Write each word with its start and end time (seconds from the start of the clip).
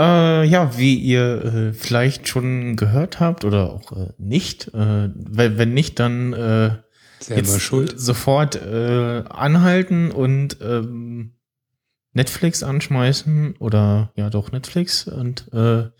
Äh, 0.00 0.44
ja, 0.46 0.78
wie 0.78 0.94
ihr 0.94 1.44
äh, 1.44 1.72
vielleicht 1.74 2.26
schon 2.26 2.76
gehört 2.76 3.20
habt 3.20 3.44
oder 3.44 3.70
auch 3.70 3.92
äh, 3.92 4.08
nicht, 4.16 4.68
äh, 4.68 5.10
wenn, 5.14 5.74
nicht, 5.74 5.98
dann 5.98 6.32
äh, 6.32 6.70
jetzt 7.28 7.60
schuld. 7.60 8.00
sofort 8.00 8.56
äh, 8.56 9.24
anhalten 9.28 10.10
und 10.10 10.56
ähm, 10.62 11.32
Netflix 12.14 12.62
anschmeißen 12.62 13.56
oder 13.58 14.10
ja 14.16 14.30
doch 14.30 14.52
Netflix 14.52 15.06
und 15.06 15.46
äh, 15.52 15.90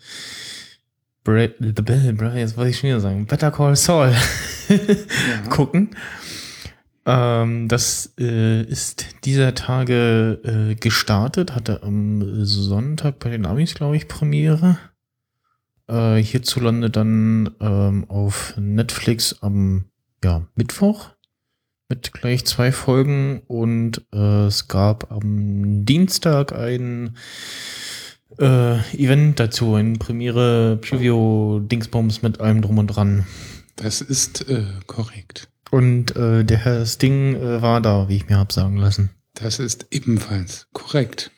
Bra 1.23 1.47
the 1.59 1.71
Bell, 1.83 2.13
Bra 2.13 2.33
jetzt 2.33 2.57
wollte 2.57 2.71
ich 2.71 2.79
schon 2.79 2.89
wieder 2.89 2.99
sagen, 3.01 3.27
Better 3.27 3.51
Call 3.51 3.75
Saul 3.75 4.13
Ja. 4.69 5.49
gucken. 5.49 5.91
Ähm, 7.05 7.67
das 7.67 8.13
äh, 8.19 8.61
ist 8.63 9.05
dieser 9.25 9.55
Tage 9.55 10.39
äh, 10.43 10.75
gestartet, 10.75 11.55
hatte 11.55 11.83
am 11.83 12.45
Sonntag 12.45 13.19
bei 13.19 13.29
den 13.29 13.45
Amis, 13.45 13.73
glaube 13.73 13.95
ich, 13.97 14.07
Premiere. 14.07 14.77
Äh, 15.87 16.17
hierzulande 16.17 16.89
dann 16.89 17.51
ähm, 17.59 18.05
auf 18.07 18.53
Netflix 18.57 19.37
am 19.41 19.85
ja, 20.23 20.45
Mittwoch 20.55 21.09
mit 21.89 22.13
gleich 22.13 22.45
zwei 22.45 22.71
Folgen 22.71 23.41
und 23.47 24.05
äh, 24.13 24.45
es 24.45 24.69
gab 24.69 25.11
am 25.11 25.83
Dienstag 25.83 26.53
ein 26.53 27.17
äh, 28.39 28.77
Event 28.95 29.41
dazu, 29.41 29.75
ein 29.75 29.99
Premiere 29.99 30.77
Preview 30.77 31.59
Dingsbums 31.59 32.21
mit 32.21 32.39
allem 32.39 32.61
drum 32.61 32.77
und 32.77 32.87
dran. 32.87 33.27
Das 33.75 33.99
ist 33.99 34.47
äh, 34.49 34.63
korrekt. 34.87 35.50
Und 35.71 36.15
äh, 36.17 36.43
der 36.43 36.57
Herr 36.57 36.85
Sting 36.85 37.35
äh, 37.35 37.61
war 37.61 37.81
da, 37.81 38.09
wie 38.09 38.17
ich 38.17 38.27
mir 38.27 38.37
hab 38.37 38.51
sagen 38.51 38.75
lassen. 38.75 39.09
Das 39.33 39.57
ist 39.57 39.87
ebenfalls 39.91 40.67
korrekt. 40.73 41.31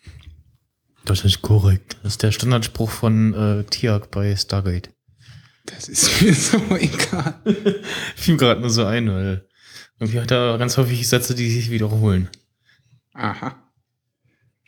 Das 1.06 1.23
ist 1.23 1.44
korrekt. 1.44 1.98
Das 2.02 2.14
ist 2.14 2.23
der 2.23 2.31
Standardspruch 2.31 2.90
von 2.90 3.34
äh, 3.34 3.64
Tiag 3.66 4.09
bei 4.09 4.36
Stargate. 4.36 4.90
Das 5.66 5.88
ist 5.88 6.22
mir 6.23 6.34
so 6.34 6.58
egal. 6.75 7.36
Fiel 8.16 8.38
gerade 8.38 8.59
nur 8.59 8.72
so 8.72 8.86
ein, 8.86 9.08
weil 9.08 9.48
irgendwie 10.00 10.20
hat 10.20 10.31
er 10.31 10.58
ganz 10.58 10.78
häufig 10.78 11.08
Sätze, 11.08 11.36
die 11.36 11.52
sich 11.52 11.70
wiederholen. 11.70 12.30
Aha. 13.14 13.56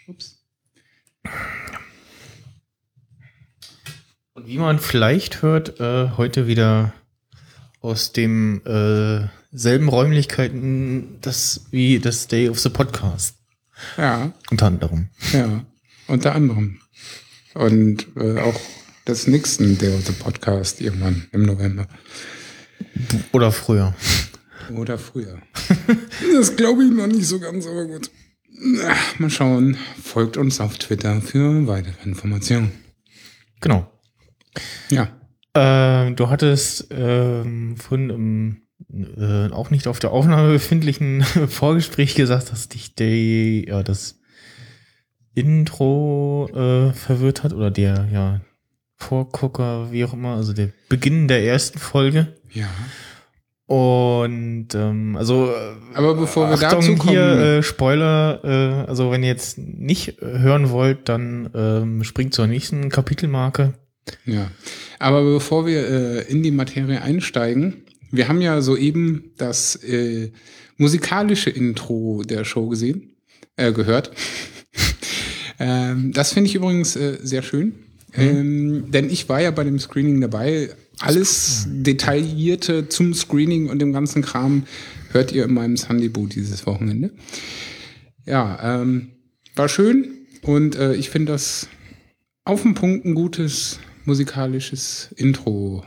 Ups. 0.08 0.46
Und 4.34 4.46
wie 4.46 4.60
man 4.60 4.78
vielleicht 4.78 5.42
hört, 5.42 5.80
äh, 5.80 6.12
heute 6.18 6.46
wieder 6.46 6.94
aus 7.80 8.12
dem 8.12 8.62
äh, 8.66 9.28
selben 9.56 9.90
Räumlichkeiten 9.90 11.18
das 11.22 11.66
wie 11.72 12.00
das 12.00 12.28
Day 12.28 12.50
of 12.50 12.60
the 12.60 12.70
Podcast. 12.70 13.38
Ja, 13.98 14.34
Unter 14.52 14.68
anderem. 14.68 15.10
ja. 15.34 15.66
Unter 16.08 16.36
anderem. 16.36 16.80
Und 17.54 18.08
äh, 18.16 18.40
auch 18.40 18.60
das 19.06 19.28
nächsten 19.28 19.78
Day 19.78 19.94
of 19.94 20.06
the 20.06 20.12
Podcast 20.14 20.82
irgendwann 20.82 21.28
im 21.32 21.44
November. 21.44 21.88
Oder 23.32 23.52
früher. 23.52 23.96
Oder 24.76 24.98
früher. 24.98 25.42
das 26.34 26.56
glaube 26.56 26.84
ich 26.84 26.92
noch 26.92 27.08
nicht 27.08 27.26
so 27.28 27.40
ganz, 27.40 27.66
aber 27.66 27.86
gut. 27.86 28.12
Na, 28.50 28.96
mal 29.18 29.30
schauen. 29.30 29.78
Folgt 30.02 30.38
uns 30.38 30.60
auf 30.60 30.78
Twitter 30.78 31.22
für 31.22 31.68
weitere 31.68 32.04
Informationen. 32.04 32.72
Genau. 33.62 33.92
Ja. 34.90 35.10
Äh, 35.54 36.12
du 36.14 36.30
hattest 36.30 36.88
ähm, 36.92 37.78
von 37.78 38.10
im 38.10 38.65
äh, 38.94 39.52
auch 39.52 39.70
nicht 39.70 39.88
auf 39.88 40.00
der 40.00 40.12
Aufnahme 40.12 40.52
befindlichen 40.54 41.24
Vorgespräch 41.48 42.16
gesagt, 42.16 42.52
dass 42.52 42.70
dich 42.70 42.96
der, 42.96 43.10
ja, 43.10 43.84
das 43.84 44.20
Intro 45.34 46.50
äh, 46.54 46.94
verwirrt 46.94 47.44
hat 47.44 47.54
oder 47.54 47.72
der, 47.72 48.08
ja, 48.12 48.42
Vorgucker, 48.98 49.92
wie 49.92 50.06
auch 50.06 50.14
immer, 50.14 50.36
also 50.36 50.54
der 50.54 50.70
Beginn 50.90 51.28
der 51.28 51.44
ersten 51.44 51.80
Folge. 51.80 52.36
Ja. 52.52 52.70
Und 53.68 54.68
ähm, 54.76 55.18
also 55.18 55.48
äh, 55.48 55.96
Aber 55.96 56.16
bevor 56.16 56.48
wir 56.50 56.54
Achtung, 56.54 56.82
dazu 56.82 56.96
kommen. 56.96 57.10
hier 57.10 57.24
äh, 57.24 57.64
Spoiler, 57.64 58.40
äh, 58.44 58.88
also 58.88 59.12
wenn 59.12 59.24
ihr 59.24 59.30
jetzt 59.30 59.58
nicht 59.58 60.22
hören 60.22 60.70
wollt, 60.70 61.10
dann 61.10 61.50
ähm, 61.56 62.04
springt 62.04 62.34
zur 62.34 62.46
nächsten 62.46 62.90
Kapitelmarke. 62.90 63.74
Ja, 64.26 64.52
aber 65.00 65.24
bevor 65.24 65.66
wir 65.66 65.90
äh, 65.90 66.22
in 66.32 66.44
die 66.44 66.52
Materie 66.52 67.02
einsteigen, 67.02 67.85
wir 68.16 68.28
haben 68.28 68.42
ja 68.42 68.62
soeben 68.62 69.32
das 69.38 69.76
äh, 69.84 70.32
musikalische 70.78 71.50
Intro 71.50 72.24
der 72.24 72.46
Show 72.46 72.68
gesehen, 72.68 73.16
äh, 73.56 73.72
gehört. 73.72 74.12
ähm, 75.60 76.12
das 76.14 76.34
finde 76.34 76.50
ich 76.50 76.56
übrigens 76.56 76.96
äh, 76.96 77.18
sehr 77.22 77.42
schön, 77.42 77.74
ähm, 78.14 78.86
denn 78.92 79.10
ich 79.10 79.28
war 79.30 79.42
ja 79.42 79.52
bei 79.52 79.64
dem 79.64 79.80
Screening 79.80 80.22
dabei. 80.22 80.70
Alles 81.00 81.66
Detaillierte 81.68 82.88
zum 82.88 83.14
Screening 83.14 83.70
und 83.70 83.80
dem 83.80 83.92
ganzen 83.92 84.22
Kram 84.22 84.64
hört 85.12 85.32
ihr 85.34 85.44
in 85.44 85.54
meinem 85.54 85.76
Sunday 85.76 86.08
Boot 86.08 86.36
dieses 86.36 86.66
Wochenende. 86.66 87.12
Ja, 88.26 88.82
ähm, 88.82 89.10
war 89.56 89.70
schön 89.70 90.26
und 90.42 90.76
äh, 90.76 90.94
ich 90.96 91.10
finde 91.10 91.34
das 91.34 91.68
auf 92.44 92.62
den 92.62 92.76
Punkt 92.76 93.06
ein 93.06 93.16
gutes 93.16 93.80
musikalisches 94.06 95.10
Intro. 95.16 95.84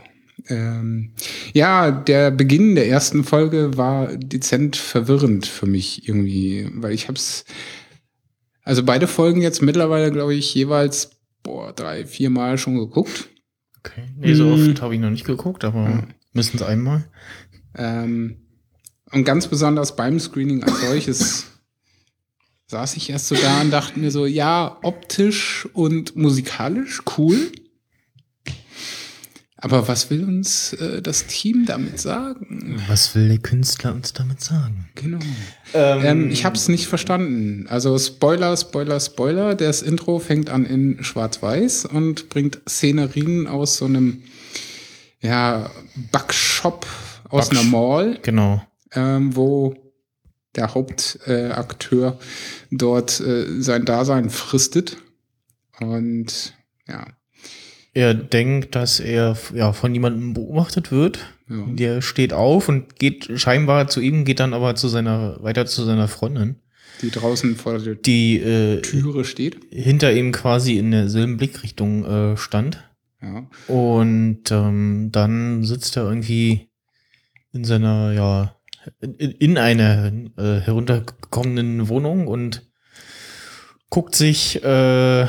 Ähm, 0.47 1.11
ja, 1.53 1.91
der 1.91 2.31
Beginn 2.31 2.75
der 2.75 2.87
ersten 2.87 3.23
Folge 3.23 3.77
war 3.77 4.15
dezent 4.15 4.75
verwirrend 4.77 5.45
für 5.45 5.65
mich 5.65 6.07
irgendwie, 6.07 6.69
weil 6.75 6.93
ich 6.93 7.07
hab's, 7.07 7.45
also 8.63 8.83
beide 8.83 9.07
Folgen 9.07 9.41
jetzt 9.41 9.61
mittlerweile, 9.61 10.11
glaube 10.11 10.35
ich, 10.35 10.53
jeweils 10.53 11.11
boah, 11.43 11.73
drei, 11.73 12.05
vier 12.05 12.29
Mal 12.29 12.57
schon 12.57 12.77
geguckt. 12.77 13.29
Okay. 13.79 14.03
Nee, 14.17 14.33
so 14.33 14.45
Hm. 14.53 14.69
oft 14.71 14.81
habe 14.81 14.93
ich 14.95 14.99
noch 15.01 15.09
nicht 15.09 15.25
geguckt, 15.25 15.63
aber 15.63 15.83
Ja. 15.89 16.07
mindestens 16.33 16.61
einmal. 16.61 17.05
Ähm, 17.75 18.37
und 19.11 19.23
ganz 19.23 19.47
besonders 19.47 19.95
beim 19.95 20.19
Screening 20.19 20.63
als 20.63 20.81
solches 20.81 21.45
saß 22.67 22.97
ich 22.97 23.09
erst 23.09 23.27
so 23.27 23.35
da 23.35 23.61
und 23.61 23.71
dachte 23.71 23.99
mir 23.99 24.11
so, 24.11 24.25
ja, 24.27 24.77
optisch 24.83 25.67
und 25.73 26.15
musikalisch 26.15 27.01
cool. 27.17 27.51
Aber 29.61 29.87
was 29.89 30.09
will 30.09 30.23
uns 30.23 30.71
äh, 30.73 31.01
das 31.01 31.25
Team 31.27 31.65
damit 31.65 31.99
sagen? 31.99 32.81
Was 32.87 33.13
will 33.13 33.27
der 33.27 33.39
Künstler 33.39 33.93
uns 33.93 34.13
damit 34.13 34.41
sagen? 34.41 34.87
Genau. 34.95 35.19
Ähm, 35.73 36.29
ich 36.31 36.45
habe 36.45 36.55
es 36.55 36.69
nicht 36.69 36.87
verstanden. 36.87 37.67
Also 37.67 37.97
Spoiler, 37.99 38.55
Spoiler, 38.55 38.99
Spoiler. 39.01 39.55
Das 39.55 39.81
Intro 39.81 40.19
fängt 40.19 40.49
an 40.49 40.65
in 40.65 41.03
Schwarz-Weiß 41.03 41.85
und 41.85 42.29
bringt 42.29 42.61
Szenerien 42.69 43.47
aus 43.47 43.77
so 43.77 43.85
einem 43.85 44.23
ja, 45.19 45.69
Backshop 46.11 46.85
aus 47.27 47.49
Backsh- 47.51 47.59
einer 47.59 47.63
Mall 47.69 48.19
Genau. 48.21 48.65
ähm, 48.93 49.35
wo 49.35 49.75
der 50.55 50.73
Hauptakteur 50.73 52.07
äh, 52.13 52.25
dort 52.71 53.19
äh, 53.19 53.61
sein 53.61 53.83
Dasein 53.83 54.29
fristet. 54.29 54.97
Und 55.81 56.53
ja, 56.87 57.05
Er 57.93 58.13
denkt, 58.13 58.75
dass 58.75 58.99
er 58.99 59.35
ja, 59.53 59.73
von 59.73 59.93
jemandem 59.93 60.33
beobachtet 60.33 60.91
wird. 60.91 61.19
ja. 61.49 61.65
Der 61.67 62.01
steht 62.01 62.33
auf 62.33 62.69
und 62.69 62.99
geht 62.99 63.29
scheinbar 63.35 63.87
zu 63.87 63.99
ihm, 63.99 64.25
geht 64.25 64.39
dann 64.39 64.53
aber 64.53 64.75
zu 64.75 64.87
seiner, 64.87 65.41
weiter 65.41 65.65
zu 65.65 65.83
seiner 65.83 66.07
Freundin, 66.07 66.57
die 67.01 67.09
draußen 67.09 67.55
vor 67.55 67.79
der 67.79 67.95
die 67.95 68.37
äh, 68.39 68.81
Türe 68.81 69.25
steht. 69.25 69.57
hinter 69.71 70.13
ihm 70.13 70.31
quasi 70.31 70.77
in 70.77 70.91
derselben 70.91 71.37
Blickrichtung 71.37 72.05
äh, 72.05 72.37
stand. 72.37 72.83
Ja. 73.21 73.47
Und 73.67 74.51
ähm, 74.51 75.09
dann 75.11 75.63
sitzt 75.63 75.97
er 75.97 76.03
irgendwie 76.03 76.69
in 77.51 77.63
seiner, 77.63 78.13
ja, 78.13 78.55
in, 79.01 79.13
in 79.31 79.57
einer 79.57 80.11
äh, 80.37 80.59
heruntergekommenen 80.59 81.89
Wohnung 81.89 82.27
und 82.27 82.69
guckt 83.89 84.15
sich 84.15 84.63
äh, 84.63 85.27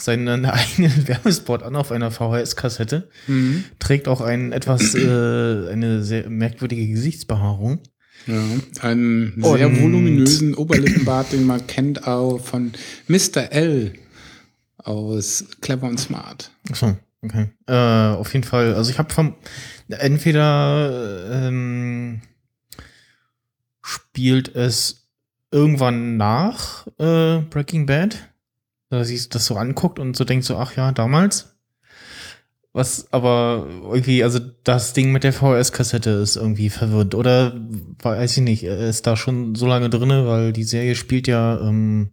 seinen 0.00 0.44
eigenen 0.46 1.06
Werbespot 1.08 1.62
an 1.62 1.76
auf 1.76 1.92
einer 1.92 2.10
VHS-Kassette. 2.10 3.08
Mhm. 3.26 3.64
Trägt 3.78 4.08
auch 4.08 4.20
ein 4.20 4.52
etwas, 4.52 4.94
äh, 4.94 5.68
eine 5.70 6.02
sehr 6.02 6.28
merkwürdige 6.30 6.86
Gesichtsbehaarung. 6.88 7.80
ja. 8.26 8.42
Einen 8.82 9.34
sehr 9.42 9.68
Und- 9.68 9.82
voluminösen 9.82 10.54
Oberlippenbart, 10.54 11.32
den 11.32 11.44
man 11.46 11.66
kennt 11.66 12.06
auch 12.06 12.38
von 12.38 12.72
Mr. 13.08 13.50
L 13.52 13.92
aus 14.78 15.44
Clever 15.60 15.86
und 15.88 15.98
Smart. 16.00 16.50
Achso, 16.70 16.96
okay. 17.22 17.48
Äh, 17.66 17.72
auf 18.16 18.32
jeden 18.32 18.44
Fall, 18.44 18.74
also 18.74 18.90
ich 18.90 18.98
habe 18.98 19.12
vom 19.12 19.34
entweder 19.88 21.46
ähm, 21.48 22.22
spielt 23.82 24.54
es 24.54 25.06
irgendwann 25.50 26.16
nach 26.16 26.86
äh, 26.98 27.40
Breaking 27.50 27.86
Bad, 27.86 28.29
dass 28.90 29.08
sich 29.08 29.28
das 29.28 29.46
so 29.46 29.56
anguckt 29.56 29.98
und 29.98 30.16
so 30.16 30.24
denkt 30.24 30.44
so, 30.44 30.56
ach 30.56 30.76
ja, 30.76 30.92
damals. 30.92 31.56
Was 32.72 33.12
aber 33.12 33.66
irgendwie, 33.82 34.22
also 34.22 34.38
das 34.62 34.92
Ding 34.92 35.10
mit 35.10 35.24
der 35.24 35.32
VHS-Kassette 35.32 36.10
ist 36.10 36.36
irgendwie 36.36 36.70
verwirrend. 36.70 37.14
Oder 37.14 37.60
weiß 38.00 38.36
ich 38.36 38.42
nicht, 38.42 38.62
ist 38.62 39.06
da 39.06 39.16
schon 39.16 39.54
so 39.54 39.66
lange 39.66 39.90
drinne, 39.90 40.26
weil 40.26 40.52
die 40.52 40.62
Serie 40.62 40.94
spielt 40.94 41.26
ja 41.26 41.60
ähm, 41.60 42.10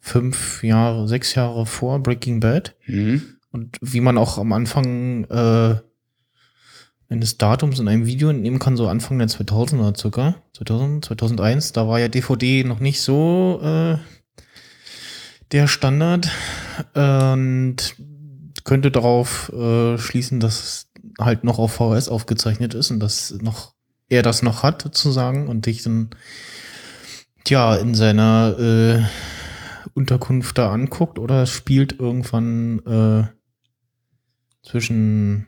fünf 0.00 0.62
Jahre, 0.62 1.08
sechs 1.08 1.34
Jahre 1.34 1.66
vor 1.66 2.02
Breaking 2.02 2.40
Bad. 2.40 2.74
Mhm. 2.86 3.22
Und 3.50 3.76
wie 3.80 4.00
man 4.00 4.16
auch 4.16 4.38
am 4.38 4.52
Anfang 4.52 5.24
äh, 5.24 5.76
eines 7.10 7.38
Datums 7.38 7.78
in 7.78 7.88
einem 7.88 8.06
Video 8.06 8.28
entnehmen 8.28 8.58
kann, 8.58 8.76
so 8.76 8.88
Anfang 8.88 9.18
der 9.18 9.28
2000er 9.28 9.96
circa, 9.96 10.36
2000, 10.56 11.04
2001, 11.06 11.72
da 11.72 11.88
war 11.88 11.98
ja 11.98 12.08
DVD 12.08 12.64
noch 12.64 12.80
nicht 12.80 13.00
so 13.00 13.60
äh, 13.62 13.96
der 15.52 15.66
Standard 15.66 16.30
und 16.94 17.76
könnte 18.64 18.90
darauf 18.90 19.50
äh, 19.52 19.96
schließen, 19.98 20.40
dass 20.40 20.60
es 20.60 20.90
halt 21.18 21.44
noch 21.44 21.58
auf 21.58 21.72
VHS 21.72 22.08
aufgezeichnet 22.08 22.74
ist 22.74 22.90
und 22.90 23.00
dass 23.00 23.30
noch 23.40 23.74
er 24.08 24.22
das 24.22 24.42
noch 24.42 24.62
hat 24.62 24.82
sozusagen 24.82 25.48
und 25.48 25.66
dich 25.66 25.82
dann 25.82 26.10
tja 27.44 27.76
in 27.76 27.94
seiner 27.94 28.56
äh, 28.58 29.02
Unterkunft 29.94 30.58
da 30.58 30.70
anguckt 30.72 31.18
oder 31.18 31.46
spielt 31.46 31.98
irgendwann 31.98 32.78
äh, 32.86 33.24
zwischen 34.62 35.46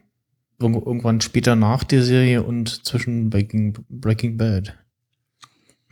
irg- 0.60 0.86
irgendwann 0.86 1.20
später 1.20 1.56
nach 1.56 1.84
der 1.84 2.02
Serie 2.02 2.42
und 2.42 2.86
zwischen 2.86 3.30
Breaking, 3.30 3.76
Breaking 3.88 4.36
Bad. 4.36 4.76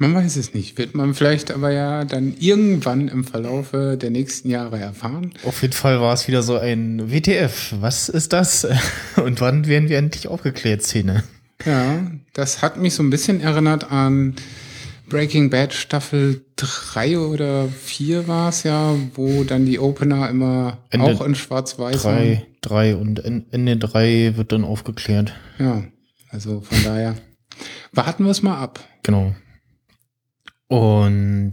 Man 0.01 0.15
weiß 0.15 0.37
es 0.37 0.55
nicht. 0.55 0.79
Wird 0.79 0.95
man 0.95 1.13
vielleicht 1.13 1.51
aber 1.51 1.73
ja 1.73 2.05
dann 2.05 2.35
irgendwann 2.39 3.09
im 3.09 3.25
Verlaufe 3.25 3.97
der 4.01 4.11
nächsten 4.11 4.49
Jahre 4.49 4.79
erfahren. 4.79 5.33
Auf 5.45 5.61
jeden 5.63 5.75
Fall 5.75 6.01
war 6.01 6.15
es 6.15 6.29
wieder 6.29 6.43
so 6.43 6.57
ein 6.57 7.11
WTF. 7.11 7.75
Was 7.81 8.09
ist 8.09 8.33
das? 8.33 8.67
Und 9.17 9.41
wann 9.41 9.67
werden 9.67 9.89
wir 9.89 9.99
endlich 9.99 10.29
aufgeklärt, 10.29 10.83
Szene? 10.83 11.25
Ja, 11.67 12.01
das 12.33 12.63
hat 12.63 12.77
mich 12.77 12.95
so 12.95 13.03
ein 13.03 13.11
bisschen 13.11 13.41
erinnert 13.41 13.91
an 13.91 14.37
Breaking 15.09 15.51
Bad 15.51 15.73
Staffel 15.75 16.43
3 16.57 17.19
oder 17.19 17.67
4 17.69 18.29
war 18.29 18.51
es 18.51 18.63
ja, 18.63 18.95
wo 19.15 19.43
dann 19.43 19.67
die 19.67 19.81
Opener 19.81 20.29
immer 20.29 20.79
Ende 20.91 21.07
auch 21.07 21.23
in 21.23 21.35
schwarz-weiß 21.35 22.05
waren. 22.05 22.17
Drei, 22.19 22.47
drei 22.61 22.95
und 22.95 23.25
en- 23.25 23.47
Ende 23.51 23.77
drei 23.79 24.35
wird 24.37 24.53
dann 24.53 24.63
aufgeklärt. 24.63 25.33
Ja, 25.59 25.83
also 26.29 26.61
von 26.61 26.85
daher 26.85 27.17
warten 27.93 28.23
wir 28.25 28.31
es 28.31 28.43
mal 28.43 28.59
ab. 28.61 28.79
Genau. 29.03 29.35
Und 30.69 31.53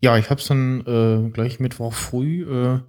ja, 0.00 0.16
ich 0.16 0.30
habe 0.30 0.40
es 0.40 0.46
dann 0.46 0.80
äh, 0.86 1.30
gleich 1.30 1.60
Mittwoch 1.60 1.92
früh 1.92 2.42
äh, 2.42 2.80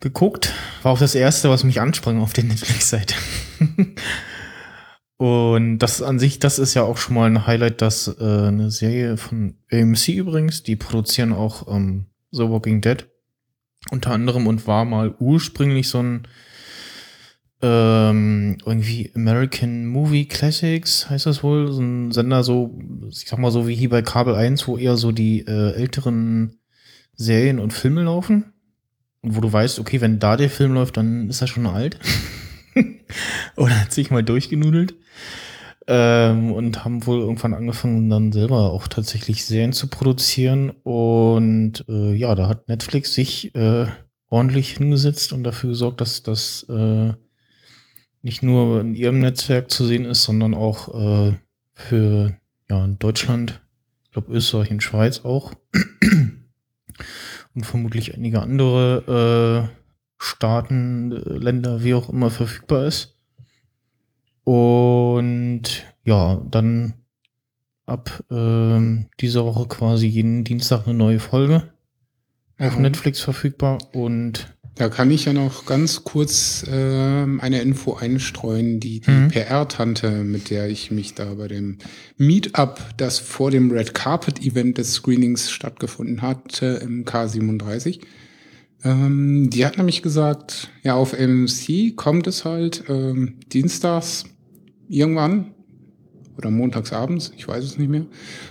geguckt. 0.00 0.52
War 0.82 0.92
auch 0.92 0.98
das 0.98 1.14
erste, 1.14 1.50
was 1.50 1.64
mich 1.64 1.80
ansprang 1.80 2.20
auf 2.20 2.32
der 2.32 2.44
Netflix-Seite. 2.44 3.14
Und 5.16 5.78
das 5.78 6.02
an 6.02 6.18
sich, 6.18 6.40
das 6.40 6.58
ist 6.58 6.74
ja 6.74 6.82
auch 6.82 6.96
schon 6.96 7.14
mal 7.14 7.30
ein 7.30 7.46
Highlight, 7.46 7.80
dass 7.80 8.08
äh, 8.08 8.48
eine 8.48 8.70
Serie 8.70 9.16
von 9.16 9.56
AMC 9.70 10.08
übrigens, 10.08 10.64
die 10.64 10.76
produzieren 10.76 11.32
auch 11.32 11.68
ähm, 11.74 12.06
The 12.32 12.48
Walking 12.48 12.80
Dead 12.80 13.06
unter 13.90 14.10
anderem 14.10 14.46
und 14.46 14.66
war 14.66 14.84
mal 14.84 15.14
ursprünglich 15.18 15.88
so 15.88 16.02
ein 16.02 16.26
ähm, 17.66 18.58
irgendwie 18.66 19.10
American 19.14 19.86
Movie 19.86 20.26
Classics 20.26 21.08
heißt 21.08 21.24
das 21.24 21.42
wohl, 21.42 21.72
so 21.72 21.80
ein 21.80 22.12
Sender 22.12 22.44
so, 22.44 22.78
ich 23.08 23.26
sag 23.26 23.38
mal 23.38 23.50
so 23.50 23.66
wie 23.66 23.74
hier 23.74 23.88
bei 23.88 24.02
Kabel 24.02 24.34
1, 24.34 24.68
wo 24.68 24.76
eher 24.76 24.98
so 24.98 25.12
die 25.12 25.40
äh, 25.46 25.72
älteren 25.72 26.58
Serien 27.14 27.58
und 27.58 27.72
Filme 27.72 28.02
laufen. 28.02 28.52
Und 29.22 29.34
wo 29.34 29.40
du 29.40 29.50
weißt, 29.50 29.78
okay, 29.78 30.02
wenn 30.02 30.18
da 30.18 30.36
der 30.36 30.50
Film 30.50 30.74
läuft, 30.74 30.98
dann 30.98 31.30
ist 31.30 31.40
er 31.40 31.46
schon 31.46 31.66
alt. 31.66 31.98
Oder 33.56 33.80
hat 33.80 33.94
sich 33.94 34.10
mal 34.10 34.22
durchgenudelt. 34.22 34.96
Ähm, 35.86 36.52
und 36.52 36.84
haben 36.84 37.06
wohl 37.06 37.20
irgendwann 37.20 37.54
angefangen, 37.54 38.10
dann 38.10 38.32
selber 38.32 38.72
auch 38.72 38.88
tatsächlich 38.88 39.46
Serien 39.46 39.72
zu 39.72 39.86
produzieren. 39.86 40.68
Und 40.82 41.86
äh, 41.88 42.12
ja, 42.12 42.34
da 42.34 42.46
hat 42.46 42.68
Netflix 42.68 43.14
sich 43.14 43.54
äh, 43.54 43.86
ordentlich 44.28 44.76
hingesetzt 44.76 45.32
und 45.32 45.44
dafür 45.44 45.70
gesorgt, 45.70 46.02
dass 46.02 46.22
das 46.22 46.66
äh, 46.68 47.14
nicht 48.24 48.42
nur 48.42 48.80
in 48.80 48.94
ihrem 48.94 49.18
Netzwerk 49.18 49.70
zu 49.70 49.84
sehen 49.84 50.06
ist, 50.06 50.22
sondern 50.22 50.54
auch 50.54 51.28
äh, 51.28 51.34
für 51.74 52.34
ja, 52.70 52.86
Deutschland, 52.98 53.60
ich 54.04 54.12
glaube 54.12 54.32
Österreich 54.32 54.70
und 54.70 54.82
Schweiz 54.82 55.20
auch. 55.24 55.52
und 57.54 57.66
vermutlich 57.66 58.14
einige 58.14 58.40
andere 58.40 59.68
äh, 59.70 59.76
Staaten, 60.16 61.12
äh, 61.12 61.16
Länder, 61.38 61.84
wie 61.84 61.92
auch 61.92 62.08
immer 62.08 62.30
verfügbar 62.30 62.86
ist. 62.86 63.14
Und 64.44 65.84
ja, 66.06 66.40
dann 66.50 66.94
ab 67.84 68.24
ähm, 68.30 69.06
dieser 69.20 69.44
Woche 69.44 69.68
quasi 69.68 70.06
jeden 70.06 70.44
Dienstag 70.44 70.86
eine 70.86 70.94
neue 70.96 71.20
Folge 71.20 71.74
auf 72.58 72.74
Ja. 72.74 72.80
Netflix 72.80 73.20
verfügbar 73.20 73.78
und 73.92 74.53
Da 74.76 74.88
kann 74.88 75.10
ich 75.12 75.24
ja 75.26 75.32
noch 75.32 75.66
ganz 75.66 76.02
kurz 76.02 76.64
ähm, 76.68 77.40
eine 77.40 77.62
Info 77.62 77.94
einstreuen, 77.94 78.80
die 78.80 79.00
die 79.00 79.10
Mhm. 79.10 79.28
PR-Tante, 79.28 80.10
mit 80.24 80.50
der 80.50 80.68
ich 80.68 80.90
mich 80.90 81.14
da 81.14 81.34
bei 81.34 81.46
dem 81.46 81.78
Meetup, 82.16 82.80
das 82.96 83.20
vor 83.20 83.52
dem 83.52 83.70
Red 83.70 83.94
Carpet 83.94 84.42
Event 84.44 84.78
des 84.78 84.94
Screenings 84.94 85.50
stattgefunden 85.50 86.22
hatte, 86.22 86.80
im 86.82 87.04
K37, 87.04 88.00
ähm, 88.82 89.48
die 89.48 89.64
hat 89.64 89.78
nämlich 89.78 90.02
gesagt, 90.02 90.70
ja, 90.82 90.94
auf 90.94 91.14
AMC 91.14 91.94
kommt 91.94 92.26
es 92.26 92.44
halt 92.44 92.84
ähm, 92.88 93.34
dienstags 93.52 94.24
irgendwann 94.88 95.53
oder 96.36 96.50
montags 96.50 96.92
abends, 96.92 97.32
ich 97.36 97.46
weiß 97.46 97.64
es 97.64 97.78
nicht 97.78 97.90
mehr. 97.90 98.06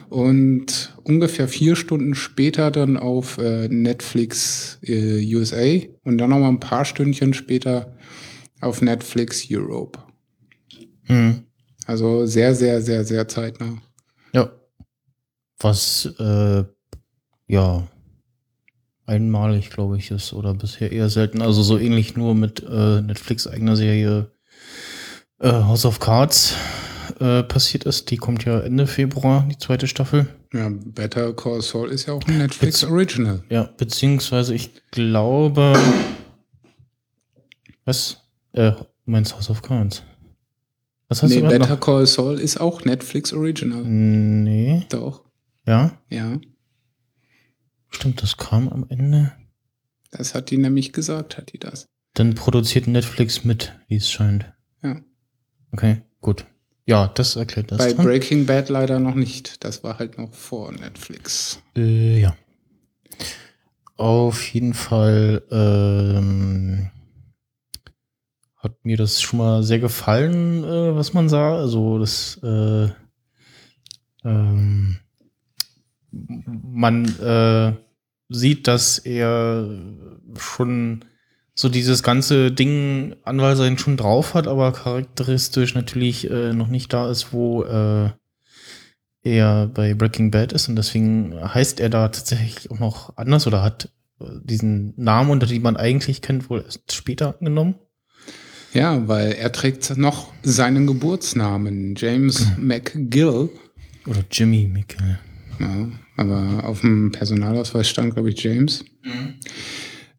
Und 0.09 0.95
ungefähr 1.03 1.47
vier 1.47 1.75
Stunden 1.75 2.15
später 2.15 2.71
dann 2.71 2.97
auf 2.97 3.37
äh, 3.37 3.67
Netflix 3.67 4.79
äh, 4.83 5.35
USA 5.35 5.85
und 6.03 6.17
dann 6.17 6.29
noch 6.29 6.39
mal 6.39 6.49
ein 6.49 6.59
paar 6.59 6.85
Stündchen 6.85 7.33
später 7.33 7.95
auf 8.61 8.81
Netflix 8.81 9.45
Europe. 9.49 9.99
hm, 11.05 11.43
Also 11.85 12.25
sehr, 12.25 12.55
sehr, 12.55 12.81
sehr, 12.81 13.03
sehr 13.03 13.27
zeitnah. 13.27 13.81
ja, 14.33 14.49
was 15.59 16.05
äh, 16.19 16.63
ja 17.47 17.87
einmalig, 19.05 19.69
glaube 19.69 19.97
ich, 19.97 20.11
ist 20.11 20.33
oder 20.33 20.53
bisher 20.53 20.91
eher 20.91 21.09
selten. 21.09 21.41
Also 21.41 21.61
so 21.61 21.77
ähnlich 21.77 22.15
nur 22.15 22.35
mit 22.35 22.63
äh, 22.63 23.01
Netflix 23.01 23.47
eigener 23.47 23.75
Serie 23.75 24.31
äh, 25.39 25.51
House 25.51 25.85
of 25.85 25.99
Cards 25.99 26.55
äh, 27.23 27.43
passiert 27.43 27.85
ist. 27.85 28.11
Die 28.11 28.17
kommt 28.17 28.43
ja 28.45 28.59
Ende 28.59 28.85
Februar, 28.85 29.47
die 29.49 29.57
zweite 29.57 29.87
Staffel. 29.87 30.27
Ja, 30.53 30.69
Better 30.69 31.33
Call 31.33 31.61
Saul 31.61 31.89
ist 31.89 32.05
ja 32.07 32.13
auch 32.13 32.23
ein 32.27 32.37
Netflix 32.37 32.83
Original. 32.83 33.43
Ja, 33.49 33.63
beziehungsweise 33.77 34.53
ich 34.53 34.71
glaube. 34.91 35.73
Was? 37.85 38.21
Äh, 38.53 38.73
meinst 39.05 39.35
House 39.35 39.49
of 39.49 39.61
Cards? 39.61 40.03
Was 41.07 41.23
hast 41.23 41.31
Nee, 41.31 41.41
du 41.41 41.47
Better 41.47 41.69
noch? 41.69 41.79
Call 41.79 42.05
Saul 42.05 42.39
ist 42.39 42.59
auch 42.59 42.85
Netflix 42.85 43.33
Original. 43.33 43.83
Nee. 43.83 44.85
Doch, 44.89 45.23
Ja, 45.65 45.97
ja. 46.09 46.39
stimmt, 47.89 48.21
das 48.21 48.37
kam 48.37 48.69
am 48.69 48.85
Ende. 48.89 49.31
Das 50.11 50.35
hat 50.35 50.51
die 50.51 50.57
nämlich 50.57 50.93
gesagt, 50.93 51.37
hat 51.37 51.53
die 51.53 51.57
das. 51.59 51.87
Dann 52.13 52.35
produziert 52.35 52.87
Netflix 52.87 53.43
mit, 53.43 53.73
wie 53.87 53.95
es 53.95 54.11
scheint. 54.11 54.51
Ja. 54.83 55.01
Okay, 55.71 56.01
gut. 56.21 56.45
Ja, 56.85 57.07
das 57.07 57.35
erklärt 57.35 57.71
das. 57.71 57.77
Bei. 57.77 57.93
Breaking 57.93 58.45
Bad 58.45 58.69
leider 58.69 58.99
noch 58.99 59.15
nicht. 59.15 59.63
Das 59.63 59.83
war 59.83 59.99
halt 59.99 60.17
noch 60.17 60.33
vor 60.33 60.71
Netflix. 60.71 61.61
Äh, 61.77 62.19
ja. 62.19 62.35
Auf 63.95 64.53
jeden 64.53 64.73
Fall 64.73 65.43
ähm, 65.51 66.89
hat 68.57 68.83
mir 68.83 68.97
das 68.97 69.21
schon 69.21 69.39
mal 69.39 69.63
sehr 69.63 69.79
gefallen, 69.79 70.63
äh, 70.63 70.95
was 70.95 71.13
man 71.13 71.29
sah. 71.29 71.57
Also 71.57 71.99
das 71.99 72.39
äh, 72.43 72.89
ähm, 74.25 74.97
man 76.11 77.05
äh, 77.19 77.73
sieht, 78.29 78.67
dass 78.67 78.99
er 78.99 79.69
schon 80.37 81.05
so 81.55 81.69
dieses 81.69 82.03
ganze 82.03 82.51
Ding 82.51 83.15
Anwalt 83.23 83.57
sein 83.57 83.77
schon 83.77 83.97
drauf 83.97 84.33
hat, 84.33 84.47
aber 84.47 84.71
charakteristisch 84.71 85.75
natürlich 85.75 86.29
äh, 86.29 86.53
noch 86.53 86.67
nicht 86.67 86.91
da 86.93 87.09
ist, 87.09 87.31
wo 87.31 87.63
äh, 87.63 88.09
er 89.21 89.67
bei 89.67 89.93
Breaking 89.93 90.31
Bad 90.31 90.51
ist 90.51 90.67
und 90.67 90.75
deswegen 90.75 91.33
heißt 91.41 91.79
er 91.79 91.89
da 91.89 92.09
tatsächlich 92.09 92.71
auch 92.71 92.79
noch 92.79 93.17
anders 93.17 93.47
oder 93.47 93.61
hat 93.61 93.89
äh, 94.19 94.25
diesen 94.43 94.93
Namen, 94.97 95.29
unter 95.29 95.47
dem 95.47 95.61
man 95.61 95.77
eigentlich 95.77 96.21
kennt, 96.21 96.49
wohl 96.49 96.61
erst 96.61 96.91
später 96.91 97.35
angenommen. 97.39 97.75
Ja, 98.73 99.07
weil 99.07 99.33
er 99.33 99.51
trägt 99.51 99.95
noch 99.97 100.33
seinen 100.41 100.87
Geburtsnamen, 100.87 101.93
James 101.95 102.47
McGill. 102.57 103.49
Oder 104.07 104.23
Jimmy 104.31 104.67
Mickel. 104.67 105.19
Ja, 105.59 105.87
aber 106.17 106.67
auf 106.67 106.81
dem 106.81 107.11
Personalausweis 107.11 107.87
stand, 107.87 108.15
glaube 108.15 108.31
ich, 108.31 108.43
James. 108.43 108.83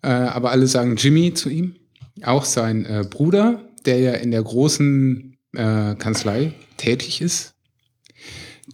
Äh, 0.04 0.08
aber 0.08 0.50
alle 0.50 0.66
sagen 0.66 0.96
Jimmy 0.96 1.32
zu 1.32 1.48
ihm. 1.48 1.76
Auch 2.22 2.44
sein 2.44 2.84
äh, 2.84 3.04
Bruder, 3.08 3.64
der 3.86 3.98
ja 4.00 4.12
in 4.12 4.30
der 4.30 4.42
großen 4.42 5.38
äh, 5.54 5.94
Kanzlei 5.94 6.52
tätig 6.76 7.22
ist, 7.22 7.54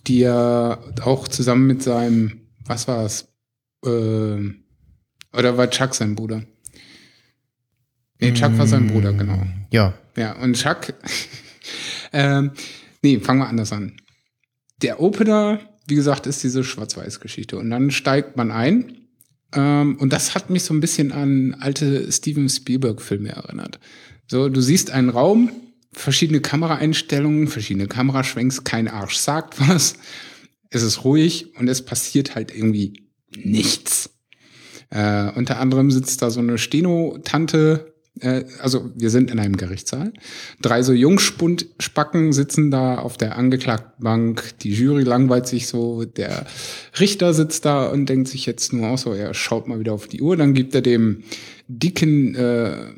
die 0.08 0.22
er 0.22 0.82
auch 1.02 1.28
zusammen 1.28 1.68
mit 1.68 1.84
seinem, 1.84 2.48
was 2.66 2.88
war 2.88 3.04
es, 3.04 3.28
äh, 3.86 4.40
Oder 5.32 5.56
war 5.56 5.70
Chuck 5.70 5.94
sein 5.94 6.16
Bruder? 6.16 6.42
Nee, 8.18 8.32
Chuck 8.34 8.58
war 8.58 8.66
sein 8.66 8.88
Bruder, 8.88 9.12
genau. 9.12 9.40
Ja. 9.70 9.94
Ja, 10.16 10.32
und 10.42 10.54
Chuck, 10.54 10.92
ähm, 12.12 12.50
nee, 13.02 13.20
fangen 13.20 13.38
wir 13.38 13.48
anders 13.48 13.72
an. 13.72 13.96
Der 14.82 15.00
Opener, 15.00 15.60
wie 15.86 15.94
gesagt, 15.94 16.26
ist 16.26 16.42
diese 16.42 16.64
Schwarz-Weiß-Geschichte. 16.64 17.56
Und 17.56 17.70
dann 17.70 17.92
steigt 17.92 18.36
man 18.36 18.50
ein. 18.50 18.99
Ähm, 19.52 19.96
und 19.98 20.12
das 20.12 20.34
hat 20.34 20.50
mich 20.50 20.64
so 20.64 20.74
ein 20.74 20.80
bisschen 20.80 21.12
an 21.12 21.56
alte 21.58 22.10
Steven 22.10 22.48
Spielberg-Filme 22.48 23.30
erinnert. 23.30 23.80
So, 24.26 24.48
du 24.48 24.60
siehst 24.60 24.90
einen 24.90 25.08
Raum, 25.08 25.50
verschiedene 25.92 26.40
Kameraeinstellungen, 26.40 27.48
verschiedene 27.48 27.88
Kameraschwenks, 27.88 28.64
kein 28.64 28.88
Arsch 28.88 29.16
sagt 29.16 29.60
was. 29.68 29.94
Es 30.70 30.82
ist 30.82 31.04
ruhig 31.04 31.56
und 31.58 31.68
es 31.68 31.84
passiert 31.84 32.36
halt 32.36 32.54
irgendwie 32.54 33.08
nichts. 33.36 34.10
Äh, 34.90 35.30
unter 35.32 35.58
anderem 35.58 35.90
sitzt 35.90 36.22
da 36.22 36.30
so 36.30 36.40
eine 36.40 36.58
Steno-Tante, 36.58 37.92
äh, 38.18 38.44
also 38.60 38.90
wir 38.94 39.10
sind 39.10 39.30
in 39.30 39.38
einem 39.38 39.56
Gerichtssaal. 39.56 40.12
Drei 40.60 40.82
so 40.82 40.92
Jungspundspacken 40.92 42.32
sitzen 42.32 42.70
da 42.70 42.98
auf 42.98 43.16
der 43.16 43.36
Angeklagtenbank. 43.36 44.58
Die 44.58 44.72
Jury 44.72 45.04
langweilt 45.04 45.46
sich 45.46 45.68
so. 45.68 46.04
Der 46.04 46.46
Richter 46.98 47.34
sitzt 47.34 47.64
da 47.64 47.88
und 47.88 48.06
denkt 48.06 48.28
sich 48.28 48.46
jetzt 48.46 48.72
nur 48.72 48.88
aus, 48.88 49.02
so, 49.02 49.12
er 49.12 49.34
schaut 49.34 49.68
mal 49.68 49.80
wieder 49.80 49.92
auf 49.92 50.08
die 50.08 50.22
Uhr. 50.22 50.36
Dann 50.36 50.54
gibt 50.54 50.74
er 50.74 50.82
dem 50.82 51.22
dicken 51.68 52.34
äh, 52.34 52.92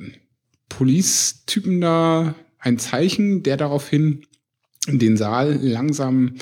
Police-Typen 0.69 1.81
da 1.81 2.35
ein 2.59 2.79
Zeichen, 2.79 3.43
der 3.43 3.57
daraufhin 3.57 4.25
den 4.89 5.17
Saal 5.17 5.59
langsam 5.61 6.37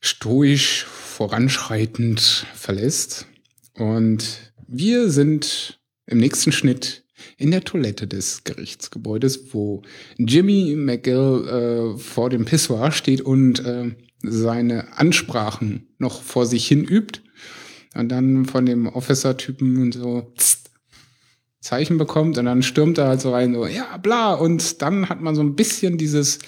stoisch 0.00 0.84
voranschreitend 0.84 2.46
verlässt. 2.54 3.26
Und 3.74 4.52
wir 4.66 5.10
sind 5.10 5.80
im 6.06 6.18
nächsten 6.18 6.52
Schnitt 6.52 7.03
in 7.36 7.50
der 7.50 7.64
Toilette 7.64 8.06
des 8.06 8.44
Gerichtsgebäudes, 8.44 9.52
wo 9.54 9.82
Jimmy 10.18 10.74
McGill 10.76 11.94
äh, 11.94 11.98
vor 11.98 12.30
dem 12.30 12.44
Pissoir 12.44 12.92
steht 12.92 13.20
und 13.20 13.64
äh, 13.64 13.90
seine 14.22 14.96
Ansprachen 14.98 15.88
noch 15.98 16.22
vor 16.22 16.46
sich 16.46 16.66
hin 16.66 16.84
übt. 16.84 17.20
Und 17.94 18.08
dann 18.08 18.44
von 18.44 18.66
dem 18.66 18.88
Officer-Typen 18.88 19.92
so 19.92 20.32
tzt, 20.36 20.70
Zeichen 21.60 21.96
bekommt 21.96 22.36
und 22.36 22.44
dann 22.44 22.62
stürmt 22.62 22.98
er 22.98 23.08
halt 23.08 23.20
so 23.20 23.32
rein, 23.32 23.54
so, 23.54 23.66
ja, 23.66 23.96
bla. 23.96 24.34
Und 24.34 24.82
dann 24.82 25.08
hat 25.08 25.20
man 25.20 25.34
so 25.34 25.42
ein 25.42 25.54
bisschen 25.54 25.96
dieses 25.96 26.40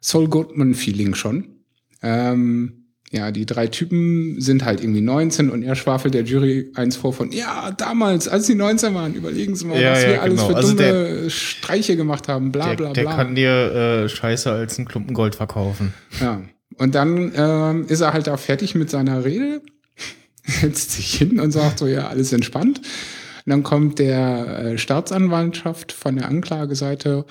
Saul 0.00 0.28
Goodman-Feeling 0.28 1.14
schon. 1.14 1.56
Ähm, 2.02 2.85
ja, 3.16 3.32
die 3.32 3.46
drei 3.46 3.66
Typen 3.66 4.40
sind 4.40 4.64
halt 4.64 4.80
irgendwie 4.80 5.00
19 5.00 5.50
und 5.50 5.62
er 5.62 5.74
schwafelt 5.74 6.14
der 6.14 6.22
Jury 6.22 6.70
eins 6.76 6.94
vor 6.96 7.12
von, 7.12 7.32
ja, 7.32 7.70
damals, 7.72 8.28
als 8.28 8.46
sie 8.46 8.54
19 8.54 8.94
waren, 8.94 9.14
überlegen 9.14 9.56
Sie 9.56 9.64
mal, 9.66 9.80
Ja, 9.80 9.92
was 9.92 10.02
ja, 10.02 10.08
wir 10.10 10.22
alles 10.22 10.34
genau. 10.36 10.48
für 10.50 10.56
Also 10.56 10.68
dumme 10.74 10.82
der- 11.22 11.30
Streiche 11.30 11.96
gemacht 11.96 12.28
haben, 12.28 12.52
bla 12.52 12.68
Der, 12.68 12.76
bla 12.76 12.92
der 12.92 13.02
bla. 13.02 13.16
kann 13.16 13.34
dir 13.34 14.04
äh, 14.04 14.08
Scheiße 14.08 14.52
als 14.52 14.78
einen 14.78 14.86
Klumpen 14.86 15.14
Gold 15.14 15.34
verkaufen. 15.34 15.92
Ja. 16.20 16.42
Und 16.78 16.94
dann 16.94 17.32
ähm, 17.34 17.86
ist 17.88 18.02
er 18.02 18.12
halt 18.12 18.26
da 18.26 18.36
fertig 18.36 18.74
mit 18.74 18.90
seiner 18.90 19.24
Rede, 19.24 19.62
setzt 20.44 20.92
sich 20.92 21.14
hin 21.14 21.40
und 21.40 21.50
sagt 21.50 21.78
so, 21.78 21.86
ja, 21.86 22.08
alles 22.08 22.32
entspannt. 22.32 22.78
Und 22.78 23.50
dann 23.50 23.62
kommt 23.62 23.98
der 23.98 24.72
äh, 24.72 24.78
Staatsanwaltschaft 24.78 25.92
von 25.92 26.16
der 26.16 26.28
Anklageseite, 26.28 27.24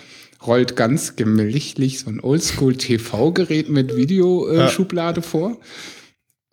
rollt 0.48 0.76
ganz 0.76 1.16
gemächlich 1.16 2.00
so 2.00 2.10
ein 2.10 2.20
Oldschool-TV-Gerät 2.20 3.70
mit 3.70 3.96
Videoschublade 3.96 5.20
äh, 5.20 5.24
Ja. 5.24 5.30
Vor. 5.30 5.60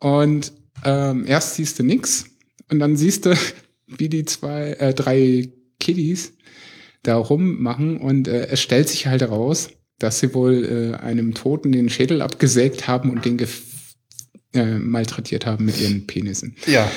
Und 0.00 0.52
ähm, 0.84 1.24
erst 1.26 1.54
siehst 1.54 1.78
du 1.78 1.84
nix 1.84 2.26
und 2.70 2.78
dann 2.78 2.96
siehst 2.96 3.26
du, 3.26 3.36
wie 3.86 4.08
die 4.08 4.24
zwei, 4.24 4.72
äh, 4.72 4.94
drei 4.94 5.50
Kiddies 5.78 6.32
da 7.02 7.16
rummachen 7.16 7.98
und 7.98 8.28
äh, 8.28 8.46
es 8.46 8.60
stellt 8.60 8.88
sich 8.88 9.06
halt 9.06 9.22
heraus, 9.22 9.70
dass 9.98 10.20
sie 10.20 10.34
wohl 10.34 10.94
äh, 10.94 11.02
einem 11.02 11.34
Toten 11.34 11.72
den 11.72 11.88
Schädel 11.88 12.22
abgesägt 12.22 12.88
haben 12.88 13.10
und 13.10 13.24
den 13.24 13.38
äh, 14.54 14.78
malträtiert 14.78 15.46
haben 15.46 15.64
mit 15.64 15.80
ihren 15.80 16.06
Penissen. 16.06 16.56
Ja. 16.66 16.90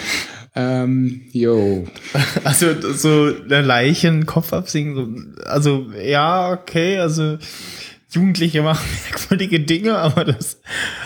Ähm, 0.56 1.22
yo. 1.32 1.86
Also 2.44 2.68
so 2.94 3.34
eine 3.44 3.62
Leiche 3.62 4.08
einen 4.08 4.26
Kopf 4.26 4.54
absingen, 4.54 5.36
so, 5.36 5.46
also 5.46 5.92
ja, 6.02 6.54
okay, 6.54 7.00
also 7.00 7.38
Jugendliche 8.10 8.62
machen 8.62 8.88
merkwürdige 9.10 9.60
Dinge, 9.60 9.98
aber 9.98 10.24
das 10.24 10.62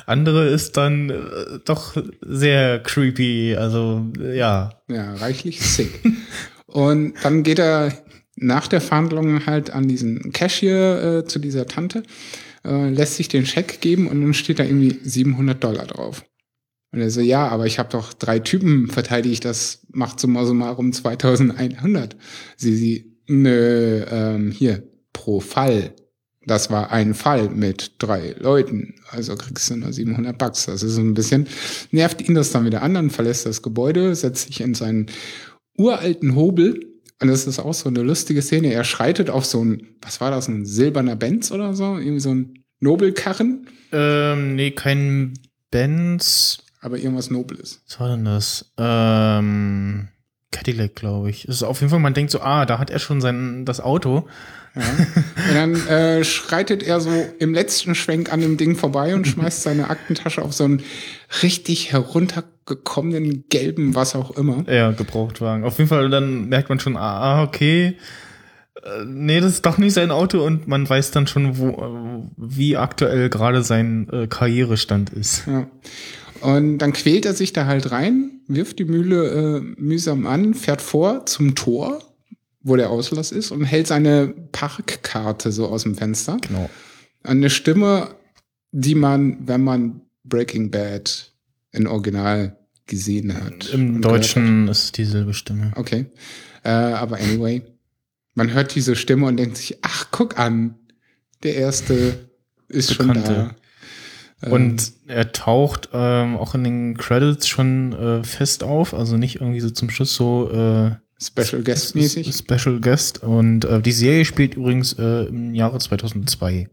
andere 0.05 0.47
ist 0.47 0.77
dann 0.77 1.09
äh, 1.09 1.59
doch 1.65 1.97
sehr 2.21 2.79
creepy, 2.79 3.55
also 3.57 4.05
ja. 4.33 4.69
Ja, 4.87 5.15
reichlich 5.15 5.61
sick. 5.61 5.99
und 6.67 7.13
dann 7.23 7.43
geht 7.43 7.59
er 7.59 7.93
nach 8.35 8.67
der 8.67 8.81
Verhandlung 8.81 9.45
halt 9.45 9.71
an 9.71 9.87
diesen 9.87 10.31
Cashier 10.31 11.23
äh, 11.23 11.25
zu 11.25 11.39
dieser 11.39 11.65
Tante, 11.65 12.03
äh, 12.63 12.89
lässt 12.89 13.15
sich 13.15 13.27
den 13.27 13.45
Scheck 13.45 13.81
geben 13.81 14.07
und 14.07 14.21
dann 14.21 14.33
steht 14.33 14.59
da 14.59 14.63
irgendwie 14.63 14.99
700 15.03 15.61
Dollar 15.63 15.87
drauf. 15.87 16.23
Und 16.91 17.01
er 17.01 17.11
so, 17.11 17.21
ja, 17.21 17.47
aber 17.47 17.67
ich 17.67 17.77
habe 17.77 17.89
doch 17.89 18.13
drei 18.13 18.39
Typen 18.39 18.87
verteidigt, 18.87 19.45
das 19.45 19.85
macht 19.91 20.19
summa 20.19 20.45
summarum 20.45 20.91
2100. 20.91 22.15
Sie, 22.57 22.75
sie, 22.75 23.17
nö, 23.27 24.03
ähm, 24.09 24.51
hier, 24.51 24.83
pro 25.13 25.39
Fall. 25.39 25.93
Das 26.45 26.71
war 26.71 26.91
ein 26.91 27.13
Fall 27.13 27.49
mit 27.49 27.93
drei 27.99 28.35
Leuten. 28.39 28.95
Also 29.11 29.35
kriegst 29.35 29.69
du 29.69 29.75
nur 29.75 29.93
700 29.93 30.35
Bucks. 30.37 30.65
Das 30.65 30.81
ist 30.81 30.93
so 30.93 31.01
ein 31.01 31.13
bisschen, 31.13 31.47
nervt 31.91 32.27
ihn 32.27 32.33
das 32.33 32.51
dann 32.51 32.65
wieder 32.65 32.81
an, 32.81 32.95
dann 32.95 33.09
verlässt 33.11 33.45
das 33.45 33.61
Gebäude, 33.61 34.15
setzt 34.15 34.47
sich 34.47 34.61
in 34.61 34.73
seinen 34.73 35.07
uralten 35.77 36.35
Hobel. 36.35 36.79
Und 37.21 37.27
das 37.27 37.45
ist 37.45 37.59
auch 37.59 37.73
so 37.73 37.89
eine 37.89 38.01
lustige 38.01 38.41
Szene. 38.41 38.73
Er 38.73 38.83
schreitet 38.83 39.29
auf 39.29 39.45
so 39.45 39.63
ein, 39.63 39.89
was 40.01 40.21
war 40.21 40.31
das, 40.31 40.47
ein 40.47 40.65
silberner 40.65 41.17
Benz 41.17 41.51
oder 41.51 41.73
so? 41.73 41.97
Irgendwie 41.97 42.21
so 42.21 42.33
ein 42.33 42.63
Nobelkarren, 42.79 43.67
Ähm, 43.91 44.55
nee, 44.55 44.71
kein 44.71 45.33
Benz. 45.71 46.59
Aber 46.81 46.97
irgendwas 46.97 47.29
Nobles. 47.29 47.81
Was 47.87 47.99
war 47.99 48.09
denn 48.09 48.25
das? 48.25 48.71
Ähm, 48.77 50.07
Cadillac, 50.51 50.95
glaube 50.95 51.29
ich. 51.29 51.45
Es 51.45 51.57
ist 51.57 51.63
auf 51.63 51.79
jeden 51.81 51.89
Fall, 51.89 51.99
man 51.99 52.13
denkt 52.13 52.31
so, 52.31 52.41
ah, 52.41 52.65
da 52.65 52.79
hat 52.79 52.89
er 52.89 52.99
schon 52.99 53.21
sein, 53.21 53.65
das 53.65 53.79
Auto. 53.79 54.27
Ja. 54.75 54.81
Und 55.49 55.55
dann 55.55 55.87
äh, 55.87 56.23
schreitet 56.23 56.83
er 56.83 57.01
so 57.01 57.11
im 57.39 57.53
letzten 57.53 57.95
Schwenk 57.95 58.31
an 58.31 58.41
dem 58.41 58.57
Ding 58.57 58.75
vorbei 58.75 59.15
und 59.15 59.27
schmeißt 59.27 59.63
seine 59.63 59.89
Aktentasche 59.89 60.41
auf 60.41 60.53
so 60.53 60.63
einen 60.63 60.83
richtig 61.43 61.91
heruntergekommenen 61.91 63.45
gelben, 63.49 63.95
was 63.95 64.15
auch 64.15 64.31
immer. 64.31 64.63
Ja, 64.71 64.91
Gebrauchtwagen. 64.91 65.63
Auf 65.65 65.77
jeden 65.77 65.89
Fall, 65.89 66.09
dann 66.09 66.49
merkt 66.49 66.69
man 66.69 66.79
schon, 66.79 66.97
ah, 66.97 67.43
okay. 67.43 67.97
Äh, 68.83 69.05
Nee, 69.05 69.39
das 69.39 69.53
ist 69.53 69.65
doch 69.65 69.77
nicht 69.77 69.93
sein 69.93 70.11
Auto 70.11 70.43
und 70.43 70.67
man 70.67 70.89
weiß 70.89 71.11
dann 71.11 71.27
schon, 71.27 71.57
wo, 71.57 71.69
äh, 71.69 72.23
wie 72.37 72.77
aktuell 72.77 73.29
gerade 73.29 73.63
sein 73.63 74.07
äh, 74.11 74.27
Karrierestand 74.27 75.09
ist. 75.11 75.45
Ja. 75.47 75.67
Und 76.41 76.79
dann 76.79 76.93
quält 76.93 77.25
er 77.25 77.33
sich 77.33 77.53
da 77.53 77.65
halt 77.65 77.91
rein, 77.91 78.41
wirft 78.47 78.79
die 78.79 78.85
Mühle 78.85 79.27
äh, 79.57 79.81
mühsam 79.81 80.25
an, 80.25 80.53
fährt 80.53 80.81
vor 80.81 81.25
zum 81.25 81.55
Tor, 81.55 81.99
wo 82.61 82.75
der 82.75 82.89
Auslass 82.89 83.31
ist, 83.31 83.51
und 83.51 83.63
hält 83.63 83.87
seine 83.87 84.33
Parkkarte 84.51 85.51
so 85.51 85.67
aus 85.67 85.83
dem 85.83 85.95
Fenster. 85.95 86.37
Genau. 86.47 86.69
Eine 87.23 87.49
Stimme, 87.49 88.15
die 88.71 88.95
man, 88.95 89.47
wenn 89.47 89.63
man 89.63 90.01
Breaking 90.23 90.71
Bad 90.71 91.33
in 91.71 91.87
Original 91.87 92.57
gesehen 92.85 93.33
hat. 93.33 93.71
Im 93.73 94.01
Deutschen 94.01 94.67
ist 94.67 94.83
es 94.85 94.91
dieselbe 94.91 95.33
Stimme. 95.33 95.71
Okay. 95.75 96.05
Äh, 96.63 96.69
aber 96.69 97.17
anyway, 97.17 97.61
man 98.33 98.51
hört 98.53 98.75
diese 98.75 98.95
Stimme 98.95 99.27
und 99.27 99.37
denkt 99.37 99.57
sich, 99.57 99.77
ach, 99.81 100.07
guck 100.11 100.39
an, 100.39 100.75
der 101.43 101.55
erste 101.55 102.29
ist 102.67 102.93
schon 102.93 103.07
Bekannte. 103.07 103.33
da. 103.33 103.55
Ähm, 104.43 104.51
Und 104.51 104.93
er 105.07 105.31
taucht 105.31 105.89
ähm, 105.93 106.37
auch 106.37 106.55
in 106.55 106.63
den 106.63 106.97
Credits 106.97 107.47
schon 107.47 107.93
äh, 107.93 108.23
fest 108.23 108.63
auf, 108.63 108.93
also 108.93 109.17
nicht 109.17 109.35
irgendwie 109.41 109.59
so 109.59 109.69
zum 109.69 109.89
Schluss 109.89 110.15
so 110.15 110.49
äh, 110.51 110.91
Special 111.21 111.61
Guest 111.63 111.95
mäßig. 111.95 112.33
Special 112.33 112.79
Guest. 112.79 113.23
Und 113.23 113.65
äh, 113.65 113.81
die 113.81 113.91
Serie 113.91 114.23
spielt 114.23 114.55
übrigens 114.55 114.93
äh, 114.93 115.25
im 115.25 115.53
Jahre 115.53 115.79
2002. 115.79 116.69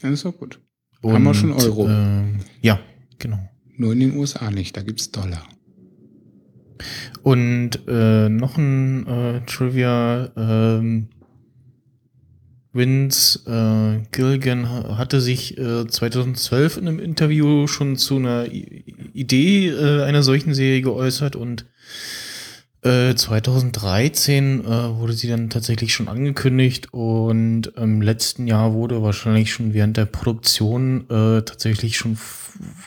Dann 0.00 0.12
ist 0.12 0.24
auch 0.24 0.36
gut. 0.36 0.60
Und, 1.02 1.12
Haben 1.12 1.24
wir 1.24 1.34
schon 1.34 1.52
Euro? 1.52 1.88
ähm, 1.88 2.40
ja, 2.62 2.78
genau. 3.18 3.38
Nur 3.76 3.92
in 3.92 4.00
den 4.00 4.16
USA 4.16 4.50
nicht, 4.50 4.76
da 4.76 4.82
gibt's 4.82 5.10
Dollar. 5.10 5.44
Und 7.22 7.80
äh, 7.86 8.28
noch 8.28 8.56
ein 8.56 9.06
äh, 9.06 9.40
Trivia. 9.46 10.30
Ähm, 10.36 11.08
Vince 12.72 13.40
äh, 13.46 14.06
Gilligan 14.12 14.68
ha- 14.68 14.96
hatte 14.96 15.20
sich 15.20 15.58
äh, 15.58 15.86
2012 15.86 16.78
in 16.78 16.88
einem 16.88 16.98
Interview 16.98 17.66
schon 17.66 17.96
zu 17.96 18.16
einer 18.16 18.46
I 18.46 19.10
Idee 19.12 19.68
äh, 19.68 20.02
einer 20.04 20.22
solchen 20.22 20.54
Serie 20.54 20.80
geäußert 20.80 21.36
und 21.36 21.66
äh, 22.82 23.14
2013 23.14 24.64
äh, 24.64 24.66
wurde 24.96 25.12
sie 25.12 25.28
dann 25.28 25.50
tatsächlich 25.50 25.94
schon 25.94 26.08
angekündigt 26.08 26.92
und 26.92 27.68
im 27.76 28.00
letzten 28.00 28.46
Jahr 28.46 28.72
wurde 28.72 29.02
wahrscheinlich 29.02 29.52
schon 29.52 29.74
während 29.74 29.96
der 29.96 30.06
Produktion 30.06 31.02
äh, 31.10 31.42
tatsächlich 31.42 31.96
schon 31.96 32.18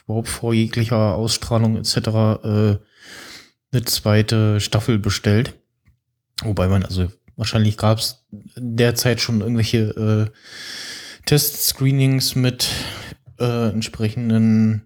überhaupt 0.05 0.27
vor 0.27 0.53
jeglicher 0.53 1.15
Ausstrahlung 1.15 1.77
etc. 1.77 1.97
Äh, 1.97 2.77
eine 3.71 3.85
zweite 3.85 4.59
Staffel 4.59 4.99
bestellt. 4.99 5.53
Wobei 6.43 6.67
man, 6.67 6.83
also 6.83 7.07
wahrscheinlich 7.37 7.77
gab 7.77 7.99
es 7.99 8.25
derzeit 8.31 9.21
schon 9.21 9.41
irgendwelche 9.41 10.31
äh, 10.31 11.25
Test-Screenings 11.25 12.35
mit 12.35 12.69
äh, 13.39 13.69
entsprechenden 13.69 14.85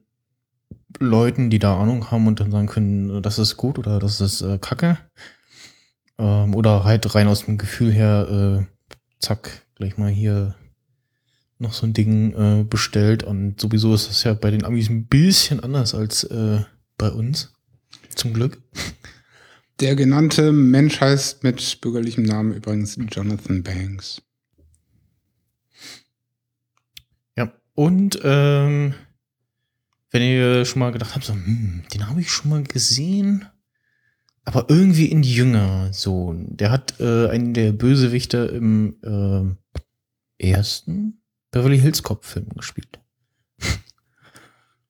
Leuten, 0.99 1.49
die 1.49 1.59
da 1.59 1.79
Ahnung 1.79 2.11
haben 2.11 2.27
und 2.27 2.39
dann 2.39 2.51
sagen 2.51 2.67
können, 2.67 3.21
das 3.21 3.39
ist 3.39 3.57
gut 3.57 3.77
oder 3.77 3.99
das 3.99 4.21
ist 4.21 4.41
äh, 4.41 4.57
Kacke. 4.57 4.97
Ähm, 6.17 6.55
oder 6.55 6.83
halt 6.83 7.13
rein 7.15 7.27
aus 7.27 7.45
dem 7.45 7.57
Gefühl 7.57 7.91
her, 7.91 8.27
äh, 8.59 8.65
zack, 9.19 9.65
gleich 9.75 9.97
mal 9.97 10.09
hier 10.09 10.55
noch 11.59 11.73
so 11.73 11.85
ein 11.85 11.93
Ding 11.93 12.33
äh, 12.33 12.63
bestellt. 12.63 13.23
Und 13.23 13.59
sowieso 13.59 13.93
ist 13.93 14.09
das 14.09 14.23
ja 14.23 14.33
bei 14.33 14.51
den 14.51 14.65
Amis 14.65 14.89
ein 14.89 15.05
bisschen 15.05 15.59
anders 15.59 15.93
als 15.93 16.23
äh, 16.23 16.61
bei 16.97 17.09
uns. 17.09 17.53
Zum 18.15 18.33
Glück. 18.33 18.61
Der 19.79 19.95
genannte 19.95 20.51
Mensch 20.51 20.99
heißt 20.99 21.43
mit 21.43 21.79
bürgerlichem 21.79 22.23
Namen 22.23 22.53
übrigens 22.53 22.97
Jonathan 23.11 23.63
Banks. 23.63 24.21
Ja, 27.37 27.53
und 27.75 28.19
ähm, 28.23 28.93
wenn 30.11 30.21
ihr 30.21 30.65
schon 30.65 30.79
mal 30.79 30.91
gedacht 30.91 31.15
habt, 31.15 31.23
so, 31.23 31.33
hm, 31.33 31.83
den 31.93 32.09
habe 32.09 32.19
ich 32.19 32.29
schon 32.29 32.49
mal 32.49 32.63
gesehen, 32.63 33.45
aber 34.43 34.65
irgendwie 34.67 35.05
in 35.05 35.23
jünger, 35.23 35.93
so. 35.93 36.35
Der 36.35 36.71
hat 36.71 36.99
äh, 36.99 37.29
einen 37.29 37.53
der 37.53 37.71
Bösewichte 37.71 38.37
im 38.37 38.97
äh, 39.01 40.51
ersten 40.51 41.21
Beverly 41.51 41.79
Hills 41.79 42.03
Cop 42.03 42.25
Film 42.25 42.49
gespielt. 42.49 42.99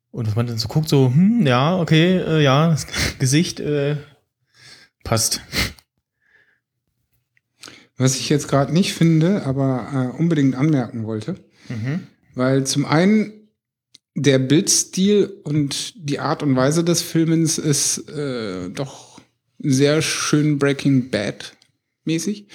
Und 0.10 0.26
dass 0.26 0.36
man 0.36 0.48
dann 0.48 0.58
so 0.58 0.68
guckt, 0.68 0.90
so, 0.90 1.14
hm, 1.14 1.46
ja, 1.46 1.78
okay, 1.78 2.18
äh, 2.18 2.42
ja, 2.42 2.72
das 2.72 2.88
Gesicht 3.20 3.60
äh, 3.60 3.98
passt. 5.10 5.42
Was 7.98 8.16
ich 8.16 8.30
jetzt 8.30 8.48
gerade 8.48 8.72
nicht 8.74 8.94
finde, 8.94 9.44
aber 9.46 10.14
äh, 10.16 10.18
unbedingt 10.18 10.56
anmerken 10.56 11.06
wollte, 11.06 11.36
Mhm. 11.68 12.08
weil 12.34 12.66
zum 12.66 12.86
einen 12.86 13.50
der 14.16 14.40
Bildstil 14.40 15.26
und 15.44 15.94
die 15.96 16.20
Art 16.20 16.42
und 16.42 16.56
Weise 16.56 16.84
des 16.84 17.02
Filmens 17.02 17.58
ist 17.58 18.10
äh, 18.10 18.70
doch 18.70 19.20
sehr 19.60 20.02
schön 20.02 20.58
Breaking 20.58 21.10
Bad 21.10 21.54
mäßig. 22.06 22.48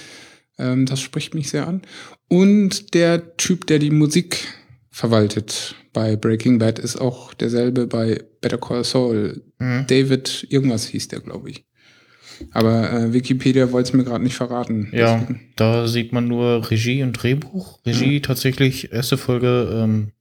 Ähm, 0.58 0.86
das 0.86 1.00
spricht 1.00 1.34
mich 1.34 1.50
sehr 1.50 1.66
an. 1.68 1.82
Und 2.28 2.94
der 2.94 3.36
Typ, 3.36 3.66
der 3.66 3.78
die 3.78 3.90
Musik 3.90 4.46
verwaltet 4.90 5.74
bei 5.92 6.16
Breaking 6.16 6.58
Bad, 6.58 6.78
ist 6.78 6.96
auch 6.96 7.34
derselbe 7.34 7.86
bei 7.86 8.22
Better 8.40 8.58
Call 8.58 8.82
Saul. 8.84 9.42
Mhm. 9.58 9.84
David, 9.86 10.46
irgendwas 10.48 10.86
hieß 10.86 11.08
der, 11.08 11.20
glaube 11.20 11.50
ich. 11.50 11.64
Aber 12.52 12.92
äh, 12.92 13.12
Wikipedia 13.12 13.70
wollte 13.72 13.88
es 13.88 13.92
mir 13.94 14.04
gerade 14.04 14.22
nicht 14.24 14.34
verraten. 14.36 14.88
Ja, 14.92 15.18
Deswegen- 15.18 15.40
da 15.56 15.86
sieht 15.88 16.12
man 16.12 16.26
nur 16.28 16.70
Regie 16.70 17.02
und 17.02 17.12
Drehbuch. 17.14 17.78
Regie 17.86 18.20
tatsächlich, 18.20 18.92
erste 18.92 19.16
Folge, 19.16 19.68
ähm, 19.72 20.12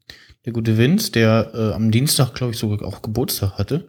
der 0.46 0.53
gute 0.53 0.77
Vince, 0.77 1.12
der 1.12 1.51
äh, 1.53 1.74
am 1.74 1.91
Dienstag, 1.91 2.34
glaube 2.34 2.53
ich, 2.53 2.60
sogar 2.60 2.88
auch 2.88 3.01
Geburtstag 3.01 3.58
hatte. 3.58 3.88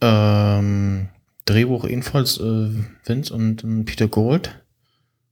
Ähm, 0.00 1.08
Drehbuch 1.44 1.86
ebenfalls 1.86 2.38
äh, 2.38 2.70
Vince 3.04 3.32
und 3.32 3.64
ähm, 3.64 3.84
Peter 3.84 4.08
Gold. 4.08 4.62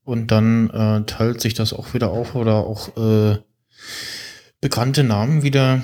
Und 0.04 0.30
dann 0.30 0.68
äh, 0.70 1.04
teilt 1.06 1.40
sich 1.40 1.54
das 1.54 1.72
auch 1.72 1.94
wieder 1.94 2.10
auf 2.10 2.34
oder 2.34 2.56
auch 2.56 2.96
äh, 2.96 3.38
bekannte 4.60 5.02
Namen 5.02 5.42
wieder. 5.42 5.82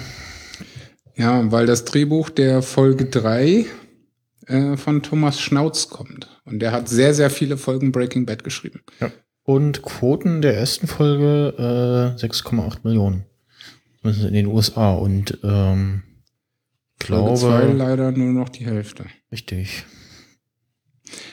Ja, 1.17 1.51
weil 1.51 1.67
das 1.67 1.85
Drehbuch 1.85 2.31
der 2.31 2.63
Folge 2.63 3.07
3 3.07 3.67
äh, 4.51 4.77
von 4.77 5.03
Thomas 5.03 5.41
Schnauz 5.41 5.89
kommt. 5.89 6.41
Und 6.45 6.61
der 6.61 6.73
hat 6.73 6.89
sehr, 6.89 7.15
sehr 7.15 7.31
viele 7.31 7.57
Folgen 7.57 7.93
Breaking 7.93 8.27
Bad 8.27 8.45
geschrieben. 8.45 8.81
Und 9.43 9.83
Quoten 9.83 10.43
der 10.43 10.57
ersten 10.57 10.87
Folge 10.87 11.55
äh, 12.19 12.21
6,8 12.21 12.79
Millionen. 12.85 13.25
Das 14.03 14.17
ist 14.17 14.25
in 14.25 14.35
den 14.35 14.47
USA. 14.47 14.93
Und 14.93 15.39
ähm, 15.43 16.03
Folge 17.03 17.35
2 17.35 17.61
glaube, 17.61 17.73
leider 17.73 18.13
nur 18.13 18.33
noch 18.33 18.49
die 18.49 18.67
Hälfte. 18.67 19.07
richtig. 19.33 19.85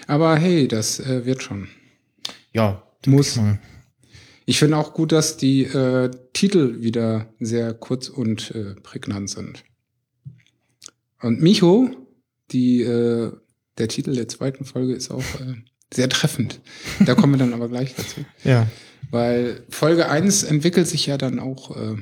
Aber 0.07 0.35
hey, 0.35 0.67
das 0.67 0.99
äh, 0.99 1.25
wird 1.25 1.43
schon. 1.43 1.67
Ja, 2.53 2.83
Muss. 3.05 3.35
mal. 3.35 3.59
Ich 4.45 4.59
finde 4.59 4.77
auch 4.77 4.93
gut, 4.93 5.11
dass 5.11 5.35
die 5.35 5.63
äh, 5.63 6.09
Titel 6.33 6.81
wieder 6.81 7.33
sehr 7.39 7.73
kurz 7.73 8.07
und 8.07 8.51
äh, 8.51 8.75
prägnant 8.75 9.29
sind. 9.29 9.63
Und 11.21 11.41
Micho, 11.41 11.89
die, 12.51 12.81
äh, 12.81 13.31
der 13.77 13.87
Titel 13.87 14.15
der 14.15 14.27
zweiten 14.27 14.65
Folge 14.65 14.93
ist 14.93 15.11
auch 15.11 15.23
äh, 15.39 15.55
sehr 15.93 16.09
treffend. 16.09 16.59
Da 17.05 17.15
kommen 17.15 17.33
wir 17.33 17.39
dann 17.39 17.53
aber 17.53 17.69
gleich 17.69 17.95
dazu. 17.95 18.21
Ja. 18.43 18.67
Weil 19.11 19.63
Folge 19.69 20.09
1 20.09 20.43
entwickelt 20.43 20.87
sich 20.87 21.05
ja 21.05 21.17
dann 21.17 21.39
auch 21.39 21.75
äh, 21.77 21.95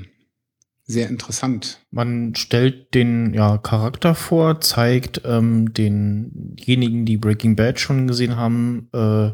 sehr 0.86 1.10
interessant. 1.10 1.80
Man 1.92 2.36
stellt 2.36 2.94
den 2.94 3.34
ja, 3.34 3.58
Charakter 3.58 4.16
vor, 4.16 4.62
zeigt 4.62 5.22
ähm, 5.26 5.74
denjenigen, 5.74 7.06
die 7.06 7.18
Breaking 7.18 7.56
Bad 7.56 7.80
schon 7.80 8.08
gesehen 8.08 8.36
haben, 8.36 8.90
äh, 8.94 9.32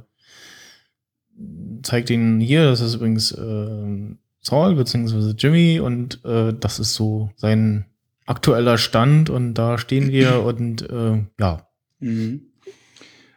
zeigt 1.83 2.09
ihnen 2.09 2.39
hier, 2.39 2.65
das 2.65 2.81
ist 2.81 2.95
übrigens 2.95 3.31
äh, 3.31 4.15
Saul 4.41 4.75
beziehungsweise 4.75 5.35
Jimmy 5.37 5.79
und 5.79 6.23
äh, 6.25 6.53
das 6.57 6.79
ist 6.79 6.93
so 6.93 7.31
sein 7.35 7.85
aktueller 8.31 8.77
Stand 8.77 9.29
und 9.29 9.53
da 9.53 9.77
stehen 9.77 10.09
wir 10.11 10.43
und 10.43 10.81
äh, 10.89 11.23
ja, 11.39 11.67
Mhm. 11.99 12.41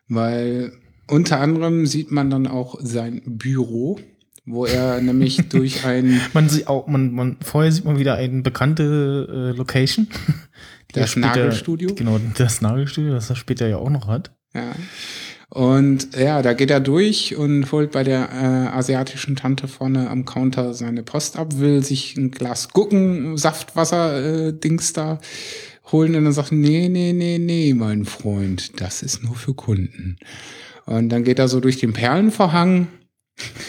Weil 0.09 0.73
unter 1.07 1.39
anderem 1.41 1.85
sieht 1.87 2.11
man 2.11 2.31
dann 2.31 2.47
auch 2.47 2.77
sein 2.81 3.21
Büro, 3.27 3.99
wo 4.47 4.65
er 4.65 5.01
nämlich 5.03 5.37
durch 5.51 5.85
ein 5.85 6.21
man 6.33 6.49
sieht 6.49 6.67
auch, 6.69 6.87
man, 6.87 7.13
man 7.13 7.37
vorher 7.43 7.71
sieht 7.73 7.85
man 7.85 7.99
wieder 7.99 8.15
eine 8.15 8.41
bekannte 8.43 9.53
äh, 9.53 9.57
Location. 9.57 10.09
Das 10.93 11.11
später- 11.11 11.27
Nagelstudio? 11.29 11.95
Genau, 11.95 12.19
das 12.39 12.61
Nagelstudio, 12.63 13.13
das 13.13 13.29
er 13.29 13.37
später 13.37 13.67
ja 13.69 13.77
auch 13.79 13.91
noch 13.91 14.07
hat. 14.07 14.31
Ja. 14.55 14.73
Und 15.55 16.17
ja, 16.17 16.43
da 16.43 16.53
geht 16.53 16.73
er 16.73 16.81
durch 16.81 17.37
und 17.37 17.71
holt 17.71 17.93
bei 17.93 18.03
der 18.03 18.29
äh, 18.33 18.77
asiatischen 18.77 19.37
Tante 19.37 19.69
vorne 19.69 20.11
am 20.11 20.25
Counter 20.25 20.75
seine 20.75 21.05
Post 21.05 21.39
ab, 21.39 21.59
will 21.61 21.85
sich 21.85 22.17
ein 22.17 22.33
Glas 22.33 22.71
Gucken, 22.71 23.37
Saftwasser, 23.37 24.49
äh, 24.49 24.53
Dings 24.53 24.95
da 24.95 25.21
holen 25.93 26.17
und 26.17 26.25
dann 26.25 26.33
sagt, 26.33 26.51
nee, 26.51 26.89
nee, 26.89 27.13
nee, 27.13 27.39
nee, 27.39 27.73
mein 27.73 28.05
Freund, 28.05 28.81
das 28.81 29.05
ist 29.05 29.23
nur 29.23 29.37
für 29.37 29.55
Kunden. 29.55 30.17
Und 30.87 31.09
dann 31.11 31.23
geht 31.23 31.39
er 31.39 31.47
so 31.47 31.61
durch 31.61 31.79
den 31.79 31.93
Perlenvorhang 31.93 32.89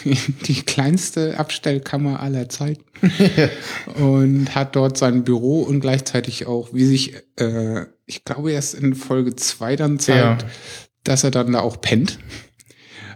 die 0.04 0.62
kleinste 0.62 1.38
Abstellkammer 1.38 2.18
aller 2.18 2.48
Zeiten 2.48 2.84
und 4.00 4.56
hat 4.56 4.74
dort 4.74 4.98
sein 4.98 5.22
Büro 5.22 5.62
und 5.62 5.78
gleichzeitig 5.78 6.46
auch, 6.46 6.70
wie 6.72 6.84
sich, 6.84 7.14
äh, 7.36 7.82
ich 8.06 8.24
glaube, 8.24 8.50
erst 8.50 8.74
in 8.74 8.94
Folge 8.94 9.36
zwei 9.36 9.76
dann 9.76 10.00
zeigt, 10.00 10.42
Ja. 10.42 10.48
Dass 11.08 11.24
er 11.24 11.30
dann 11.30 11.52
da 11.52 11.60
auch 11.60 11.80
pennt. 11.80 12.18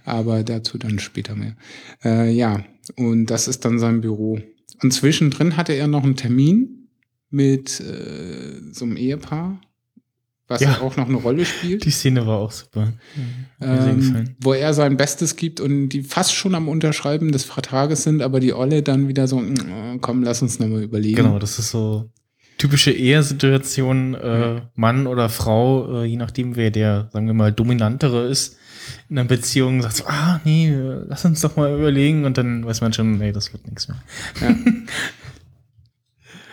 Aber 0.05 0.43
dazu 0.43 0.79
dann 0.79 0.99
später 0.99 1.35
mehr. 1.37 1.57
Äh, 2.05 2.31
ja, 2.33 2.65
und 2.97 3.27
das 3.27 3.49
ist 3.49 3.65
dann 3.65 3.79
sein 3.79 4.01
Büro. 4.01 4.41
Und 4.83 4.93
zwischendrin 4.93 5.57
hatte 5.57 5.75
er 5.75 5.87
noch 5.89 6.05
einen 6.05 6.17
Termin 6.17 6.89
mit 7.29 7.81
äh, 7.81 8.61
so 8.73 8.85
einem 8.87 8.97
Ehepaar, 8.97 9.61
was 10.49 10.63
Ja. 10.63 10.81
auch 10.81 10.97
noch 10.97 11.07
eine 11.07 11.19
Rolle 11.19 11.45
spielt. 11.45 11.85
Die 11.85 11.91
Szene 11.91 12.27
war 12.27 12.39
auch 12.39 12.51
super. 12.51 12.93
Ähm, 13.61 14.31
wo 14.41 14.53
er 14.55 14.73
sein 14.75 14.97
Bestes 14.97 15.37
gibt 15.37 15.61
und 15.61 15.91
die 15.91 16.03
fast 16.03 16.35
schon 16.35 16.55
am 16.55 16.67
Unterschreiben 16.69 17.31
des 17.31 17.45
Vertrages 17.45 18.03
sind, 18.03 18.23
aber 18.23 18.41
die 18.41 18.55
Olle 18.55 18.83
dann 18.83 19.07
wieder 19.07 19.29
so, 19.29 19.39
"Mm, 19.39 19.99
komm, 20.01 20.23
lass 20.25 20.41
uns 20.43 20.59
nochmal 20.59 20.83
überlegen. 20.83 21.17
Genau, 21.17 21.39
das 21.39 21.59
ist 21.59 21.71
so 21.71 22.11
typische 22.61 22.93
Ehesituation, 22.93 24.15
äh, 24.15 24.61
Mann 24.75 25.07
oder 25.07 25.31
Frau, 25.31 26.03
äh, 26.03 26.05
je 26.05 26.17
nachdem, 26.17 26.57
wer 26.57 26.71
der, 26.71 27.09
sagen 27.11 27.27
wir 27.27 27.33
mal, 27.33 27.53
dominantere 27.53 28.27
ist 28.27 28.59
in 29.09 29.19
einer 29.19 29.27
Beziehung, 29.27 29.81
sagt 29.81 29.97
so, 29.97 30.05
ah, 30.07 30.41
nee, 30.45 30.71
lass 31.07 31.25
uns 31.25 31.41
doch 31.41 31.57
mal 31.57 31.75
überlegen 31.75 32.27
und 32.27 32.37
dann 32.37 32.67
weiß 32.67 32.83
man 32.83 32.93
schon, 32.93 33.17
nee, 33.17 33.33
das 33.33 33.53
wird 33.55 33.67
nichts 33.67 33.89
mehr. 33.89 33.99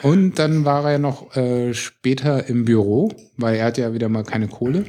Und 0.03 0.37
dann 0.37 0.63
war 0.63 0.89
er 0.91 0.99
noch 0.99 1.35
äh, 1.35 1.73
später 1.73 2.47
im 2.47 2.65
Büro, 2.65 3.11
weil 3.35 3.55
er 3.55 3.65
hat 3.65 3.79
ja 3.79 3.95
wieder 3.95 4.09
mal 4.09 4.23
keine 4.23 4.47
Kohle. 4.47 4.85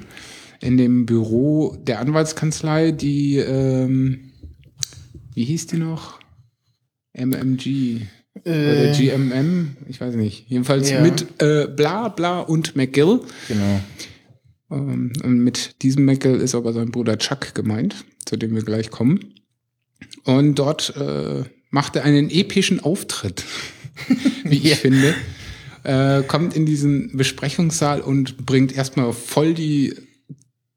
In 0.61 0.76
dem 0.76 1.07
Büro 1.07 1.78
der 1.81 2.00
Anwaltskanzlei, 2.00 2.92
die, 2.92 3.38
ähm, 3.38 4.33
wie 5.33 5.44
hieß 5.44 5.68
die 5.68 5.78
noch? 5.78 6.20
MMG 7.14 8.02
oder 8.44 8.92
GMM, 8.92 9.77
ich 9.88 10.01
weiß 10.01 10.14
nicht. 10.14 10.48
Jedenfalls 10.48 10.90
ja. 10.90 11.01
mit 11.01 11.40
äh, 11.40 11.66
Bla 11.66 12.09
Bla 12.09 12.40
und 12.40 12.77
McGill. 12.77 13.20
Genau. 13.48 13.81
Ähm, 14.70 15.12
und 15.22 15.38
mit 15.38 15.83
diesem 15.83 16.05
McGill 16.05 16.37
ist 16.37 16.55
aber 16.55 16.72
sein 16.72 16.90
Bruder 16.90 17.18
Chuck 17.18 17.55
gemeint, 17.55 18.05
zu 18.24 18.37
dem 18.37 18.55
wir 18.55 18.62
gleich 18.62 18.90
kommen. 18.90 19.35
Und 20.24 20.57
dort 20.57 20.94
äh, 20.96 21.44
macht 21.70 21.96
er 21.96 22.05
einen 22.05 22.31
epischen 22.31 22.81
Auftritt, 22.81 23.44
wie 24.44 24.59
ich 24.59 24.77
finde. 24.77 25.14
Äh, 25.85 26.22
kommt 26.22 26.55
in 26.55 26.66
diesen 26.66 27.16
Besprechungssaal 27.16 28.01
und 28.01 28.44
bringt 28.44 28.77
erstmal 28.77 29.12
voll 29.12 29.55
die 29.55 29.94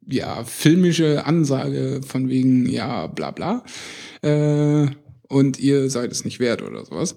ja, 0.08 0.44
filmische 0.44 1.26
Ansage 1.26 2.02
von 2.06 2.30
wegen, 2.30 2.68
ja, 2.68 3.08
bla 3.08 3.32
bla. 3.32 3.64
Äh, 4.22 4.88
und 5.32 5.60
ihr 5.60 5.90
seid 5.90 6.12
es 6.12 6.26
nicht 6.26 6.40
wert 6.40 6.62
oder 6.62 6.86
sowas. 6.86 7.16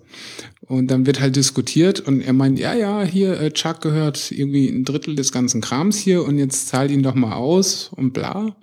Und 0.61 0.91
dann 0.91 1.05
wird 1.05 1.21
halt 1.21 1.37
diskutiert 1.37 2.01
und 2.01 2.21
er 2.21 2.33
meint, 2.33 2.59
ja, 2.59 2.75
ja, 2.75 3.03
hier, 3.03 3.41
äh, 3.41 3.51
Chuck 3.51 3.81
gehört 3.81 4.31
irgendwie 4.31 4.69
ein 4.69 4.85
Drittel 4.85 5.17
des 5.17 5.33
ganzen 5.33 5.61
Krams 5.61 5.99
hier 5.99 6.25
und 6.25 6.39
jetzt 6.39 6.69
zahlt 6.69 6.91
ihn 6.91 7.03
doch 7.03 7.15
mal 7.15 7.35
aus 7.35 7.91
und 7.95 8.13
bla. 8.13 8.57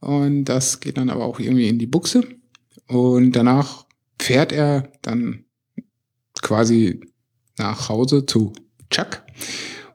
Und 0.00 0.44
das 0.44 0.80
geht 0.80 0.98
dann 0.98 1.08
aber 1.08 1.24
auch 1.24 1.40
irgendwie 1.40 1.68
in 1.68 1.78
die 1.78 1.86
Buchse. 1.86 2.22
Und 2.86 3.32
danach 3.32 3.86
fährt 4.20 4.52
er 4.52 4.92
dann 5.00 5.44
quasi 6.42 7.00
nach 7.56 7.88
Hause 7.88 8.26
zu 8.26 8.52
Chuck. 8.90 9.22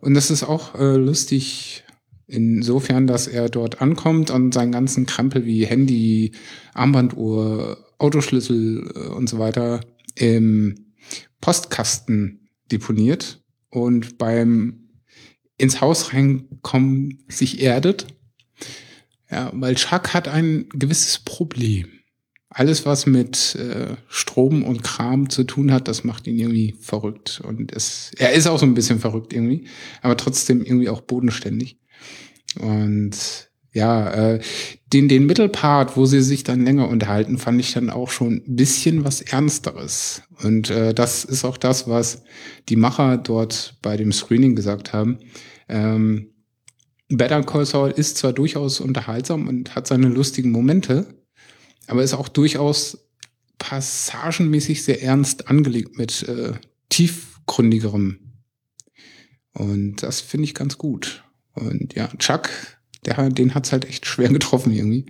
Und 0.01 0.15
das 0.15 0.31
ist 0.31 0.43
auch 0.43 0.73
äh, 0.75 0.95
lustig 0.95 1.83
insofern, 2.25 3.05
dass 3.05 3.27
er 3.27 3.49
dort 3.49 3.81
ankommt 3.81 4.31
und 4.31 4.53
seinen 4.53 4.71
ganzen 4.71 5.05
Krempel 5.05 5.45
wie 5.45 5.65
Handy, 5.65 6.31
Armbanduhr, 6.73 7.77
Autoschlüssel 7.99 8.91
äh, 8.95 8.99
und 9.09 9.29
so 9.29 9.37
weiter 9.37 9.81
im 10.15 10.93
Postkasten 11.41 12.49
deponiert 12.71 13.43
und 13.69 14.17
beim 14.17 14.89
ins 15.57 15.81
Haus 15.81 16.13
reinkommen 16.13 17.23
sich 17.27 17.61
erdet. 17.61 18.07
Ja, 19.29 19.51
weil 19.53 19.75
Chuck 19.75 20.13
hat 20.13 20.27
ein 20.27 20.67
gewisses 20.69 21.19
Problem. 21.19 21.87
Alles, 22.49 22.85
was 22.85 23.05
mit 23.05 23.55
äh, 23.55 23.95
Strom 24.07 24.63
und 24.63 24.83
Kram 24.83 25.29
zu 25.29 25.43
tun 25.43 25.71
hat, 25.71 25.87
das 25.87 26.03
macht 26.03 26.25
ihn 26.25 26.39
irgendwie 26.39 26.75
verrückt. 26.79 27.41
Und 27.45 27.71
es, 27.71 28.11
er 28.17 28.31
ist 28.33 28.47
auch 28.47 28.57
so 28.57 28.65
ein 28.65 28.73
bisschen 28.73 28.99
verrückt 28.99 29.33
irgendwie, 29.33 29.67
aber 30.01 30.17
trotzdem 30.17 30.63
irgendwie 30.63 30.89
auch 30.89 31.01
bodenständig. 31.01 31.77
Und 32.59 33.48
ja, 33.79 34.11
äh, 34.11 34.39
den, 34.91 35.07
den 35.07 35.25
Mittelpart, 35.25 35.95
wo 35.95 36.05
sie 36.05 36.21
sich 36.21 36.43
dann 36.43 36.65
länger 36.65 36.89
unterhalten, 36.89 37.37
fand 37.37 37.61
ich 37.61 37.71
dann 37.71 37.89
auch 37.89 38.11
schon 38.11 38.43
ein 38.45 38.55
bisschen 38.57 39.05
was 39.05 39.21
Ernsteres. 39.21 40.21
Und 40.43 40.69
äh, 40.69 40.93
das 40.93 41.23
ist 41.23 41.45
auch 41.45 41.57
das, 41.57 41.87
was 41.87 42.23
die 42.67 42.75
Macher 42.75 43.17
dort 43.17 43.77
bei 43.81 43.95
dem 43.95 44.11
Screening 44.11 44.55
gesagt 44.55 44.91
haben. 44.91 45.19
Ähm, 45.69 46.33
Better 47.07 47.41
Call 47.43 47.65
Saul 47.65 47.91
ist 47.91 48.17
zwar 48.17 48.33
durchaus 48.33 48.81
unterhaltsam 48.81 49.47
und 49.47 49.75
hat 49.75 49.87
seine 49.87 50.09
lustigen 50.09 50.51
Momente, 50.51 51.07
aber 51.87 52.03
ist 52.03 52.13
auch 52.13 52.27
durchaus 52.27 53.09
passagenmäßig 53.59 54.83
sehr 54.83 55.01
ernst 55.01 55.47
angelegt 55.47 55.97
mit 55.97 56.23
äh, 56.23 56.51
tiefgründigerem. 56.89 58.19
Und 59.53 60.03
das 60.03 60.19
finde 60.19 60.45
ich 60.45 60.53
ganz 60.53 60.77
gut. 60.77 61.23
Und 61.53 61.95
ja, 61.95 62.09
Chuck 62.17 62.49
der, 63.05 63.29
den 63.29 63.55
hat's 63.55 63.71
halt 63.71 63.85
echt 63.85 64.05
schwer 64.05 64.29
getroffen 64.29 64.73
irgendwie. 64.73 65.05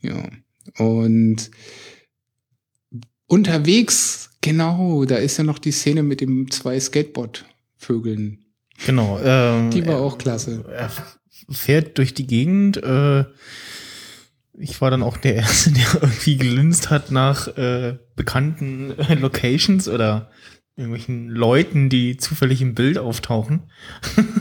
Ja. 0.00 0.28
Und 0.78 1.50
unterwegs, 3.26 4.30
genau, 4.40 5.04
da 5.04 5.16
ist 5.16 5.36
ja 5.36 5.44
noch 5.44 5.58
die 5.58 5.72
Szene 5.72 6.02
mit 6.02 6.20
dem 6.20 6.50
zwei 6.50 6.78
Skateboard-Vögeln. 6.78 8.44
Genau. 8.84 9.18
Ähm, 9.22 9.70
die 9.70 9.86
war 9.86 10.00
auch 10.00 10.18
klasse. 10.18 10.64
Er 10.70 10.90
fährt 11.50 11.98
durch 11.98 12.14
die 12.14 12.26
Gegend. 12.26 12.76
Äh, 12.82 13.24
ich 14.58 14.80
war 14.80 14.90
dann 14.90 15.02
auch 15.02 15.16
der 15.16 15.36
Erste, 15.36 15.70
der 15.72 16.02
irgendwie 16.02 16.36
gelinst 16.36 16.90
hat 16.90 17.10
nach 17.10 17.48
äh, 17.56 17.98
bekannten 18.14 18.98
äh, 18.98 19.14
Locations 19.14 19.88
oder 19.88 20.30
irgendwelchen 20.76 21.28
Leuten, 21.28 21.88
die 21.88 22.16
zufällig 22.18 22.60
im 22.60 22.74
Bild 22.74 22.98
auftauchen. 22.98 23.70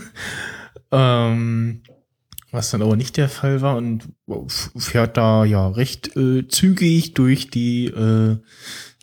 ähm, 0.92 1.82
was 2.56 2.72
dann 2.72 2.82
aber 2.82 2.96
nicht 2.96 3.18
der 3.18 3.30
Fall 3.30 3.62
war 3.62 3.78
und 3.78 4.10
fährt 4.48 5.18
da 5.18 5.46
ja 5.46 5.68
recht 5.68 6.16
äh, 6.16 6.48
zügig 6.48 7.14
durch 7.14 7.50
die 7.50 7.88
äh, 7.88 8.38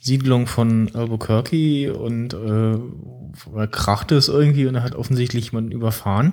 Siedlung 0.01 0.47
von 0.47 0.91
Albuquerque 0.95 1.93
und 1.93 2.35
äh, 2.35 3.67
kracht 3.69 4.11
es 4.13 4.29
irgendwie 4.29 4.67
und 4.67 4.83
hat 4.83 4.97
offensichtlich 4.97 5.53
jemanden 5.53 5.73
überfahren 5.73 6.33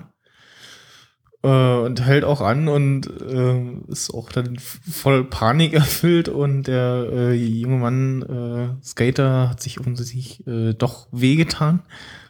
äh, 1.43 1.47
und 1.47 2.01
hält 2.01 2.23
auch 2.23 2.41
an 2.41 2.67
und 2.67 3.08
äh, 3.21 3.91
ist 3.91 4.13
auch 4.13 4.32
dann 4.32 4.58
voll 4.58 5.23
Panik 5.23 5.73
erfüllt 5.75 6.29
und 6.29 6.63
der 6.63 7.08
äh, 7.12 7.34
junge 7.34 7.77
Mann 7.77 8.21
äh, 8.23 8.86
Skater 8.86 9.49
hat 9.49 9.62
sich 9.62 9.79
offensichtlich 9.79 10.45
äh, 10.47 10.73
doch 10.73 11.08
wehgetan. 11.12 11.82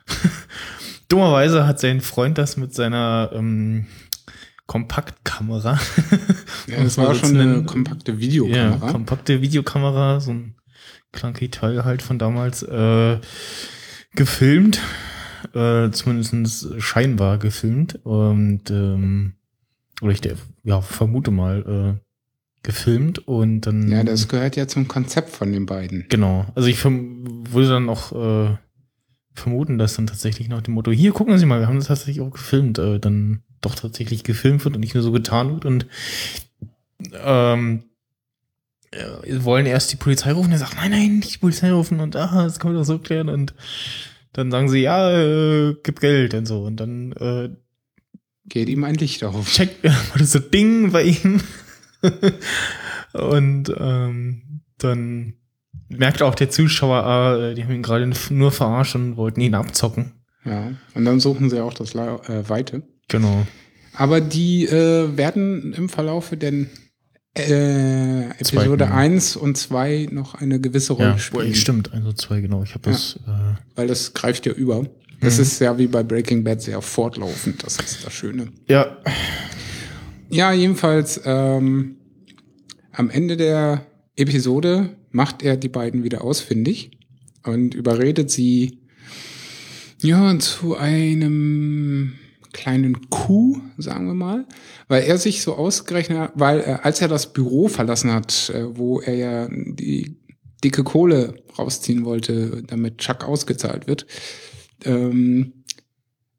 Dummerweise 1.07 1.65
hat 1.65 1.79
sein 1.79 2.01
Freund 2.01 2.37
das 2.37 2.55
mit 2.57 2.73
seiner 2.73 3.31
ähm, 3.33 3.87
Kompaktkamera. 4.69 5.79
Ja, 6.67 6.83
das 6.83 6.99
war 6.99 7.15
schon 7.15 7.35
eine 7.35 7.63
kompakte 7.63 8.19
Videokamera. 8.19 8.85
Ja, 8.85 8.91
kompakte 8.91 9.41
Videokamera, 9.41 10.19
so 10.19 10.29
ein 10.29 10.53
clunky 11.11 11.49
Teil 11.49 11.85
halt 11.85 12.03
von 12.03 12.19
damals, 12.19 12.61
äh, 12.61 13.17
gefilmt, 14.13 14.79
äh, 15.55 15.89
zumindest 15.89 16.79
scheinbar 16.79 17.39
gefilmt 17.39 17.99
und 18.05 18.69
ähm, 18.69 19.33
oder 20.03 20.11
ich 20.11 20.21
der, 20.21 20.35
ja, 20.63 20.81
vermute 20.81 21.31
mal, 21.31 21.97
äh, 21.97 21.99
gefilmt 22.61 23.27
und 23.27 23.61
dann. 23.61 23.89
Ja, 23.89 24.03
das 24.03 24.27
gehört 24.27 24.55
ja 24.55 24.67
zum 24.67 24.87
Konzept 24.87 25.31
von 25.31 25.51
den 25.51 25.65
beiden. 25.65 26.05
Genau. 26.09 26.45
Also 26.53 26.67
ich 26.67 26.85
würde 26.85 27.69
dann 27.69 27.89
auch 27.89 28.11
äh, 28.11 28.55
vermuten, 29.33 29.79
dass 29.79 29.95
dann 29.95 30.05
tatsächlich 30.05 30.47
nach 30.47 30.61
dem 30.61 30.75
Motto, 30.75 30.91
hier 30.91 31.11
gucken 31.11 31.39
Sie 31.39 31.47
mal, 31.47 31.59
wir 31.59 31.67
haben 31.67 31.77
das 31.77 31.87
tatsächlich 31.87 32.21
auch 32.21 32.29
gefilmt, 32.29 32.77
äh, 32.77 32.99
dann 32.99 33.41
doch 33.61 33.75
tatsächlich 33.75 34.23
gefilmt 34.23 34.63
wird 34.63 34.75
und 34.75 34.81
nicht 34.81 34.93
nur 34.93 35.03
so 35.03 35.11
getan 35.11 35.51
wird 35.53 35.65
und 35.65 35.85
ähm, 37.13 37.83
äh, 38.91 39.43
wollen 39.43 39.65
erst 39.65 39.91
die 39.91 39.97
Polizei 39.97 40.31
rufen, 40.31 40.51
er 40.51 40.57
sagt, 40.57 40.75
nein, 40.75 40.91
nein, 40.91 41.17
nicht 41.17 41.35
die 41.35 41.37
Polizei 41.39 41.71
rufen 41.71 41.99
und 41.99 42.15
ah, 42.15 42.43
das 42.43 42.59
kann 42.59 42.71
man 42.71 42.79
doch 42.79 42.85
so 42.85 42.99
klären 42.99 43.29
und 43.29 43.53
dann 44.33 44.51
sagen 44.51 44.69
sie, 44.69 44.79
ja, 44.79 45.11
äh, 45.11 45.75
gib 45.83 45.99
Geld 45.99 46.33
und 46.33 46.45
so 46.45 46.63
und 46.63 46.77
dann 46.77 47.11
äh, 47.13 47.49
geht 48.45 48.69
ihm 48.69 48.83
ein 48.83 48.95
Licht 48.95 49.23
auf. 49.23 49.51
Check, 49.51 49.81
das 49.81 50.31
so 50.31 50.39
Ding 50.39 50.91
bei 50.91 51.03
ihm 51.03 51.41
und 53.13 53.73
ähm, 53.77 54.61
dann 54.77 55.33
merkt 55.89 56.21
auch 56.21 56.35
der 56.35 56.49
Zuschauer, 56.49 57.03
ah, 57.03 57.53
die 57.53 57.63
haben 57.63 57.73
ihn 57.73 57.83
gerade 57.83 58.09
nur 58.29 58.51
verarscht 58.51 58.95
und 58.95 59.17
wollten 59.17 59.41
ihn 59.41 59.55
abzocken. 59.55 60.13
Ja, 60.45 60.71
und 60.93 61.05
dann 61.05 61.19
suchen 61.19 61.49
sie 61.49 61.59
auch 61.59 61.73
das 61.73 61.95
äh, 61.95 62.49
Weite. 62.49 62.83
Genau. 63.09 63.45
Aber 63.93 64.21
die 64.21 64.65
äh, 64.65 65.17
werden 65.17 65.73
im 65.73 65.89
Verlaufe 65.89 66.37
der 66.37 66.53
äh, 67.37 68.29
Episode 68.29 68.85
Zweiten. 68.85 68.91
1 68.91 69.35
und 69.35 69.57
2 69.57 70.07
noch 70.11 70.35
eine 70.35 70.59
gewisse 70.59 70.93
Rolle 70.93 71.09
ja, 71.09 71.17
spielen. 71.17 71.53
Stimmt, 71.53 71.93
also 71.93 72.13
2, 72.13 72.41
genau. 72.41 72.63
Ich 72.63 72.73
habe 72.73 72.89
das. 72.89 73.19
Ja, 73.27 73.51
äh, 73.51 73.55
weil 73.75 73.87
das 73.87 74.13
greift 74.13 74.45
ja 74.45 74.53
über. 74.53 74.85
Das 75.21 75.35
mhm. 75.35 75.43
ist 75.43 75.59
ja 75.59 75.77
wie 75.77 75.87
bei 75.87 76.03
Breaking 76.03 76.43
Bad 76.43 76.61
sehr 76.61 76.81
fortlaufend. 76.81 77.63
Das 77.63 77.77
ist 77.77 78.05
das 78.05 78.13
Schöne. 78.13 78.51
Ja. 78.67 78.97
Ja, 80.29 80.53
jedenfalls 80.53 81.19
ähm, 81.25 81.97
am 82.91 83.09
Ende 83.09 83.35
der 83.35 83.85
Episode 84.15 84.95
macht 85.11 85.43
er 85.43 85.57
die 85.57 85.69
beiden 85.69 86.03
wieder 86.03 86.23
ausfindig 86.23 86.91
und 87.43 87.73
überredet 87.73 88.29
sie 88.29 88.79
ja 90.01 90.37
zu 90.39 90.77
einem 90.77 92.13
kleinen 92.53 93.09
Coup, 93.09 93.61
sagen 93.77 94.07
wir 94.07 94.13
mal, 94.13 94.45
weil 94.87 95.03
er 95.03 95.17
sich 95.17 95.41
so 95.41 95.55
ausgerechnet 95.55 96.17
hat, 96.17 96.31
weil 96.35 96.59
äh, 96.61 96.77
als 96.81 97.01
er 97.01 97.07
das 97.07 97.33
Büro 97.33 97.67
verlassen 97.67 98.11
hat, 98.11 98.51
äh, 98.53 98.77
wo 98.77 98.99
er 98.99 99.15
ja 99.15 99.47
die 99.49 100.17
dicke 100.63 100.83
Kohle 100.83 101.43
rausziehen 101.57 102.05
wollte, 102.05 102.63
damit 102.67 102.97
Chuck 102.97 103.23
ausgezahlt 103.23 103.87
wird, 103.87 104.05
ähm, 104.83 105.53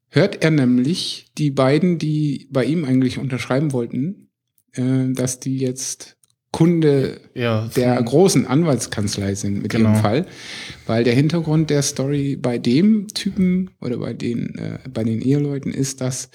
hört 0.08 0.42
er 0.42 0.50
nämlich 0.50 1.32
die 1.38 1.50
beiden, 1.50 1.98
die 1.98 2.48
bei 2.50 2.64
ihm 2.64 2.84
eigentlich 2.84 3.18
unterschreiben 3.18 3.72
wollten, 3.72 4.28
äh, 4.72 5.12
dass 5.12 5.40
die 5.40 5.58
jetzt 5.58 6.16
Kunde 6.52 7.20
ja, 7.34 7.68
der 7.76 8.02
großen 8.02 8.46
Anwaltskanzlei 8.46 9.34
sind 9.36 9.62
mit 9.62 9.70
genau. 9.70 9.92
dem 9.92 10.00
Fall, 10.00 10.26
weil 10.86 11.04
der 11.04 11.14
Hintergrund 11.14 11.70
der 11.70 11.82
Story 11.82 12.36
bei 12.36 12.58
dem 12.58 13.06
Typen 13.08 13.70
oder 13.80 13.98
bei 13.98 14.14
den 14.14 14.56
äh, 14.58 14.78
bei 14.92 15.04
den 15.04 15.22
Eheleuten 15.22 15.72
ist, 15.72 16.00
dass 16.00 16.28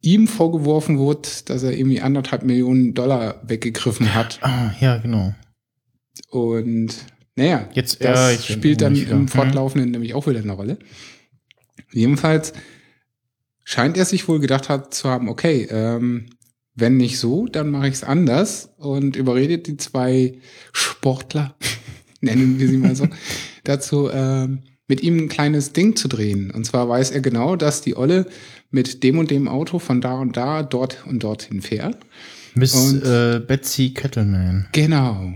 ihm 0.00 0.28
vorgeworfen 0.28 0.98
wird, 0.98 1.50
dass 1.50 1.62
er 1.62 1.76
irgendwie 1.76 2.00
anderthalb 2.00 2.42
Millionen 2.42 2.94
Dollar 2.94 3.42
weggegriffen 3.46 4.14
hat. 4.14 4.38
Ah, 4.42 4.72
ja, 4.80 4.98
genau. 4.98 5.34
Und 6.30 6.94
naja, 7.36 7.68
jetzt 7.72 8.02
das 8.04 8.48
ja, 8.48 8.54
spielt 8.54 8.80
dann 8.80 8.96
im 8.96 9.22
mhm. 9.22 9.28
Fortlaufenden 9.28 9.90
nämlich 9.90 10.14
auch 10.14 10.26
wieder 10.26 10.40
eine 10.40 10.52
Rolle. 10.52 10.78
Jedenfalls 11.92 12.52
scheint 13.64 13.96
er 13.96 14.04
sich 14.04 14.28
wohl 14.28 14.40
gedacht 14.40 14.68
hat 14.68 14.94
zu 14.94 15.08
haben, 15.08 15.28
okay, 15.28 15.66
ähm, 15.70 16.26
wenn 16.74 16.96
nicht 16.96 17.18
so, 17.18 17.46
dann 17.46 17.70
mache 17.70 17.88
ich 17.88 17.94
es 17.94 18.04
anders 18.04 18.70
und 18.78 19.16
überredet 19.16 19.66
die 19.66 19.76
zwei 19.76 20.38
Sportler, 20.72 21.56
nennen 22.20 22.58
wir 22.58 22.68
sie 22.68 22.76
mal 22.78 22.96
so, 22.96 23.06
dazu, 23.64 24.10
ähm, 24.12 24.60
mit 24.86 25.02
ihm 25.02 25.16
ein 25.18 25.28
kleines 25.28 25.72
Ding 25.72 25.96
zu 25.96 26.08
drehen. 26.08 26.50
Und 26.50 26.64
zwar 26.66 26.88
weiß 26.88 27.10
er 27.12 27.20
genau, 27.20 27.56
dass 27.56 27.80
die 27.80 27.96
Olle 27.96 28.26
mit 28.70 29.02
dem 29.02 29.18
und 29.18 29.30
dem 29.30 29.48
Auto 29.48 29.78
von 29.78 30.00
da 30.00 30.18
und 30.18 30.36
da, 30.36 30.62
dort 30.62 31.06
und 31.06 31.22
dorthin 31.22 31.62
fährt. 31.62 31.96
Miss 32.54 32.74
Und- 32.74 33.02
äh, 33.02 33.40
Betsy 33.40 33.90
Kettleman. 33.94 34.66
Genau. 34.72 35.32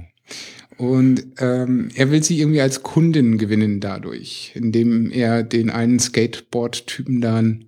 Und 0.76 1.24
ähm, 1.40 1.88
er 1.94 2.10
will 2.10 2.22
sie 2.22 2.38
irgendwie 2.38 2.60
als 2.60 2.82
Kundin 2.84 3.36
gewinnen 3.38 3.80
dadurch, 3.80 4.52
indem 4.54 5.10
er 5.10 5.42
den 5.42 5.70
einen 5.70 5.98
Skateboard-Typen 5.98 7.20
dann 7.20 7.64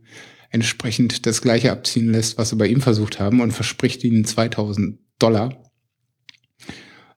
entsprechend 0.51 1.27
das 1.27 1.41
gleiche 1.41 1.73
abziehen 1.73 2.13
lässt, 2.13 2.37
was 2.37 2.51
sie 2.51 2.57
bei 2.57 2.67
ihm 2.67 2.81
versucht 2.81 3.19
haben 3.21 3.41
und 3.41 3.53
verspricht 3.53 4.05
ihnen 4.05 4.25
2000 4.25 4.99
Dollar. 5.19 5.63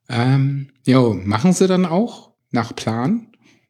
Ähm, 0.10 0.70
jo, 0.86 1.14
machen 1.14 1.54
sie 1.54 1.68
dann 1.68 1.86
auch 1.86 2.32
nach 2.52 2.76
Plan. 2.76 3.28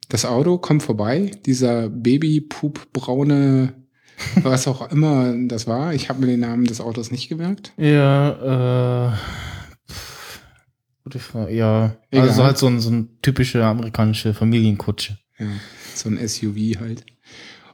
Das 0.10 0.26
Auto 0.26 0.58
kommt 0.58 0.84
vorbei, 0.84 1.32
dieser 1.46 1.90
Babypoop-braune, 1.90 3.74
was 4.44 4.68
auch 4.68 4.92
immer 4.92 5.34
das 5.48 5.66
war. 5.66 5.94
Ich 5.94 6.10
habe 6.10 6.20
mir 6.20 6.28
den 6.28 6.42
Namen 6.42 6.66
des 6.66 6.82
Autos 6.82 7.12
nicht 7.12 7.30
gemerkt. 7.30 7.74
Ja, 7.78 9.14
äh. 9.14 9.18
Gute 11.04 11.20
Frage. 11.20 11.54
Ja, 11.54 11.98
Egal. 12.12 12.30
also 12.30 12.44
halt 12.44 12.58
so 12.58 12.68
ein, 12.68 12.80
so 12.80 12.90
ein 12.90 13.18
typische 13.22 13.64
amerikanische 13.64 14.34
Familienkutsche. 14.34 15.18
Ja, 15.38 15.48
so 15.96 16.10
ein 16.10 16.28
SUV 16.28 16.80
halt. 16.80 17.06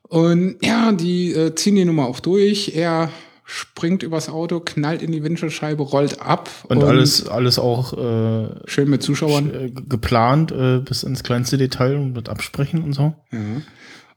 Und 0.09 0.57
ja, 0.63 0.91
die 0.91 1.33
äh, 1.33 1.55
ziehen 1.55 1.75
die 1.75 1.85
Nummer 1.85 2.07
auch 2.07 2.19
durch. 2.19 2.75
Er 2.75 3.09
springt 3.45 4.03
übers 4.03 4.29
Auto, 4.29 4.59
knallt 4.59 5.01
in 5.01 5.11
die 5.11 5.23
Windschutzscheibe, 5.23 5.81
rollt 5.81 6.21
ab. 6.21 6.49
Und, 6.67 6.83
alles, 6.83 7.27
alles 7.27 7.57
auch 7.57 7.93
äh, 7.93 8.49
schön 8.65 8.89
mit 8.89 9.01
Zuschauern. 9.01 9.53
äh, 9.53 9.71
geplant 9.87 10.51
äh, 10.51 10.79
bis 10.79 11.03
ins 11.03 11.23
kleinste 11.23 11.57
Detail 11.57 11.95
und 11.95 12.13
mit 12.13 12.27
Absprechen 12.27 12.83
und 12.83 12.93
so. 12.93 13.13
Ja. 13.31 13.39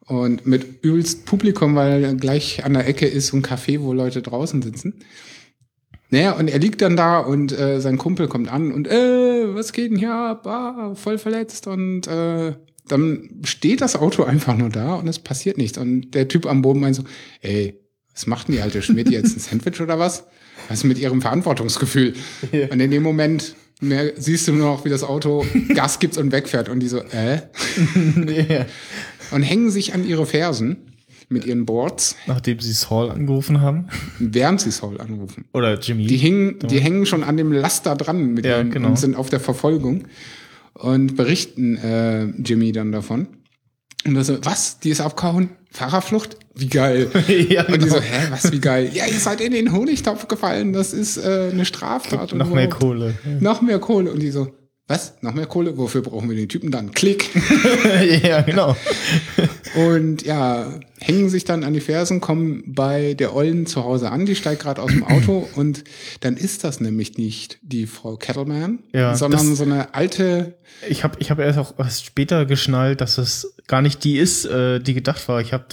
Und 0.07 0.47
mit 0.47 0.83
übelst 0.83 1.27
Publikum, 1.27 1.77
weil 1.77 2.17
gleich 2.17 2.65
an 2.65 2.75
der 2.75 2.87
Ecke 2.87 3.07
ist 3.07 3.29
so 3.29 3.37
ein 3.37 3.43
Café, 3.43 3.81
wo 3.81 3.93
Leute 3.93 4.21
draußen 4.21 4.61
sitzen. 4.61 5.01
Naja, 6.11 6.33
und 6.33 6.49
er 6.49 6.59
liegt 6.59 6.83
dann 6.83 6.97
da 6.97 7.21
und 7.21 7.59
äh, 7.59 7.81
sein 7.81 7.97
Kumpel 7.97 8.29
kommt 8.29 8.53
an 8.53 8.71
und 8.73 8.87
äh, 8.87 9.55
was 9.55 9.73
geht 9.73 9.91
denn 9.91 9.99
hier 9.99 10.13
ab? 10.13 10.47
Ah, 10.47 10.95
voll 10.95 11.17
verletzt 11.17 11.67
und 11.67 12.07
äh, 12.07 12.53
dann 12.93 13.41
steht 13.45 13.81
das 13.81 13.97
Auto 13.97 14.23
einfach 14.25 14.57
nur 14.57 14.69
da 14.69 14.95
und 14.95 15.09
es 15.09 15.19
passiert 15.19 15.59
nichts. 15.59 15.79
Und 15.79 16.13
der 16.13 16.29
Typ 16.29 16.47
am 16.47 16.63
Boden 16.63 16.81
meint 16.81 16.97
so, 16.97 17.05
ey, 17.41 17.79
was 18.13 18.27
macht 18.27 18.49
denn 18.49 18.57
die 18.57 18.61
alte 18.61 18.83
Schmidt 18.83 19.11
jetzt? 19.11 19.37
Ein 19.37 19.41
Sandwich 19.41 19.81
oder 19.81 19.99
was? 19.99 20.25
Was 20.69 20.79
ist 20.79 20.85
mit 20.85 20.99
ihrem 20.99 21.21
Verantwortungsgefühl? 21.23 22.15
Ja. 22.53 22.67
Und 22.69 22.79
in 22.81 22.91
dem 22.91 23.03
Moment 23.03 23.55
mehr, 23.81 24.13
siehst 24.17 24.47
du 24.47 24.53
nur 24.53 24.69
noch, 24.75 24.85
wie 24.85 24.91
das 24.91 25.03
Auto 25.03 25.45
Gas 25.75 25.99
gibt 25.99 26.17
und 26.19 26.31
wegfährt 26.33 26.69
und 26.69 26.81
die 26.81 26.89
so, 26.89 26.99
äh? 26.99 27.37
ja. 28.49 28.67
und 29.31 29.43
hängen 29.43 29.71
sich 29.71 29.95
an 29.95 30.07
ihre 30.07 30.27
Fersen 30.27 30.77
mit 31.29 31.47
ihren 31.47 31.65
Boards, 31.65 32.17
Nachdem 32.27 32.61
sie 32.61 32.73
Saul 32.73 33.11
angerufen 33.11 33.63
haben. 33.63 33.89
während 34.19 34.61
sie 34.61 34.71
Saul 34.71 35.01
anrufen. 35.01 35.47
Oder 35.55 35.79
Jimmy. 35.81 36.07
Die, 36.07 36.19
hingen, 36.19 36.59
die 36.59 36.79
hängen 36.79 37.07
schon 37.07 37.25
an 37.25 37.39
dem 37.39 37.53
Laster 37.53 37.97
dran 37.97 38.35
mit 38.35 38.45
Ja, 38.45 38.61
ihnen 38.61 38.71
genau. 38.71 38.89
und 38.89 38.99
sind 38.99 39.17
auf 39.17 39.31
der 39.31 39.41
Verfolgung 39.41 40.05
und 40.83 41.17
berichten 41.17 41.77
äh, 41.77 42.25
Jimmy 42.43 42.73
dann 42.73 42.93
davon. 42.93 43.29
Und 44.05 44.17
er 44.17 44.25
so, 44.25 44.37
was? 44.45 44.81
Die 44.81 44.91
ist 44.91 45.01
abgehauen? 45.01 45.51
Fahrerflucht? 45.71 46.37
Wie 46.55 46.67
geil. 46.69 47.09
ja, 47.49 47.65
Und 47.65 47.75
die 47.75 47.79
genau. 47.79 47.95
so, 47.95 48.01
hä, 48.01 48.27
was, 48.31 48.51
wie 48.53 48.61
geil? 48.61 48.91
Ja, 48.93 49.07
ihr 49.07 49.19
seid 49.21 49.41
in 49.41 49.53
den 49.53 49.73
Honigtopf 49.73 50.27
gefallen, 50.29 50.73
das 50.73 50.93
ist 50.93 51.17
äh, 51.19 51.51
eine 51.53 51.65
Straftat. 51.65 52.33
und 52.33 52.39
Noch 52.39 52.51
mehr 52.51 52.65
überhaupt. 52.65 52.83
Kohle. 52.83 53.15
Noch 53.41 53.63
mehr 53.63 53.79
Kohle. 53.79 54.13
Und 54.13 54.21
die 54.21 54.31
so, 54.31 54.49
was? 54.93 55.15
Noch 55.23 55.35
mehr 55.35 55.47
Kohle? 55.47 55.77
Wofür 55.77 56.03
brauchen 56.03 56.29
wir 56.29 56.37
den 56.37 56.49
Typen 56.49 56.71
dann? 56.71 56.93
Klick. 56.93 57.31
ja, 58.23 58.43
genau. 58.43 58.77
Und 59.75 60.23
ja, 60.23 60.81
hängen 61.01 61.31
sich 61.31 61.45
dann 61.45 61.65
an 61.65 61.73
die 61.73 61.81
Fersen, 61.81 62.21
kommen 62.21 62.63
bei 62.67 63.15
der 63.15 63.35
Ollen 63.35 63.67
zu 63.67 63.85
Hause 63.85 64.11
an, 64.11 64.27
die 64.27 64.35
steigt 64.35 64.63
gerade 64.63 64.83
aus 64.83 64.91
dem 64.91 65.05
Auto 65.05 65.49
und 65.57 65.85
dann 66.21 66.37
ist 66.37 66.65
das 66.65 66.81
nämlich 66.81 67.17
nicht 67.17 67.59
die 67.63 67.87
Frau 67.87 68.17
Kettleman, 68.17 68.81
Ja, 68.93 69.17
sondern 69.17 69.57
so 69.57 69.65
eine 69.65 69.95
alte, 69.95 70.59
Ich 70.89 71.05
habe 71.05 71.17
ich 71.21 71.31
hab 71.31 71.39
erst 71.39 71.59
auch 71.59 71.79
erst 71.79 72.05
später 72.05 72.45
geschnallt, 72.45 73.01
dass 73.01 73.19
es 73.19 73.55
gar 73.67 73.83
nicht 73.83 74.05
die 74.05 74.19
ist, 74.19 74.45
äh, 74.45 74.79
die 74.79 74.95
gedacht 74.95 75.27
war. 75.29 75.41
Ich 75.41 75.53
habe 75.53 75.65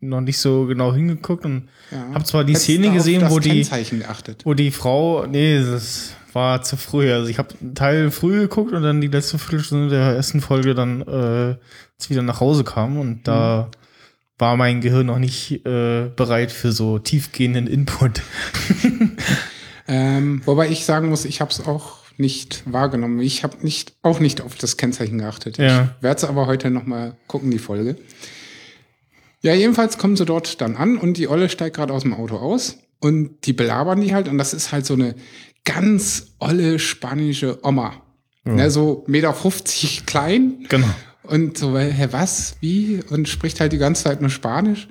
noch 0.00 0.20
nicht 0.20 0.38
so 0.38 0.66
genau 0.66 0.94
hingeguckt 0.94 1.44
und 1.44 1.68
ja, 1.90 2.14
habe 2.14 2.24
zwar 2.24 2.44
die 2.44 2.54
Szene 2.54 2.90
gesehen, 2.92 3.28
wo 3.28 3.38
die, 3.38 3.66
wo 4.44 4.54
die 4.54 4.70
Frau, 4.70 5.26
nee, 5.26 5.58
das 5.62 6.14
war 6.34 6.62
zu 6.62 6.76
früh. 6.76 7.12
Also 7.12 7.28
ich 7.28 7.38
habe 7.38 7.48
einen 7.60 7.74
Teil 7.74 8.10
früh 8.10 8.40
geguckt 8.40 8.72
und 8.72 8.82
dann 8.82 9.00
die 9.00 9.08
letzte 9.08 9.38
Viertelstunde 9.38 9.88
der 9.88 10.14
ersten 10.14 10.40
Folge 10.40 10.74
dann, 10.74 11.02
äh, 11.02 11.56
als 11.98 12.08
wieder 12.10 12.22
nach 12.22 12.40
Hause 12.40 12.64
kam 12.64 12.98
und 12.98 13.26
da 13.28 13.68
Mhm. 13.70 13.76
war 14.38 14.56
mein 14.56 14.80
Gehirn 14.80 15.06
noch 15.06 15.18
nicht 15.18 15.66
äh, 15.66 16.10
bereit 16.14 16.50
für 16.52 16.72
so 16.72 16.98
tiefgehenden 16.98 17.66
Input. 17.66 18.22
Ähm, 19.88 20.42
wobei 20.44 20.68
ich 20.68 20.84
sagen 20.84 21.08
muss, 21.08 21.24
ich 21.24 21.40
habe 21.40 21.50
es 21.50 21.66
auch 21.66 21.96
nicht 22.16 22.62
wahrgenommen. 22.70 23.18
Ich 23.20 23.42
habe 23.42 23.56
nicht, 23.62 23.94
auch 24.02 24.20
nicht 24.20 24.40
auf 24.40 24.54
das 24.54 24.76
Kennzeichen 24.76 25.18
geachtet. 25.18 25.58
Ja. 25.58 25.94
Ich 25.96 26.02
werde 26.04 26.18
es 26.18 26.24
aber 26.24 26.46
heute 26.46 26.70
noch 26.70 26.86
mal 26.86 27.16
gucken, 27.26 27.50
die 27.50 27.58
Folge. 27.58 27.96
Ja, 29.42 29.52
jedenfalls 29.54 29.98
kommen 29.98 30.16
sie 30.16 30.26
dort 30.26 30.60
dann 30.60 30.76
an 30.76 30.96
und 30.96 31.16
die 31.16 31.26
Olle 31.26 31.48
steigt 31.48 31.74
gerade 31.76 31.92
aus 31.92 32.02
dem 32.02 32.14
Auto 32.14 32.36
aus 32.36 32.76
und 33.00 33.46
die 33.46 33.52
belabern 33.52 34.00
die 34.00 34.14
halt 34.14 34.28
und 34.28 34.38
das 34.38 34.52
ist 34.54 34.70
halt 34.70 34.86
so 34.86 34.94
eine 34.94 35.14
ganz 35.74 36.34
olle 36.38 36.78
spanische 36.78 37.58
Oma. 37.64 37.92
Ne, 38.44 38.70
so 38.70 39.04
Meter 39.06 39.34
50 39.34 40.06
klein 40.06 40.64
Genau. 40.68 40.88
und 41.24 41.58
so, 41.58 41.72
weil, 41.74 41.92
hä, 41.92 42.08
was, 42.10 42.56
wie? 42.60 43.00
Und 43.10 43.28
spricht 43.28 43.60
halt 43.60 43.72
die 43.72 43.78
ganze 43.78 44.04
Zeit 44.04 44.20
nur 44.22 44.30
Spanisch. 44.30 44.88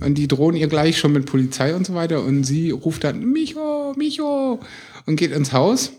Und 0.00 0.14
die 0.16 0.28
drohen 0.28 0.54
ihr 0.56 0.68
gleich 0.68 0.98
schon 0.98 1.12
mit 1.12 1.26
Polizei 1.26 1.74
und 1.74 1.86
so 1.86 1.94
weiter. 1.94 2.22
Und 2.22 2.44
sie 2.44 2.70
ruft 2.70 3.02
dann, 3.04 3.24
Micho, 3.32 3.92
Micho, 3.96 4.60
und 5.06 5.16
geht 5.16 5.32
ins 5.32 5.52
Haus. 5.52 5.92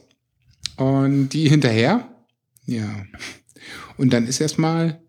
Und 0.77 1.29
die 1.29 1.49
hinterher. 1.49 2.07
Ja. 2.65 2.87
Und 3.97 4.13
dann 4.13 4.25
ist 4.27 4.39
erstmal 4.39 5.01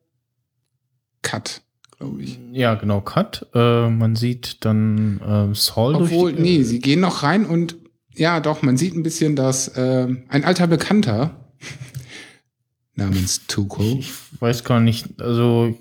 Cut, 1.23 1.61
glaube 1.99 2.23
ich. 2.23 2.38
Ja, 2.53 2.75
genau, 2.75 3.01
Cut. 3.03 3.47
Äh, 3.55 3.88
man 3.90 4.16
sieht 4.16 4.64
dann 4.64 5.21
äh, 5.21 5.55
Saul 5.55 5.94
Obwohl, 5.97 6.33
durch. 6.33 6.42
nee, 6.42 6.62
sie 6.62 6.81
gehen 6.81 7.01
noch 7.01 7.23
rein 7.23 7.44
und 7.47 7.77
ja, 8.18 8.40
doch, 8.40 8.62
man 8.62 8.76
sieht 8.76 8.94
ein 8.94 9.02
bisschen, 9.02 9.37
dass 9.37 9.68
äh, 9.68 10.07
ein 10.28 10.44
alter 10.44 10.66
Bekannter 10.66 11.48
namens 12.94 13.46
Tuko. 13.46 13.83
Ich 13.98 14.12
weiß 14.40 14.64
gar 14.64 14.81
nicht, 14.81 15.20
also. 15.20 15.76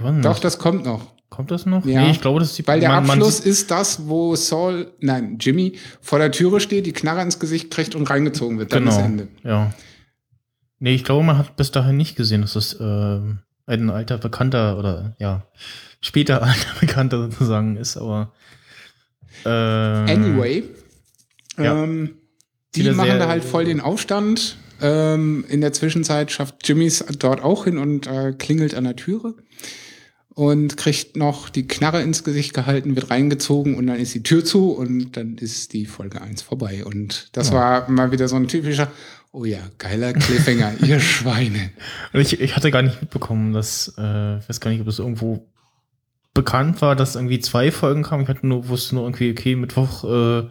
Wann 0.00 0.22
Doch, 0.22 0.38
das 0.38 0.58
kommt 0.58 0.84
noch. 0.84 1.12
kommt 1.28 1.50
das 1.50 1.66
noch? 1.66 1.84
Ja. 1.84 2.02
Nee, 2.02 2.10
ich 2.12 2.20
glaube, 2.20 2.38
das 2.38 2.50
ist 2.50 2.58
die 2.58 2.66
Weil 2.68 2.78
der 2.78 2.90
man- 2.90 3.04
man 3.06 3.18
Abschluss 3.18 3.38
sieht- 3.38 3.46
ist 3.46 3.70
das, 3.72 4.06
wo 4.06 4.36
Saul, 4.36 4.92
nein, 5.00 5.38
Jimmy 5.40 5.76
vor 6.00 6.20
der 6.20 6.30
Türe 6.30 6.60
steht, 6.60 6.86
die 6.86 6.92
Knarre 6.92 7.22
ins 7.22 7.40
Gesicht 7.40 7.70
kriegt 7.72 7.96
und 7.96 8.08
reingezogen 8.08 8.58
wird. 8.60 8.72
Dann 8.72 8.84
genau. 8.84 8.96
ist 8.96 9.02
Ende. 9.04 9.28
Ja. 9.42 9.72
Nee, 10.78 10.94
ich 10.94 11.02
glaube, 11.02 11.24
man 11.24 11.36
hat 11.36 11.56
bis 11.56 11.72
dahin 11.72 11.96
nicht 11.96 12.14
gesehen, 12.14 12.42
dass 12.42 12.52
das 12.52 12.76
ähm, 12.80 13.38
ein 13.66 13.90
alter 13.90 14.18
Bekannter 14.18 14.78
oder 14.78 15.16
ja, 15.18 15.42
später 16.00 16.42
alter 16.44 16.74
Bekannter 16.78 17.22
sozusagen 17.28 17.76
ist, 17.76 17.96
aber 17.96 18.32
ähm, 19.44 20.06
Anyway, 20.08 20.62
ja. 21.58 21.84
ähm, 21.84 22.16
die 22.74 22.80
Wieder 22.80 22.94
machen 22.94 23.18
da 23.18 23.28
halt 23.28 23.44
voll 23.44 23.64
den 23.64 23.80
Aufstand. 23.80 24.56
Ähm, 24.80 25.44
in 25.48 25.60
der 25.60 25.72
Zwischenzeit 25.72 26.30
schafft 26.30 26.68
Jimmys 26.68 27.04
dort 27.18 27.42
auch 27.42 27.64
hin 27.64 27.78
und 27.78 28.06
äh, 28.06 28.32
klingelt 28.32 28.74
an 28.74 28.84
der 28.84 28.94
Türe 28.96 29.34
und 30.34 30.76
kriegt 30.76 31.16
noch 31.16 31.48
die 31.48 31.66
Knarre 31.66 32.00
ins 32.02 32.22
Gesicht 32.22 32.54
gehalten, 32.54 32.94
wird 32.94 33.10
reingezogen 33.10 33.74
und 33.74 33.88
dann 33.88 33.98
ist 33.98 34.14
die 34.14 34.22
Tür 34.22 34.44
zu 34.44 34.70
und 34.70 35.16
dann 35.16 35.36
ist 35.36 35.72
die 35.72 35.86
Folge 35.86 36.22
1 36.22 36.42
vorbei. 36.42 36.84
Und 36.84 37.30
das 37.32 37.48
Ja. 37.48 37.54
war 37.54 37.90
mal 37.90 38.12
wieder 38.12 38.28
so 38.28 38.36
ein 38.36 38.46
typischer, 38.46 38.88
oh 39.32 39.44
ja, 39.44 39.58
geiler 39.78 40.12
Cliffhanger, 40.12 40.74
ihr 40.86 41.00
Schweine. 41.00 41.70
Und 42.12 42.20
ich, 42.20 42.40
ich 42.40 42.54
hatte 42.54 42.70
gar 42.70 42.82
nicht 42.82 43.00
mitbekommen, 43.00 43.52
dass, 43.52 43.92
äh, 43.98 44.38
ich 44.38 44.48
weiß 44.48 44.60
gar 44.60 44.70
nicht, 44.70 44.80
ob 44.80 44.86
es 44.86 45.00
irgendwo 45.00 45.44
bekannt 46.34 46.80
war, 46.82 46.94
dass 46.94 47.16
irgendwie 47.16 47.40
zwei 47.40 47.72
Folgen 47.72 48.04
kamen. 48.04 48.22
Ich 48.22 48.28
hatte 48.28 48.46
nur, 48.46 48.68
wusste 48.68 48.94
nur 48.94 49.04
irgendwie, 49.04 49.32
okay, 49.32 49.56
Mittwoch 49.56 50.04
äh, 50.04 50.48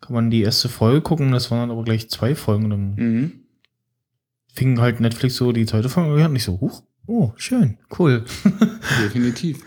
kann 0.00 0.14
man 0.14 0.30
die 0.30 0.42
erste 0.42 0.68
Folge 0.68 1.00
gucken, 1.02 1.32
das 1.32 1.50
waren 1.50 1.60
dann 1.60 1.70
aber 1.70 1.84
gleich 1.84 2.08
zwei 2.10 2.34
Folgen. 2.34 2.70
Dann 2.70 2.94
Mhm. 2.96 3.32
fing 4.52 4.80
halt 4.80 5.00
Netflix 5.00 5.36
so 5.36 5.52
die 5.52 5.66
zweite 5.66 5.88
Folge 5.88 6.24
an 6.24 6.34
ich 6.36 6.44
so, 6.44 6.60
huch, 6.60 6.82
oh, 7.06 7.32
schön, 7.36 7.78
cool. 7.98 8.24
Definitiv. 9.04 9.60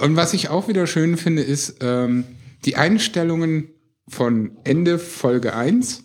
Und 0.00 0.16
was 0.16 0.34
ich 0.34 0.48
auch 0.48 0.66
wieder 0.68 0.86
schön 0.86 1.16
finde, 1.16 1.42
ist 1.42 1.76
ähm, 1.80 2.24
die 2.64 2.76
Einstellungen 2.76 3.68
von 4.08 4.56
Ende 4.64 4.98
Folge 4.98 5.54
1 5.54 6.02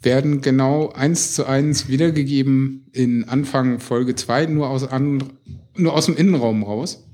werden 0.00 0.40
genau 0.40 0.90
eins 0.90 1.34
zu 1.34 1.46
eins 1.46 1.88
wiedergegeben 1.88 2.86
in 2.92 3.28
Anfang 3.28 3.78
Folge 3.78 4.14
2, 4.14 4.46
nur 4.46 4.68
aus, 4.68 4.86
and, 4.86 5.24
nur 5.76 5.92
aus 5.94 6.06
dem 6.06 6.16
Innenraum 6.16 6.62
raus. 6.64 7.04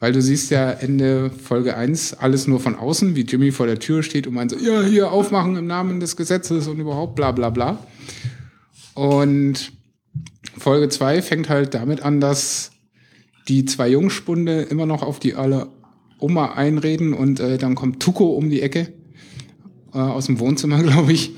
Weil 0.00 0.12
du 0.12 0.20
siehst 0.22 0.50
ja 0.50 0.70
Ende 0.70 1.30
Folge 1.30 1.76
1 1.76 2.14
alles 2.14 2.46
nur 2.46 2.58
von 2.58 2.74
außen, 2.74 3.14
wie 3.14 3.20
Jimmy 3.20 3.52
vor 3.52 3.66
der 3.66 3.78
Tür 3.78 4.02
steht 4.02 4.26
und 4.26 4.34
meint 4.34 4.50
so, 4.50 4.58
ja, 4.58 4.82
hier 4.82 5.12
aufmachen 5.12 5.56
im 5.56 5.66
Namen 5.66 6.00
des 6.00 6.16
Gesetzes 6.16 6.66
und 6.66 6.80
überhaupt 6.80 7.14
bla 7.14 7.32
bla 7.32 7.50
bla. 7.50 7.78
Und 8.94 9.72
Folge 10.56 10.70
Folge 10.80 10.88
2 10.88 11.22
fängt 11.22 11.48
halt 11.48 11.74
damit 11.74 12.02
an, 12.02 12.20
dass 12.20 12.72
die 13.48 13.64
zwei 13.64 13.88
Jungspunde 13.88 14.62
immer 14.62 14.86
noch 14.86 15.02
auf 15.02 15.20
die 15.20 15.34
alle 15.34 15.68
Oma 16.18 16.52
einreden 16.52 17.14
und 17.14 17.40
äh, 17.40 17.58
dann 17.58 17.74
kommt 17.74 18.00
Tuko 18.00 18.30
um 18.30 18.50
die 18.50 18.62
Ecke 18.62 18.92
äh, 19.94 19.98
aus 19.98 20.26
dem 20.26 20.38
Wohnzimmer, 20.38 20.82
glaube 20.82 21.12
ich. 21.12 21.34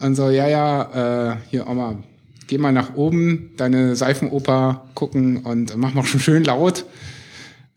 Und 0.00 0.16
so, 0.16 0.30
ja, 0.30 0.48
ja, 0.48 1.32
äh, 1.32 1.36
hier 1.50 1.66
Oma, 1.66 2.02
geh 2.46 2.58
mal 2.58 2.72
nach 2.72 2.94
oben, 2.94 3.50
deine 3.56 3.96
Seifenoper 3.96 4.86
gucken 4.94 5.38
und 5.38 5.76
mach 5.76 5.94
mal 5.94 6.04
schon 6.04 6.20
schön 6.20 6.44
laut. 6.44 6.84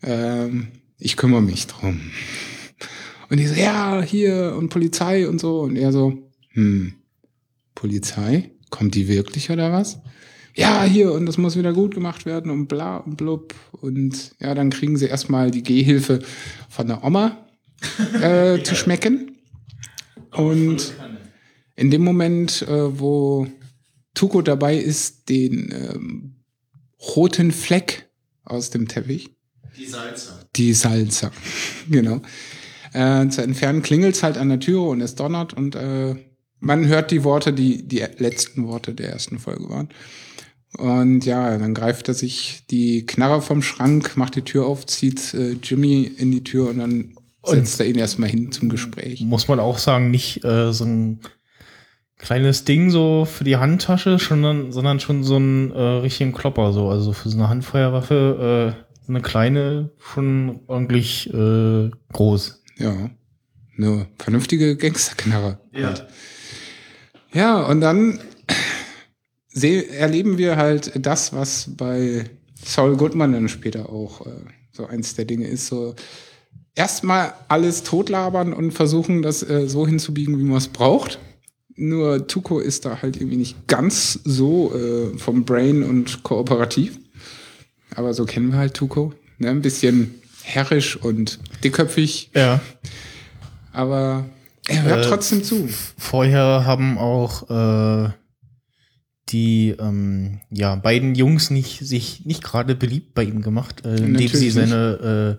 Ähm, 0.02 0.68
ich 0.98 1.16
kümmere 1.16 1.42
mich 1.42 1.66
drum. 1.66 2.00
Und 3.30 3.38
die 3.38 3.46
so, 3.46 3.54
ja, 3.54 4.02
hier 4.02 4.54
und 4.56 4.68
Polizei 4.68 5.28
und 5.28 5.40
so. 5.40 5.60
Und 5.60 5.76
er 5.76 5.92
so, 5.92 6.30
hm, 6.50 6.94
Polizei? 7.74 8.50
Kommt 8.70 8.94
die 8.94 9.08
wirklich 9.08 9.50
oder 9.50 9.72
was? 9.72 10.00
Ja, 10.54 10.82
hier 10.82 11.12
und 11.12 11.26
das 11.26 11.38
muss 11.38 11.56
wieder 11.56 11.72
gut 11.72 11.94
gemacht 11.94 12.26
werden 12.26 12.50
und 12.50 12.66
bla 12.66 12.96
und 12.96 13.16
blub. 13.16 13.54
Und 13.70 14.34
ja, 14.40 14.54
dann 14.54 14.70
kriegen 14.70 14.96
sie 14.96 15.06
erstmal 15.06 15.50
die 15.50 15.62
Gehhilfe 15.62 16.20
von 16.68 16.88
der 16.88 17.04
Oma 17.04 17.46
äh, 18.20 18.60
zu 18.64 18.74
schmecken. 18.74 19.36
Und 20.32 20.94
in 21.76 21.90
dem 21.92 22.02
Moment, 22.02 22.62
äh, 22.62 22.98
wo 22.98 23.46
Tuko 24.14 24.42
dabei 24.42 24.76
ist, 24.76 25.28
den 25.28 25.72
ähm, 25.72 26.34
roten 27.14 27.52
Fleck 27.52 28.08
aus 28.44 28.70
dem 28.70 28.88
Teppich. 28.88 29.37
Die 29.76 29.86
Salzer. 29.86 30.40
Die 30.56 30.72
Salzer, 30.72 31.30
genau. 31.90 32.20
Äh, 32.92 33.28
zu 33.28 33.42
entfernen 33.42 33.82
klingelt's 33.82 34.22
halt 34.22 34.38
an 34.38 34.48
der 34.48 34.60
Türe 34.60 34.88
und 34.88 35.00
es 35.00 35.14
donnert 35.14 35.54
und 35.54 35.74
äh, 35.74 36.16
man 36.60 36.86
hört 36.88 37.10
die 37.10 37.24
Worte, 37.24 37.52
die 37.52 37.86
die 37.86 38.04
letzten 38.18 38.66
Worte 38.66 38.94
der 38.94 39.10
ersten 39.10 39.38
Folge 39.38 39.68
waren. 39.68 39.88
Und 40.76 41.24
ja, 41.24 41.56
dann 41.56 41.74
greift 41.74 42.08
er 42.08 42.14
sich 42.14 42.64
die 42.70 43.06
Knarre 43.06 43.40
vom 43.40 43.62
Schrank, 43.62 44.16
macht 44.16 44.36
die 44.36 44.42
Tür 44.42 44.66
auf, 44.66 44.86
zieht 44.86 45.32
äh, 45.34 45.52
Jimmy 45.62 46.02
in 46.04 46.30
die 46.30 46.44
Tür 46.44 46.70
und 46.70 46.78
dann 46.78 47.14
setzt 47.44 47.80
er 47.80 47.86
ihn 47.86 47.96
erstmal 47.96 48.28
hin 48.28 48.52
zum 48.52 48.68
Gespräch. 48.68 49.20
Muss 49.22 49.48
man 49.48 49.60
auch 49.60 49.78
sagen, 49.78 50.10
nicht 50.10 50.44
äh, 50.44 50.72
so 50.72 50.84
ein 50.84 51.20
kleines 52.18 52.64
Ding 52.64 52.90
so 52.90 53.24
für 53.24 53.44
die 53.44 53.56
Handtasche, 53.56 54.18
sondern, 54.18 54.72
sondern 54.72 55.00
schon 55.00 55.24
so 55.24 55.38
ein 55.38 55.72
äh, 55.72 55.80
richtigen 55.80 56.32
Klopper 56.32 56.72
so. 56.72 56.88
Also 56.88 57.12
für 57.12 57.30
so 57.30 57.38
eine 57.38 57.48
Handfeuerwaffe 57.48 58.74
äh, 58.76 58.87
eine 59.08 59.22
kleine, 59.22 59.90
schon 59.98 60.60
ordentlich 60.66 61.32
äh, 61.32 61.90
groß. 62.12 62.62
Ja, 62.76 63.10
eine 63.76 64.06
vernünftige 64.18 64.76
Gangsterknarre. 64.76 65.58
Ja. 65.72 65.88
Halt. 65.88 66.06
Ja, 67.32 67.62
und 67.62 67.80
dann 67.80 68.20
seh, 69.48 69.84
erleben 69.86 70.38
wir 70.38 70.56
halt 70.56 70.92
das, 70.94 71.32
was 71.32 71.70
bei 71.76 72.24
Saul 72.62 72.96
Goodman 72.96 73.32
dann 73.32 73.48
später 73.48 73.90
auch 73.90 74.26
äh, 74.26 74.30
so 74.72 74.86
eins 74.86 75.14
der 75.14 75.24
Dinge 75.24 75.46
ist. 75.46 75.66
So 75.66 75.94
erstmal 76.74 77.34
alles 77.48 77.82
totlabern 77.82 78.52
und 78.52 78.72
versuchen, 78.72 79.22
das 79.22 79.42
äh, 79.42 79.68
so 79.68 79.86
hinzubiegen, 79.86 80.38
wie 80.38 80.44
man 80.44 80.58
es 80.58 80.68
braucht. 80.68 81.18
Nur 81.76 82.26
Tuko 82.26 82.58
ist 82.58 82.84
da 82.84 83.02
halt 83.02 83.16
irgendwie 83.16 83.36
nicht 83.36 83.68
ganz 83.68 84.20
so 84.24 84.74
äh, 84.74 85.16
vom 85.18 85.44
Brain 85.44 85.82
und 85.82 86.22
kooperativ. 86.22 86.98
Aber 87.94 88.14
so 88.14 88.24
kennen 88.24 88.52
wir 88.52 88.58
halt 88.58 88.74
Tuko. 88.74 89.12
Ne? 89.38 89.50
Ein 89.50 89.62
bisschen 89.62 90.14
herrisch 90.42 90.96
und 90.96 91.38
dickköpfig, 91.64 92.30
Ja. 92.34 92.60
aber 93.72 94.24
er 94.66 94.82
hört 94.82 95.04
Äh, 95.04 95.08
trotzdem 95.08 95.42
zu. 95.44 95.68
Vorher 95.96 96.64
haben 96.64 96.98
auch 96.98 97.48
äh, 97.50 98.10
die 99.30 99.70
ähm, 99.78 100.40
ja, 100.50 100.74
beiden 100.76 101.14
Jungs 101.14 101.50
nicht, 101.50 101.80
sich 101.86 102.24
nicht 102.24 102.42
gerade 102.42 102.74
beliebt 102.74 103.14
bei 103.14 103.24
ihm 103.24 103.42
gemacht, 103.42 103.84
äh, 103.84 103.96
indem 103.96 104.28
sie 104.28 104.50
seine 104.50 105.38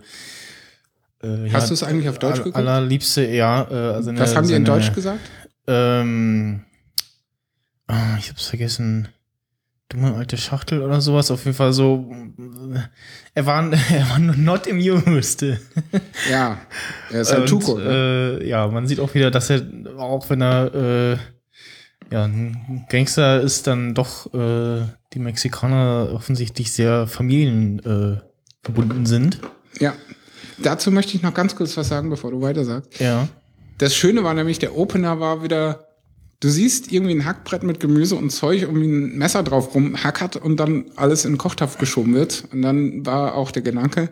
äh, 1.22 1.28
äh, 1.28 1.52
Hast 1.52 1.70
du 1.70 1.74
es 1.74 1.84
eigentlich 1.84 2.08
auf 2.10 2.20
Deutsch 2.20 2.38
geguckt? 2.38 2.56
Allerliebste, 2.56 3.26
ja. 3.28 3.64
Äh, 3.70 3.74
also 3.96 4.16
Was 4.18 4.36
haben 4.36 4.48
die 4.48 4.54
in 4.54 4.66
seine- 4.66 4.80
Deutsch 4.80 4.94
gesagt? 4.94 5.20
Ähm, 5.68 6.62
ah, 7.88 8.16
ich 8.20 8.30
hab's 8.30 8.46
vergessen. 8.48 9.08
Dumme 9.89 10.13
alte 10.15 10.38
Schachtel 10.38 10.84
oder 10.84 11.02
sowas. 11.02 11.32
Auf 11.32 11.45
jeden 11.45 11.58
Fall 11.58 11.73
so. 11.73 12.12
Er 13.34 13.45
war, 13.45 13.71
er 13.91 14.10
war 14.10 14.19
not 14.19 14.69
amused. 14.69 15.43
Ja, 16.30 16.60
er 17.12 17.21
ist 17.21 17.32
halt 17.32 17.41
Und, 17.41 17.47
Tuko. 17.47 17.80
Ne? 17.80 18.39
Äh, 18.41 18.47
ja, 18.47 18.67
man 18.67 18.88
sieht 18.88 18.99
auch 18.99 19.13
wieder, 19.15 19.32
dass 19.32 19.49
er, 19.49 19.65
auch 19.97 20.30
wenn 20.30 20.41
er 20.41 20.75
äh, 20.75 21.17
ja, 22.12 22.23
ein 22.23 22.86
Gangster 22.89 23.41
ist, 23.41 23.65
dann 23.67 23.95
doch 23.95 24.32
äh, 24.34 24.82
die 25.13 25.19
Mexikaner 25.19 26.10
offensichtlich 26.13 26.71
sehr 26.71 27.08
familienverbunden 27.08 29.04
äh, 29.04 29.08
sind. 29.08 29.39
Ja. 29.80 29.93
Dazu 30.62 30.91
möchte 30.91 31.15
ich 31.15 31.23
noch 31.23 31.34
ganz 31.34 31.56
kurz 31.56 31.78
was 31.78 31.88
sagen, 31.88 32.10
bevor 32.10 32.32
du 32.32 32.41
weiter 32.41 32.65
sagst. 32.65 32.99
Ja. 32.99 33.28
Das 33.78 33.95
Schöne 33.95 34.23
war 34.23 34.34
nämlich, 34.34 34.60
der 34.60 34.75
Opener 34.78 35.19
war 35.19 35.41
wieder, 35.41 35.88
du 36.39 36.49
siehst 36.49 36.91
irgendwie 36.91 37.13
ein 37.15 37.25
Hackbrett 37.25 37.63
mit 37.63 37.80
Gemüse 37.80 38.15
und 38.15 38.30
Zeug 38.32 38.67
und 38.67 38.80
wie 38.82 38.88
ein 38.88 39.17
Messer 39.17 39.43
drauf 39.43 39.73
rumhackert 39.75 40.36
und 40.38 40.58
dann 40.58 40.86
alles 40.95 41.25
in 41.25 41.34
den 41.34 41.38
Kochtopf 41.38 41.78
geschoben 41.78 42.13
wird. 42.13 42.45
Und 42.52 42.62
dann 42.62 43.06
war 43.06 43.36
auch 43.36 43.52
der 43.52 43.62
Gedanke, 43.62 44.10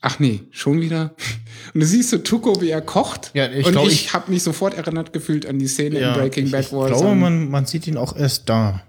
ach 0.00 0.18
nee, 0.20 0.42
schon 0.50 0.80
wieder. 0.80 1.14
Und 1.74 1.80
du 1.80 1.86
siehst 1.86 2.10
so 2.10 2.18
Tuko, 2.18 2.60
wie 2.60 2.70
er 2.70 2.80
kocht. 2.80 3.32
Ja, 3.34 3.50
ich 3.50 3.66
und 3.66 3.72
glaub, 3.72 3.86
ich, 3.88 3.92
ich- 4.06 4.12
habe 4.14 4.30
mich 4.30 4.42
sofort 4.42 4.74
erinnert 4.74 5.12
gefühlt 5.12 5.46
an 5.46 5.58
die 5.58 5.66
Szene 5.66 5.98
ja 6.00 6.14
in 6.14 6.20
Breaking 6.20 6.46
ich, 6.46 6.52
Bad, 6.52 6.62
ich 6.62 6.68
glaube, 6.68 7.14
man, 7.16 7.50
man 7.50 7.66
sieht 7.66 7.86
ihn 7.88 7.96
auch 7.96 8.16
erst 8.16 8.48
da. 8.48 8.82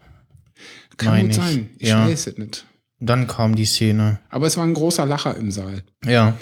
kann 0.97 1.21
gut 1.21 1.31
ich. 1.31 1.35
sein. 1.35 1.69
Ich 1.79 1.89
Ja. 1.89 2.07
weiß 2.07 2.27
es 2.27 2.37
nicht. 2.37 2.65
Dann 2.99 3.25
kam 3.27 3.55
die 3.55 3.65
Szene. 3.65 4.19
Aber 4.29 4.45
es 4.47 4.57
war 4.57 4.63
ein 4.63 4.73
großer 4.75 5.05
Lacher 5.07 5.35
im 5.37 5.49
Saal. 5.51 5.83
Ja. 6.05 6.37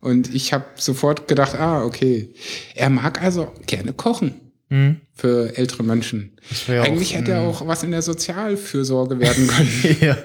Und 0.00 0.32
ich 0.34 0.52
habe 0.52 0.64
sofort 0.76 1.26
gedacht, 1.28 1.56
ah, 1.56 1.82
okay. 1.84 2.32
Er 2.74 2.88
mag 2.90 3.20
also 3.22 3.52
gerne 3.66 3.92
kochen 3.92 4.34
Hm. 4.70 5.00
für 5.12 5.56
ältere 5.58 5.82
Menschen. 5.82 6.36
Das 6.48 6.66
ja 6.68 6.82
Eigentlich 6.82 7.12
auch, 7.14 7.18
hätte 7.18 7.32
er 7.32 7.42
ähm, 7.42 7.48
auch 7.48 7.66
was 7.66 7.82
in 7.82 7.90
der 7.90 8.02
Sozialfürsorge 8.02 9.18
werden 9.18 9.48
können. 9.48 9.96
ja. 10.00 10.16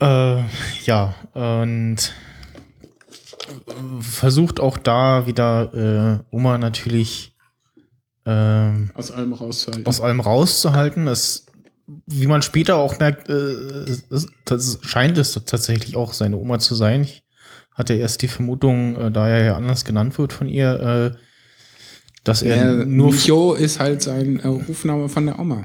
Äh, 0.00 0.44
ja, 0.84 1.14
und 1.34 1.96
äh, 3.48 4.02
versucht 4.02 4.58
auch 4.58 4.78
da 4.78 5.26
wieder 5.26 6.22
äh, 6.30 6.34
Oma 6.34 6.56
natürlich 6.56 7.36
ähm, 8.24 8.90
Aus 8.94 9.10
allem 9.10 9.32
rauszuhalten. 9.32 9.86
aus 9.86 10.00
allem 10.00 10.20
rauszuhalten. 10.20 11.06
Das, 11.06 11.46
wie 12.06 12.26
man 12.26 12.42
später 12.42 12.76
auch 12.76 12.98
merkt, 12.98 13.28
äh, 13.28 13.32
es, 13.32 14.26
das 14.44 14.78
scheint 14.82 15.18
es 15.18 15.32
tatsächlich 15.32 15.96
auch 15.96 16.12
seine 16.12 16.36
Oma 16.36 16.58
zu 16.58 16.74
sein. 16.74 17.02
Ich 17.02 17.22
hatte 17.74 17.94
erst 17.94 18.22
die 18.22 18.28
Vermutung, 18.28 18.96
äh, 18.96 19.10
da 19.10 19.28
er 19.28 19.44
ja 19.44 19.56
anders 19.56 19.84
genannt 19.84 20.18
wird 20.18 20.32
von 20.32 20.48
ihr, 20.48 21.14
äh, 21.14 21.27
dass 22.28 22.42
er 22.42 22.56
Ja, 22.56 22.84
nur 22.84 23.10
Micho 23.12 23.54
ist 23.54 23.80
halt 23.80 24.02
sein 24.02 24.38
äh, 24.40 24.46
Rufname 24.48 25.08
von 25.08 25.26
der 25.26 25.38
Oma. 25.38 25.64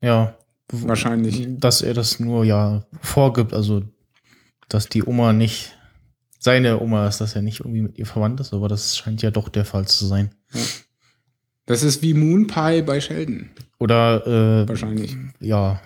ja 0.00 0.36
Wahrscheinlich. 0.72 1.46
dass 1.60 1.80
er 1.82 1.94
das 1.94 2.18
nur 2.18 2.44
ja 2.44 2.84
vorgibt, 3.00 3.54
also 3.54 3.82
dass 4.68 4.88
die 4.88 5.04
Oma 5.04 5.32
nicht 5.32 5.76
seine 6.40 6.80
Oma 6.80 7.06
ist, 7.06 7.20
dass 7.20 7.36
er 7.36 7.42
nicht 7.42 7.60
irgendwie 7.60 7.82
mit 7.82 7.98
ihr 7.98 8.06
verwandt 8.06 8.40
ist, 8.40 8.52
aber 8.52 8.68
das 8.68 8.96
scheint 8.96 9.22
ja 9.22 9.30
doch 9.30 9.48
der 9.48 9.64
Fall 9.64 9.86
zu 9.86 10.06
sein. 10.06 10.34
Das 11.66 11.82
ist 11.82 12.02
wie 12.02 12.14
Moon 12.14 12.46
Pie 12.48 12.82
bei 12.82 13.00
Sheldon. 13.00 13.50
Oder 13.78 14.26
äh, 14.26 14.68
Wahrscheinlich. 14.68 15.16
ja, 15.40 15.80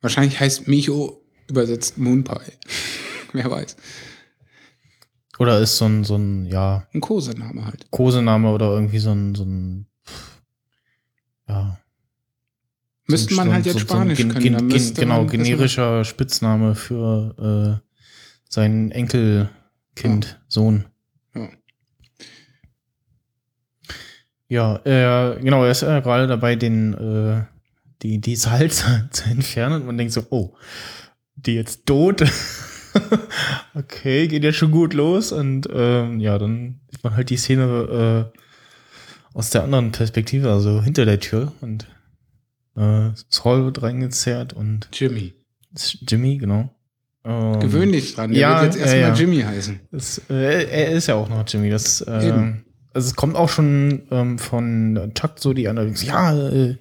Wahrscheinlich 0.00 0.38
heißt 0.40 0.66
Micho 0.68 1.22
übersetzt 1.48 1.96
Moon 1.98 2.24
Pie. 2.24 2.52
Wer 3.32 3.50
weiß. 3.50 3.76
Oder 5.38 5.58
ist 5.60 5.76
so 5.76 5.86
ein 5.86 6.04
so 6.04 6.16
ein 6.16 6.46
ja 6.46 6.86
Ein 6.94 7.00
Kosename 7.00 7.64
halt. 7.66 7.90
Kosename 7.90 8.50
oder 8.52 8.70
irgendwie 8.72 8.98
so 8.98 9.10
ein 9.12 9.34
so 9.34 9.44
ein 9.44 9.86
ja 11.48 11.78
Müsste 13.06 13.34
so 13.34 13.40
man 13.40 13.52
halt 13.52 13.64
so- 13.64 13.70
jetzt 13.70 13.80
so 13.80 13.86
Spanisch 13.86 14.16
gen- 14.18 14.30
können. 14.32 14.42
gen- 14.42 14.68
gen- 14.68 14.94
genau 14.94 15.24
wissen, 15.26 15.30
generischer 15.44 16.04
Spitzname 16.04 16.74
für 16.74 17.80
äh, 17.82 17.88
sein 18.48 18.90
Enkelkind 18.92 20.40
Sohn. 20.48 20.84
Ja. 21.34 21.48
Ja, 24.48 24.76
äh, 24.84 25.40
genau, 25.40 25.64
er 25.64 25.70
ist 25.70 25.82
äh, 25.82 26.00
gerade 26.02 26.26
dabei, 26.26 26.54
den, 26.54 26.94
äh, 26.94 27.44
die, 28.02 28.20
die 28.20 28.36
Salze 28.36 29.08
zu 29.10 29.24
entfernen 29.24 29.80
und 29.80 29.86
man 29.86 29.98
denkt 29.98 30.12
so, 30.12 30.24
oh, 30.30 30.54
die 31.36 31.54
jetzt 31.54 31.86
tot. 31.86 32.22
okay, 33.74 34.28
geht 34.28 34.44
ja 34.44 34.52
schon 34.52 34.70
gut 34.70 34.94
los 34.94 35.32
und 35.32 35.68
ähm, 35.72 36.20
ja, 36.20 36.38
dann 36.38 36.80
sieht 36.90 37.04
man 37.04 37.16
halt 37.16 37.30
die 37.30 37.36
Szene 37.36 38.32
äh, 38.34 38.38
aus 39.34 39.50
der 39.50 39.64
anderen 39.64 39.92
Perspektive, 39.92 40.50
also 40.50 40.82
hinter 40.82 41.04
der 41.04 41.20
Tür 41.20 41.52
und 41.60 41.86
äh, 42.76 43.10
Saul 43.28 43.64
wird 43.64 43.82
reingezerrt 43.82 44.52
und 44.52 44.88
Jimmy. 44.92 45.34
Jimmy, 46.06 46.38
genau. 46.38 46.70
Ähm, 47.24 47.60
Gewöhn 47.60 47.92
dich 47.92 48.14
dran. 48.14 48.30
Der 48.30 48.40
ja, 48.40 48.62
wird 48.62 48.74
jetzt 48.74 48.80
erstmal 48.80 49.00
ja, 49.00 49.08
ja. 49.08 49.14
Jimmy 49.14 49.40
heißen. 49.40 49.80
das, 49.90 50.20
äh, 50.28 50.64
er 50.64 50.92
ist 50.92 51.06
ja 51.06 51.14
auch 51.14 51.28
noch 51.28 51.44
Jimmy. 51.46 51.70
Das, 51.70 52.00
äh, 52.02 52.28
Eben. 52.28 52.64
also 52.92 53.08
es 53.08 53.16
kommt 53.16 53.36
auch 53.36 53.48
schon 53.48 54.02
ähm, 54.10 54.38
von 54.38 55.12
Chuck 55.14 55.32
so 55.38 55.52
die 55.52 55.68
Analyse. 55.68 56.06
Ja, 56.06 56.34
äh, 56.34 56.76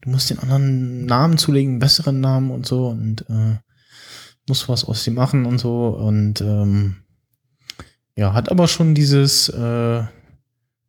du 0.00 0.10
musst 0.10 0.30
den 0.30 0.38
anderen 0.38 1.06
Namen 1.06 1.38
zulegen, 1.38 1.72
einen 1.72 1.78
besseren 1.80 2.20
Namen 2.20 2.50
und 2.50 2.66
so 2.66 2.88
und 2.88 3.22
äh, 3.28 3.56
musst 4.50 4.68
was 4.68 4.84
aus 4.84 5.04
dem 5.04 5.14
machen 5.14 5.46
und 5.46 5.58
so 5.58 5.88
und 5.88 6.40
ähm, 6.40 6.96
ja, 8.16 8.34
hat 8.34 8.50
aber 8.50 8.68
schon 8.68 8.94
dieses 8.94 9.48
äh, 9.48 10.02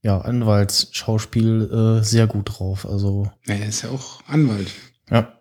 ja, 0.03 0.17
Anwaltsschauspiel 0.19 1.99
äh, 2.01 2.03
sehr 2.03 2.25
gut 2.25 2.49
drauf. 2.57 2.87
Also. 2.89 3.29
Ja, 3.45 3.53
er 3.53 3.69
ist 3.69 3.83
ja 3.83 3.91
auch 3.91 4.21
Anwalt. 4.27 4.71
Ja. 5.09 5.31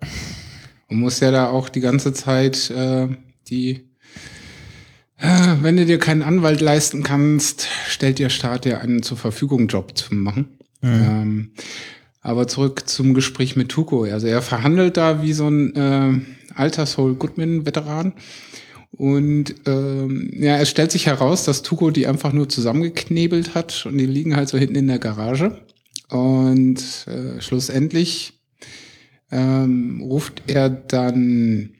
Und 0.88 0.98
muss 0.98 1.20
ja 1.20 1.30
da 1.30 1.48
auch 1.48 1.70
die 1.70 1.80
ganze 1.80 2.12
Zeit 2.12 2.70
äh, 2.70 3.08
die 3.48 3.88
äh, 5.16 5.56
wenn 5.62 5.76
du 5.76 5.86
dir 5.86 5.98
keinen 5.98 6.22
Anwalt 6.22 6.60
leisten 6.60 7.02
kannst, 7.02 7.68
stellt 7.88 8.18
dir 8.18 8.30
Staat 8.30 8.66
ja 8.66 8.78
einen 8.78 9.02
zur 9.02 9.16
Verfügung 9.16 9.66
Job 9.68 9.96
zu 9.96 10.14
machen. 10.14 10.58
Mhm. 10.82 10.90
Ähm, 10.90 11.50
aber 12.22 12.46
zurück 12.48 12.88
zum 12.88 13.14
Gespräch 13.14 13.56
mit 13.56 13.70
Tuko. 13.70 14.04
Also 14.04 14.26
er 14.26 14.42
verhandelt 14.42 14.96
da 14.96 15.22
wie 15.22 15.32
so 15.32 15.48
ein 15.48 15.74
äh, 15.74 16.20
alter 16.60 16.86
Soul 16.86 17.14
Goodman-Veteran. 17.14 18.12
Und 18.92 19.54
ähm, 19.66 20.30
ja, 20.32 20.58
es 20.58 20.68
stellt 20.68 20.92
sich 20.92 21.06
heraus, 21.06 21.44
dass 21.44 21.62
Tuko 21.62 21.90
die 21.90 22.06
einfach 22.06 22.32
nur 22.32 22.48
zusammengeknebelt 22.48 23.54
hat 23.54 23.86
und 23.86 23.98
die 23.98 24.06
liegen 24.06 24.36
halt 24.36 24.48
so 24.48 24.58
hinten 24.58 24.76
in 24.76 24.88
der 24.88 24.98
Garage. 24.98 25.60
Und 26.10 27.06
äh, 27.06 27.40
schlussendlich 27.40 28.40
ähm, 29.30 30.02
ruft 30.02 30.42
er 30.48 30.68
dann 30.68 31.70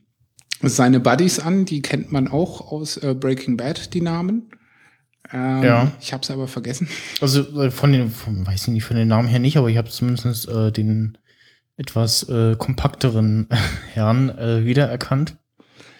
seine 0.62 1.00
Buddies 1.00 1.40
an, 1.40 1.64
die 1.64 1.82
kennt 1.82 2.12
man 2.12 2.28
auch 2.28 2.72
aus 2.72 2.96
äh, 2.98 3.14
Breaking 3.14 3.56
Bad, 3.56 3.92
die 3.94 4.02
Namen. 4.02 4.50
Ähm, 5.32 5.62
ja. 5.62 5.92
Ich 6.00 6.12
habe 6.12 6.22
es 6.22 6.30
aber 6.30 6.48
vergessen. 6.48 6.88
Also 7.20 7.40
äh, 7.60 7.70
von 7.70 7.92
den, 7.92 8.10
von, 8.10 8.46
weiß 8.46 8.62
ich 8.62 8.68
nicht, 8.68 8.84
von 8.84 8.96
den 8.96 9.08
Namen 9.08 9.28
her 9.28 9.38
nicht, 9.38 9.56
aber 9.56 9.68
ich 9.68 9.76
habe 9.76 9.88
zumindest 9.88 10.48
äh, 10.48 10.70
den 10.70 11.18
etwas 11.80 12.28
äh, 12.28 12.54
kompakteren 12.56 13.48
Herrn 13.94 14.28
äh, 14.28 14.64
wiedererkannt. 14.64 15.36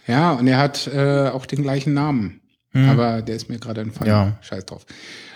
Ja, 0.07 0.33
und 0.33 0.47
er 0.47 0.59
hat 0.59 0.87
äh, 0.87 1.29
auch 1.29 1.47
den 1.47 1.63
gleichen 1.63 1.95
Namen. 1.95 2.41
Hm. 2.73 2.89
Aber 2.89 3.23
der 3.23 3.35
ist 3.35 3.49
mir 3.49 3.59
gerade 3.59 3.81
entfallen. 3.81 4.13
Ja. 4.13 4.39
Scheiß 4.43 4.67
drauf. 4.67 4.87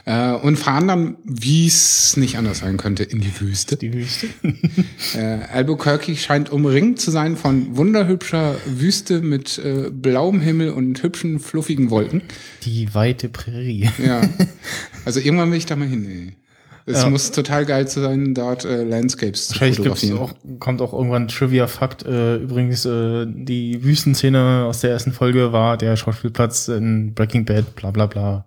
Äh, 0.04 0.32
und 0.32 0.56
fahren 0.56 0.86
dann, 0.86 1.16
wie 1.24 1.66
es 1.66 2.16
nicht 2.16 2.36
anders 2.36 2.58
sein 2.58 2.76
könnte, 2.76 3.02
in 3.02 3.20
die 3.20 3.40
Wüste. 3.40 3.76
Die 3.76 3.92
Wüste. 3.92 4.28
äh, 5.14 5.38
Albuquerque 5.52 6.14
scheint 6.14 6.50
umringt 6.50 7.00
zu 7.00 7.10
sein 7.10 7.36
von 7.36 7.76
wunderhübscher 7.76 8.56
Wüste 8.66 9.20
mit 9.20 9.58
äh, 9.58 9.90
blauem 9.90 10.40
Himmel 10.40 10.70
und 10.70 11.02
hübschen, 11.02 11.40
fluffigen 11.40 11.90
Wolken. 11.90 12.22
Die 12.62 12.94
weite 12.94 13.28
Prärie. 13.28 13.90
ja. 14.04 14.20
Also 15.06 15.20
irgendwann 15.20 15.50
will 15.50 15.58
ich 15.58 15.66
da 15.66 15.76
mal 15.76 15.86
hin. 15.86 16.06
Ey. 16.08 16.43
Es 16.86 17.02
ja. 17.02 17.08
muss 17.08 17.30
total 17.30 17.64
geil 17.64 17.88
sein, 17.88 18.34
dort 18.34 18.66
äh, 18.66 18.84
Landscapes 18.84 19.48
zu 19.48 19.58
fotografieren. 19.58 20.18
Auch, 20.18 20.34
kommt 20.58 20.82
auch 20.82 20.92
irgendwann 20.92 21.28
Trivia-Fakt. 21.28 22.04
Äh, 22.04 22.36
übrigens, 22.36 22.84
äh, 22.84 23.26
die 23.26 23.82
Wüstenszene 23.82 24.66
aus 24.66 24.80
der 24.80 24.90
ersten 24.90 25.12
Folge 25.12 25.52
war 25.52 25.78
der 25.78 25.96
Schauspielplatz 25.96 26.68
in 26.68 27.14
Breaking 27.14 27.46
Bad, 27.46 27.74
bla 27.74 27.90
bla 27.90 28.06
bla. 28.06 28.46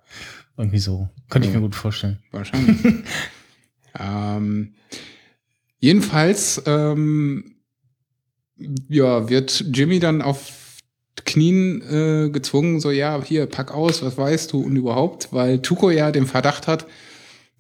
Irgendwie 0.56 0.78
so. 0.78 1.10
Könnte 1.30 1.48
ja. 1.48 1.52
ich 1.52 1.60
mir 1.60 1.64
gut 1.64 1.76
vorstellen. 1.76 2.20
Wahrscheinlich. 2.32 2.78
ähm, 4.00 4.74
jedenfalls 5.80 6.62
ähm, 6.68 7.56
ja, 8.88 9.30
wird 9.30 9.66
Jimmy 9.74 10.00
dann 10.00 10.22
auf 10.22 10.52
Knien 11.26 11.82
äh, 11.82 12.30
gezwungen, 12.30 12.80
so 12.80 12.92
ja, 12.92 13.20
hier, 13.24 13.48
pack 13.48 13.74
aus, 13.74 14.04
was 14.04 14.18
weißt 14.18 14.54
du 14.54 14.62
und 14.62 14.76
überhaupt, 14.76 15.30
weil 15.32 15.60
Tuko 15.62 15.90
ja 15.90 16.12
den 16.12 16.28
Verdacht 16.28 16.68
hat, 16.68 16.86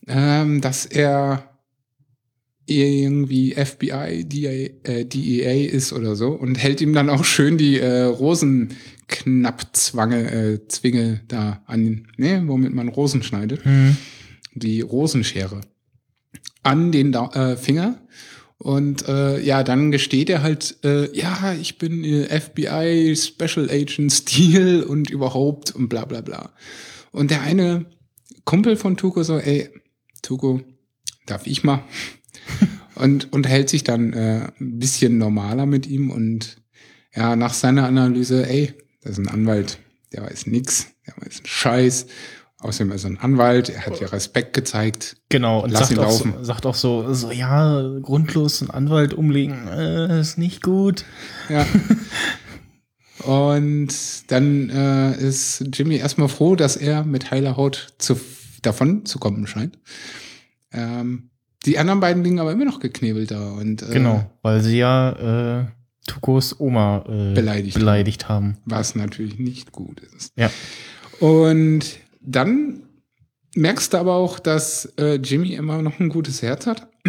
ähm, 0.08 0.62
dass 0.62 0.86
er 0.86 1.50
irgendwie 2.66 3.54
FBI, 3.54 4.24
DEA, 4.26 4.70
äh, 4.84 5.06
DEA 5.06 5.70
ist 5.70 5.94
oder 5.94 6.16
so 6.16 6.30
und 6.30 6.56
hält 6.56 6.82
ihm 6.82 6.94
dann 6.94 7.10
auch 7.10 7.24
schön 7.24 7.58
die 7.58 7.80
äh, 7.80 8.04
Rosenknappzwange, 8.04 10.32
äh, 10.32 10.68
Zwinge 10.68 11.22
da 11.28 11.64
an, 11.66 12.08
ne, 12.18 12.44
womit 12.46 12.74
man 12.74 12.90
Rosen 12.90 13.24
schneidet. 13.24 13.66
Mhm. 13.66 13.98
Die 14.54 14.82
Rosenschere 14.82 15.62
an 16.64 16.92
den 16.92 17.12
da 17.12 17.30
äh, 17.34 17.58
Finger. 17.58 18.00
Und 18.58 19.08
äh, 19.08 19.40
ja, 19.40 19.64
dann 19.64 19.92
gesteht 19.92 20.30
er 20.30 20.42
halt, 20.42 20.78
äh, 20.84 21.16
ja, 21.16 21.54
ich 21.54 21.78
bin 21.78 22.04
äh, 22.04 22.40
FBI 22.40 23.16
Special 23.16 23.70
Agent 23.70 24.12
Steel 24.12 24.84
und 24.84 25.10
überhaupt 25.10 25.76
und 25.76 25.90
bla 25.90 26.06
bla 26.06 26.22
bla. 26.22 26.52
Und 27.12 27.32
der 27.32 27.42
eine 27.42 27.86
Kumpel 28.46 28.76
von 28.76 28.98
Tuko 28.98 29.24
so, 29.24 29.38
ey, 29.38 29.70
Tuko, 30.22 30.62
darf 31.26 31.48
ich 31.48 31.64
mal? 31.64 31.84
und, 32.96 33.32
und 33.34 33.48
hält 33.48 33.70
sich 33.70 33.84
dann 33.84 34.14
äh, 34.14 34.50
ein 34.60 34.80
bisschen 34.80 35.18
normaler 35.18 35.66
mit 35.66 35.88
ihm 35.88 36.12
und 36.12 36.58
ja, 37.16 37.36
nach 37.36 37.54
seiner 37.54 37.86
Analyse, 37.88 38.48
ey, 38.48 38.74
das 39.02 39.14
ist 39.14 39.20
ein 39.20 39.30
Anwalt, 39.30 39.80
der 40.14 40.24
weiß 40.24 40.48
nix, 40.48 40.88
der 41.08 41.16
weiß 41.18 41.38
einen 41.38 41.46
Scheiß. 41.46 42.08
Außerdem 42.60 42.92
ist 42.92 43.04
er 43.04 43.12
ein 43.12 43.20
Anwalt, 43.20 43.70
er 43.70 43.86
hat 43.86 44.00
ja 44.00 44.08
Respekt 44.08 44.54
gezeigt. 44.54 45.18
Genau, 45.30 45.64
und 45.64 45.70
Lass 45.70 45.90
sagt, 45.90 46.00
auch 46.00 46.12
so, 46.12 46.44
sagt 46.44 46.66
auch 46.66 46.76
so, 46.76 47.14
so, 47.14 47.32
ja, 47.32 48.00
grundlos 48.02 48.62
einen 48.62 48.72
Anwalt 48.72 49.14
umlegen, 49.14 49.68
äh, 49.68 50.20
ist 50.20 50.40
nicht 50.40 50.64
gut. 50.64 51.06
Ja. 51.50 51.68
und 53.24 53.90
dann 54.28 54.70
äh, 54.72 55.18
ist 55.20 55.66
Jimmy 55.72 55.98
erstmal 55.98 56.30
froh, 56.30 56.56
dass 56.56 56.78
er 56.78 57.04
mit 57.04 57.30
heiler 57.30 57.58
Haut 57.58 57.94
zu 58.00 58.16
davon 58.68 59.06
zu 59.06 59.20
kommen 59.20 59.48
scheint. 59.48 59.80
Ähm, 60.72 61.30
die 61.66 61.78
anderen 61.78 62.00
beiden 62.00 62.24
liegen 62.24 62.40
aber 62.40 62.52
immer 62.52 62.66
noch 62.66 62.80
geknebelt 62.80 63.32
da. 63.32 63.52
Und, 63.52 63.82
äh, 63.82 63.94
genau, 63.94 64.30
weil 64.42 64.62
sie 64.62 64.78
ja 64.78 65.62
äh, 65.62 65.66
Tukos 66.06 66.60
Oma 66.60 67.04
äh, 67.08 67.34
beleidigt, 67.34 67.78
beleidigt 67.78 68.30
haben. 68.30 68.58
Was 68.66 68.96
natürlich 68.96 69.40
nicht 69.40 69.72
gut 69.72 70.00
ist. 70.00 70.34
Ja. 70.36 70.50
Und 71.20 72.00
dann 72.22 72.84
merkst 73.56 73.94
du 73.94 73.98
aber 73.98 74.16
auch, 74.16 74.40
dass 74.40 74.94
äh, 74.98 75.16
Jimmy 75.16 75.54
immer 75.54 75.82
noch 75.82 76.00
ein 76.00 76.10
gutes 76.10 76.42
Herz 76.42 76.68
hat. 76.68 76.88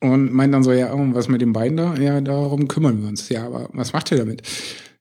Und 0.00 0.32
meint 0.32 0.52
dann 0.52 0.64
so, 0.64 0.72
ja, 0.72 0.90
was 0.92 1.28
mit 1.28 1.40
den 1.40 1.52
beiden 1.52 1.76
da? 1.76 1.94
Ja, 1.94 2.20
darum 2.20 2.66
kümmern 2.66 3.00
wir 3.00 3.08
uns. 3.08 3.28
Ja, 3.28 3.46
aber 3.46 3.68
was 3.72 3.92
macht 3.92 4.10
ihr 4.10 4.18
damit? 4.18 4.42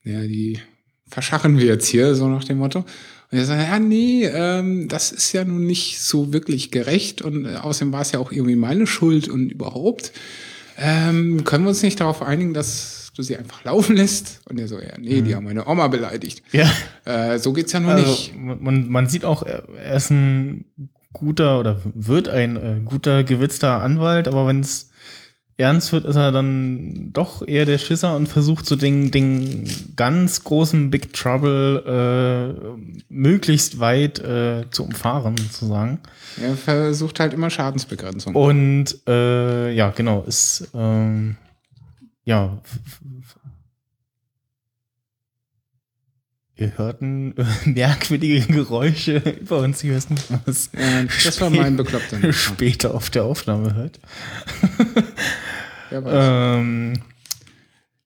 Ja, 0.03 0.21
die 0.21 0.59
verschachen 1.07 1.57
wir 1.57 1.65
jetzt 1.65 1.87
hier, 1.87 2.15
so 2.15 2.27
nach 2.27 2.43
dem 2.43 2.59
Motto. 2.59 2.85
Und 3.31 3.37
er 3.37 3.45
sagt, 3.45 3.61
ja, 3.61 3.79
nee, 3.79 4.25
ähm, 4.25 4.87
das 4.89 5.11
ist 5.11 5.31
ja 5.31 5.45
nun 5.45 5.65
nicht 5.65 6.01
so 6.01 6.33
wirklich 6.33 6.69
gerecht 6.69 7.21
und 7.21 7.45
äh, 7.45 7.55
außerdem 7.55 7.93
war 7.93 8.01
es 8.01 8.11
ja 8.11 8.19
auch 8.19 8.31
irgendwie 8.31 8.57
meine 8.57 8.85
Schuld 8.85 9.29
und 9.29 9.49
überhaupt. 9.49 10.11
Ähm, 10.77 11.43
können 11.45 11.63
wir 11.63 11.69
uns 11.69 11.83
nicht 11.83 11.99
darauf 11.99 12.21
einigen, 12.21 12.53
dass 12.53 13.11
du 13.15 13.21
sie 13.23 13.37
einfach 13.37 13.63
laufen 13.63 13.95
lässt? 13.95 14.41
Und 14.49 14.59
er 14.59 14.67
so, 14.67 14.79
ja, 14.79 14.97
nee, 14.99 15.21
mhm. 15.21 15.25
die 15.25 15.35
haben 15.35 15.45
meine 15.45 15.67
Oma 15.67 15.87
beleidigt. 15.87 16.43
Ja. 16.51 16.69
Äh, 17.05 17.39
so 17.39 17.53
geht's 17.53 17.71
ja 17.71 17.79
nur 17.79 17.91
also, 17.91 18.09
nicht. 18.09 18.33
Man, 18.35 18.89
man 18.89 19.07
sieht 19.07 19.23
auch, 19.25 19.43
er 19.43 19.95
ist 19.95 20.11
ein 20.11 20.65
guter 21.13 21.59
oder 21.59 21.81
wird 21.93 22.29
ein 22.29 22.55
äh, 22.57 22.81
guter, 22.83 23.23
gewitzter 23.23 23.81
Anwalt, 23.81 24.27
aber 24.27 24.47
wenn 24.47 24.61
es 24.61 24.90
ernst 25.57 25.91
wird, 25.91 26.05
ist 26.05 26.15
er 26.15 26.31
dann 26.31 27.11
doch 27.13 27.47
eher 27.47 27.65
der 27.65 27.77
Schisser 27.77 28.15
und 28.15 28.27
versucht 28.27 28.65
so 28.65 28.75
den, 28.75 29.11
den 29.11 29.69
ganz 29.95 30.43
großen 30.43 30.89
Big 30.89 31.13
Trouble 31.13 32.55
äh, 32.77 33.03
möglichst 33.09 33.79
weit 33.79 34.19
äh, 34.19 34.65
zu 34.71 34.85
umfahren, 34.85 35.37
sozusagen. 35.37 35.99
Er 36.41 36.55
versucht 36.55 37.19
halt 37.19 37.33
immer 37.33 37.49
Schadensbegrenzung. 37.49 38.35
Und 38.35 38.97
äh, 39.07 39.71
ja, 39.73 39.89
genau, 39.91 40.23
ist 40.23 40.69
ähm, 40.73 41.37
ja 42.23 42.59
wir 46.61 46.77
hörten 46.77 47.33
merkwürdige 47.65 48.41
Geräusche 48.41 49.17
über 49.41 49.57
uns. 49.59 49.83
Ich 49.83 49.91
weiß 49.91 50.11
nicht, 50.11 50.23
was 50.45 50.69
das 51.23 51.41
war 51.41 51.49
mein 51.49 51.75
Bekloppter. 51.75 52.31
später 52.31 52.93
auf 52.93 53.09
der 53.09 53.23
Aufnahme 53.23 53.73
hört. 53.73 53.99
Ähm, 55.91 56.93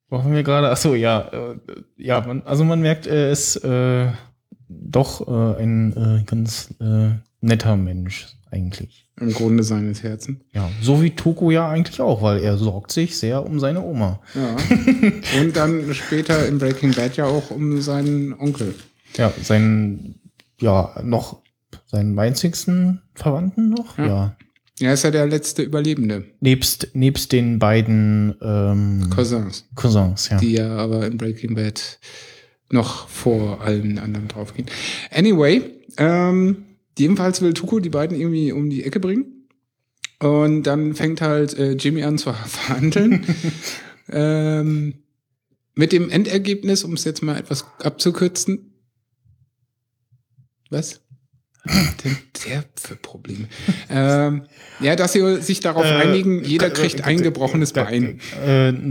wo 0.10 0.24
haben 0.24 0.34
wir 0.34 0.44
gerade? 0.44 0.70
Achso, 0.70 0.96
ja. 0.96 1.30
Äh, 1.32 1.56
ja, 1.98 2.22
man, 2.22 2.42
also 2.44 2.64
man 2.64 2.82
merkt, 2.82 3.08
er 3.08 3.32
ist 3.32 3.58
äh, 3.58 4.08
doch 4.70 5.28
äh, 5.28 5.62
ein 5.62 5.94
äh, 5.96 6.24
ganz 6.26 6.74
äh, 6.80 7.12
netter 7.42 7.76
Mensch 7.76 8.28
eigentlich. 8.52 9.08
Im 9.20 9.32
Grunde 9.32 9.64
seines 9.64 10.04
Herzens. 10.04 10.40
Ja, 10.54 10.70
so 10.82 11.02
wie 11.02 11.12
Toko 11.12 11.50
ja 11.50 11.70
eigentlich 11.70 12.02
auch, 12.02 12.22
weil 12.22 12.42
er 12.42 12.58
sorgt 12.58 12.92
sich 12.92 13.18
sehr 13.18 13.46
um 13.46 13.60
seine 13.60 13.82
Oma. 13.82 14.20
Ja. 14.34 14.56
Und 15.40 15.56
dann 15.56 15.94
später 15.94 16.46
in 16.48 16.58
Breaking 16.58 16.94
Bad 16.94 17.16
ja 17.16 17.26
auch 17.26 17.50
um 17.50 17.82
seinen 17.82 18.34
Onkel. 18.34 18.76
Ja, 19.16 19.32
seinen, 19.42 20.20
ja, 20.60 21.00
noch 21.02 21.42
seinen 21.86 22.18
einzigsten 22.20 23.02
Verwandten 23.14 23.70
noch? 23.70 23.98
Ja. 23.98 24.06
ja. 24.06 24.36
Er 24.80 24.94
ist 24.94 25.04
ja 25.04 25.12
der 25.12 25.26
letzte 25.26 25.64
Überlebende. 25.64 26.26
Nebst, 26.42 26.90
nebst 26.94 27.32
den 27.32 27.60
beiden 27.60 28.36
ähm, 28.42 29.10
Cousins. 29.10 29.66
Cousins, 29.76 30.30
ja. 30.30 30.38
Die 30.38 30.52
ja 30.54 30.76
aber 30.76 31.08
in 31.08 31.18
Breaking 31.18 31.56
Bad 31.56 32.00
noch 32.70 33.08
vor 33.08 33.62
allen 33.62 33.98
anderen 34.00 34.28
draufgehen. 34.28 34.70
Anyway, 35.12 35.62
ähm, 35.98 36.66
jedenfalls 36.98 37.42
will 37.42 37.54
Tuko 37.54 37.80
die 37.80 37.90
beiden 37.90 38.20
irgendwie 38.20 38.52
um 38.52 38.70
die 38.70 38.84
Ecke 38.84 39.00
bringen. 39.00 39.48
Und 40.20 40.64
dann 40.64 40.94
fängt 40.94 41.22
halt 41.22 41.58
äh, 41.58 41.74
Jimmy 41.74 42.04
an 42.04 42.18
zu 42.18 42.34
verhandeln. 42.46 43.26
ähm, 44.10 44.96
mit 45.76 45.92
dem 45.92 46.10
Endergebnis, 46.10 46.84
um 46.84 46.94
es 46.94 47.04
jetzt 47.04 47.22
mal 47.22 47.38
etwas 47.38 47.66
abzukürzen. 47.80 48.74
Was? 50.70 51.02
Denn 52.04 52.18
der 52.46 52.64
für 52.76 52.96
Probleme. 52.96 53.48
ähm, 53.90 54.44
ja, 54.80 54.96
dass 54.96 55.14
sie 55.14 55.42
sich 55.42 55.60
darauf 55.60 55.84
Äh, 55.86 55.96
einigen, 55.96 56.44
jeder 56.44 56.68
äh, 56.68 56.72
kriegt 56.72 57.00
äh, 57.00 57.04
ein 57.04 57.22
gebrochenes 57.22 57.72
äh, 57.72 57.84
Bein. 57.84 58.20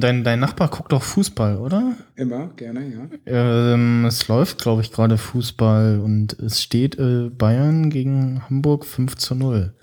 Dein, 0.00 0.24
dein 0.24 0.40
Nachbar 0.40 0.68
guckt 0.68 0.92
doch 0.92 1.02
Fußball, 1.02 1.58
oder? 1.58 1.94
Immer, 2.16 2.48
gerne, 2.56 3.08
ja. 3.26 3.72
Ähm, 3.72 4.04
es 4.06 4.26
läuft, 4.28 4.60
glaube 4.60 4.82
ich, 4.82 4.90
gerade 4.90 5.18
Fußball 5.18 6.00
und 6.02 6.32
es 6.40 6.62
steht 6.62 6.98
äh, 6.98 7.30
Bayern 7.30 7.90
gegen 7.90 8.42
Hamburg 8.48 8.84
5 8.86 9.16
zu 9.16 9.34
0. 9.34 9.74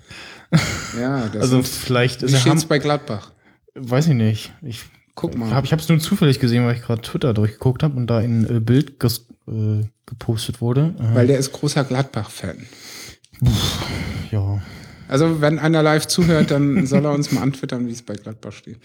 Ja, 1.00 1.28
das 1.28 1.34
Also 1.42 1.56
sind, 1.62 1.68
vielleicht 1.68 2.22
ist 2.22 2.44
Ham 2.46 2.62
bei 2.68 2.78
Gladbach? 2.78 3.32
Weiß 3.74 4.08
ich 4.08 4.14
nicht. 4.14 4.52
Ich 4.62 4.84
Guck 5.14 5.36
mal. 5.36 5.50
habe 5.50 5.66
ich 5.66 5.72
es 5.72 5.88
nur 5.88 5.98
zufällig 5.98 6.40
gesehen, 6.40 6.64
weil 6.64 6.76
ich 6.76 6.82
gerade 6.82 7.02
Twitter 7.02 7.34
durchgeguckt 7.34 7.82
habe 7.82 7.96
und 7.96 8.06
da 8.06 8.18
ein 8.18 8.48
äh, 8.48 8.60
Bild 8.60 8.98
ges 8.98 9.26
äh, 9.48 9.84
gepostet 10.06 10.60
wurde. 10.60 10.94
Äh, 10.98 11.14
Weil 11.14 11.26
der 11.26 11.38
ist 11.38 11.52
großer 11.52 11.84
Gladbach-Fan. 11.84 12.66
ja. 14.30 14.62
Also, 15.08 15.40
wenn 15.40 15.58
einer 15.58 15.82
live 15.82 16.06
zuhört, 16.06 16.50
dann 16.50 16.86
soll 16.86 17.04
er 17.04 17.12
uns 17.12 17.32
mal 17.32 17.42
antwittern, 17.42 17.86
wie 17.86 17.92
es 17.92 18.02
bei 18.02 18.14
Gladbach 18.14 18.52
steht. 18.52 18.78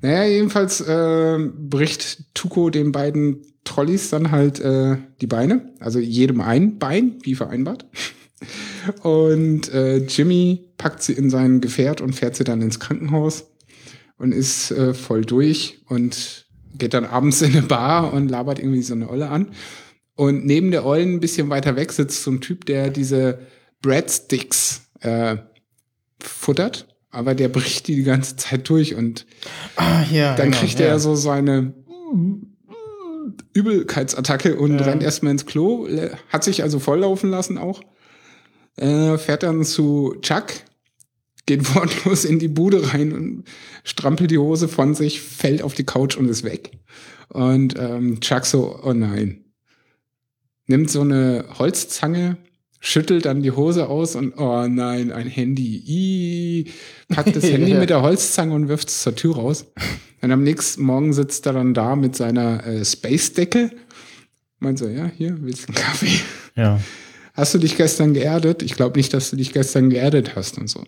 Naja, 0.00 0.24
jedenfalls 0.24 0.80
äh, 0.80 1.38
bricht 1.38 2.34
Tuko 2.34 2.70
den 2.70 2.92
beiden 2.92 3.42
Trolleys 3.64 4.10
dann 4.10 4.30
halt 4.32 4.60
äh, 4.60 4.96
die 5.20 5.26
Beine. 5.26 5.72
Also 5.78 5.98
jedem 6.00 6.40
ein 6.40 6.78
Bein, 6.78 7.18
wie 7.22 7.36
vereinbart. 7.36 7.86
Und 9.02 9.72
äh, 9.72 9.98
Jimmy 9.98 10.64
packt 10.76 11.02
sie 11.02 11.12
in 11.12 11.30
sein 11.30 11.60
Gefährt 11.60 12.00
und 12.00 12.14
fährt 12.14 12.34
sie 12.34 12.42
dann 12.42 12.62
ins 12.62 12.80
Krankenhaus 12.80 13.44
und 14.18 14.32
ist 14.32 14.72
äh, 14.72 14.94
voll 14.94 15.24
durch 15.24 15.80
und 15.86 16.41
geht 16.78 16.94
dann 16.94 17.04
abends 17.04 17.42
in 17.42 17.52
eine 17.52 17.62
Bar 17.62 18.12
und 18.12 18.28
labert 18.28 18.58
irgendwie 18.58 18.82
so 18.82 18.94
eine 18.94 19.08
Olle 19.10 19.28
an. 19.28 19.48
Und 20.14 20.44
neben 20.44 20.70
der 20.70 20.84
Ollen 20.84 21.14
ein 21.14 21.20
bisschen 21.20 21.48
weiter 21.50 21.76
weg 21.76 21.92
sitzt 21.92 22.22
so 22.22 22.30
ein 22.30 22.40
Typ, 22.40 22.66
der 22.66 22.90
diese 22.90 23.40
Breadsticks 23.80 24.82
äh, 25.00 25.36
futtert, 26.20 26.86
aber 27.10 27.34
der 27.34 27.48
bricht 27.48 27.88
die 27.88 27.96
die 27.96 28.02
ganze 28.04 28.36
Zeit 28.36 28.68
durch 28.68 28.94
und 28.94 29.26
Ah, 29.76 30.02
ja. 30.10 30.34
dann 30.36 30.50
genau, 30.50 30.60
kriegt 30.60 30.78
ja. 30.78 30.86
er 30.86 31.00
so 31.00 31.14
seine 31.14 31.74
Übelkeitsattacke 33.54 34.56
und 34.56 34.78
Ja. 34.78 34.84
rennt 34.86 35.02
erstmal 35.02 35.32
ins 35.32 35.46
Klo, 35.46 35.88
hat 36.28 36.44
sich 36.44 36.62
also 36.62 36.78
volllaufen 36.78 37.30
lassen 37.30 37.58
auch, 37.58 37.82
äh, 38.76 39.16
fährt 39.18 39.42
dann 39.42 39.64
zu 39.64 40.16
Chuck, 40.22 40.46
geht 41.46 41.74
wortlos 41.74 42.24
in 42.24 42.38
die 42.38 42.48
Bude 42.48 42.92
rein 42.92 43.12
und 43.12 43.44
strampelt 43.84 44.30
die 44.30 44.38
Hose 44.38 44.68
von 44.68 44.94
sich, 44.94 45.20
fällt 45.20 45.62
auf 45.62 45.74
die 45.74 45.84
Couch 45.84 46.16
und 46.16 46.28
ist 46.28 46.44
weg. 46.44 46.72
Und 47.28 47.76
ähm, 47.78 48.20
Chuck 48.20 48.46
so, 48.46 48.78
oh 48.82 48.92
nein. 48.92 49.44
Nimmt 50.66 50.90
so 50.90 51.00
eine 51.00 51.44
Holzzange, 51.58 52.36
schüttelt 52.78 53.24
dann 53.24 53.42
die 53.42 53.50
Hose 53.50 53.88
aus 53.88 54.16
und 54.16 54.38
oh 54.38 54.66
nein, 54.68 55.10
ein 55.12 55.26
Handy. 55.26 55.82
Ii, 55.86 56.72
packt 57.08 57.34
das 57.34 57.44
Handy 57.50 57.74
mit 57.74 57.90
der 57.90 58.02
Holzzange 58.02 58.54
und 58.54 58.68
wirft 58.68 58.88
es 58.88 59.02
zur 59.02 59.14
Tür 59.14 59.36
raus. 59.36 59.66
Und 60.20 60.30
am 60.30 60.44
nächsten 60.44 60.82
Morgen 60.82 61.12
sitzt 61.12 61.46
er 61.46 61.54
dann 61.54 61.74
da 61.74 61.96
mit 61.96 62.14
seiner 62.14 62.64
äh, 62.64 62.84
Space-Decke. 62.84 63.70
Meint 64.60 64.78
so, 64.78 64.86
ja, 64.86 65.06
hier, 65.06 65.36
willst 65.40 65.64
du 65.64 65.68
einen 65.68 65.74
Kaffee? 65.74 66.20
Ja. 66.54 66.80
Hast 67.34 67.54
du 67.54 67.58
dich 67.58 67.76
gestern 67.76 68.14
geerdet? 68.14 68.62
Ich 68.62 68.74
glaube 68.74 68.98
nicht, 68.98 69.14
dass 69.14 69.30
du 69.30 69.36
dich 69.36 69.52
gestern 69.52 69.90
geerdet 69.90 70.36
hast 70.36 70.58
und 70.58 70.68
so. 70.68 70.84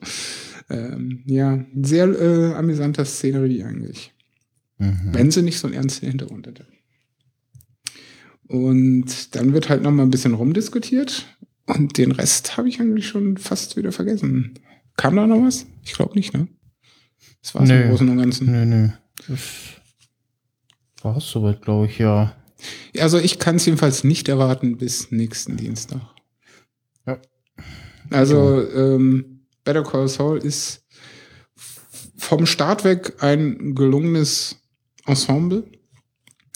Ähm, 0.68 1.22
ja, 1.26 1.64
sehr 1.80 2.06
äh, 2.08 2.54
amüsanter 2.54 3.04
Szenerie 3.04 3.64
eigentlich. 3.64 4.12
Mhm. 4.78 5.10
Wenn 5.12 5.30
sie 5.30 5.42
nicht 5.42 5.58
so 5.58 5.66
einen 5.66 5.76
ernsten 5.76 6.08
Hintergrund 6.08 6.46
hätte. 6.46 6.66
Und 8.46 9.34
dann 9.34 9.52
wird 9.52 9.68
halt 9.68 9.82
noch 9.82 9.90
mal 9.90 10.02
ein 10.02 10.10
bisschen 10.10 10.34
rumdiskutiert. 10.34 11.26
Und 11.66 11.96
den 11.96 12.12
Rest 12.12 12.56
habe 12.56 12.68
ich 12.68 12.80
eigentlich 12.80 13.08
schon 13.08 13.38
fast 13.38 13.76
wieder 13.76 13.92
vergessen. 13.92 14.58
Kam 14.96 15.16
da 15.16 15.26
noch 15.26 15.42
was? 15.42 15.66
Ich 15.82 15.94
glaube 15.94 16.14
nicht, 16.14 16.34
ne? 16.34 16.48
Das 17.42 17.54
war 17.54 17.62
es 17.62 17.70
im 17.70 17.88
Großen 17.88 18.08
und 18.08 18.18
Ganzen. 18.18 18.50
Nö, 18.50 18.66
nö. 18.66 18.88
Das 19.28 19.40
war's 21.02 21.30
soweit, 21.30 21.62
glaube 21.62 21.86
ich, 21.86 21.98
ja. 21.98 22.36
Also 22.98 23.18
ich 23.18 23.38
kann 23.38 23.56
es 23.56 23.66
jedenfalls 23.66 24.04
nicht 24.04 24.28
erwarten 24.28 24.76
bis 24.76 25.10
nächsten 25.10 25.56
Dienstag. 25.56 26.00
Ja. 27.06 27.18
Also 28.10 28.66
ähm, 28.72 29.46
Better 29.64 29.82
Call 29.82 30.08
Saul 30.08 30.38
ist 30.38 30.84
vom 32.16 32.46
Start 32.46 32.84
weg 32.84 33.14
ein 33.20 33.74
gelungenes 33.74 34.56
Ensemble 35.06 35.64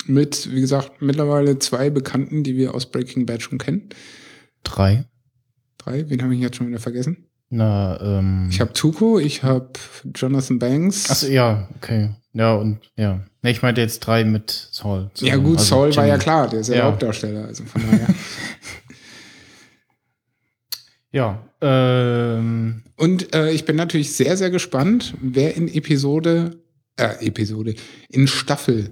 mit, 0.07 0.51
wie 0.53 0.61
gesagt, 0.61 1.03
mittlerweile 1.03 1.59
zwei 1.59 1.91
Bekannten, 1.91 2.43
die 2.43 2.57
wir 2.57 2.75
aus 2.75 2.91
Breaking 2.91 3.27
Bad 3.27 3.43
schon 3.43 3.59
kennen. 3.59 3.89
Drei. 4.65 5.05
Drei, 5.77 6.09
wen 6.09 6.23
habe 6.23 6.35
ich 6.35 6.41
jetzt 6.41 6.57
schon 6.57 6.69
wieder 6.69 6.81
vergessen? 6.81 7.29
Na, 7.51 7.99
ähm. 8.01 8.49
Ich 8.51 8.61
habe 8.61 8.73
Tuco, 8.73 9.19
ich 9.19 9.43
habe 9.43 9.71
Jonathan 10.15 10.59
Banks. 10.59 11.11
Achso, 11.11 11.27
ja, 11.29 11.69
okay. 11.77 12.11
Ja, 12.33 12.55
und 12.55 12.79
ja. 12.97 13.25
Ne, 13.43 13.51
ich 13.51 13.63
meinte 13.63 13.81
jetzt 13.81 14.01
drei 14.01 14.25
mit 14.25 14.69
Saul. 14.73 15.05
ja 15.05 15.15
zusammen. 15.15 15.45
gut, 15.45 15.59
Also 15.59 15.69
Saul 15.69 15.97
war 15.97 16.05
Jimmy. 16.05 16.09
ja 16.09 16.19
klar, 16.19 16.49
der 16.49 16.61
ist 16.61 16.69
ja, 16.69 16.77
Ja. 16.77 16.85
Hauptdarsteller, 16.85 17.45
also 17.47 17.65
von 17.65 17.83
daher. 17.83 18.09
Ja, 21.13 21.43
ähm, 21.61 22.83
Und 22.97 23.35
äh, 23.35 23.53
ich 23.53 23.65
bin 23.65 23.77
natürlich 23.77 24.13
sehr, 24.13 24.37
sehr 24.37 24.51
gespannt, 24.51 25.15
wer 25.21 25.57
in 25.57 25.69
Episode, 25.69 26.63
äh, 26.97 27.27
Episode, 27.27 27.75
in 28.09 28.27
Staffel 28.27 28.91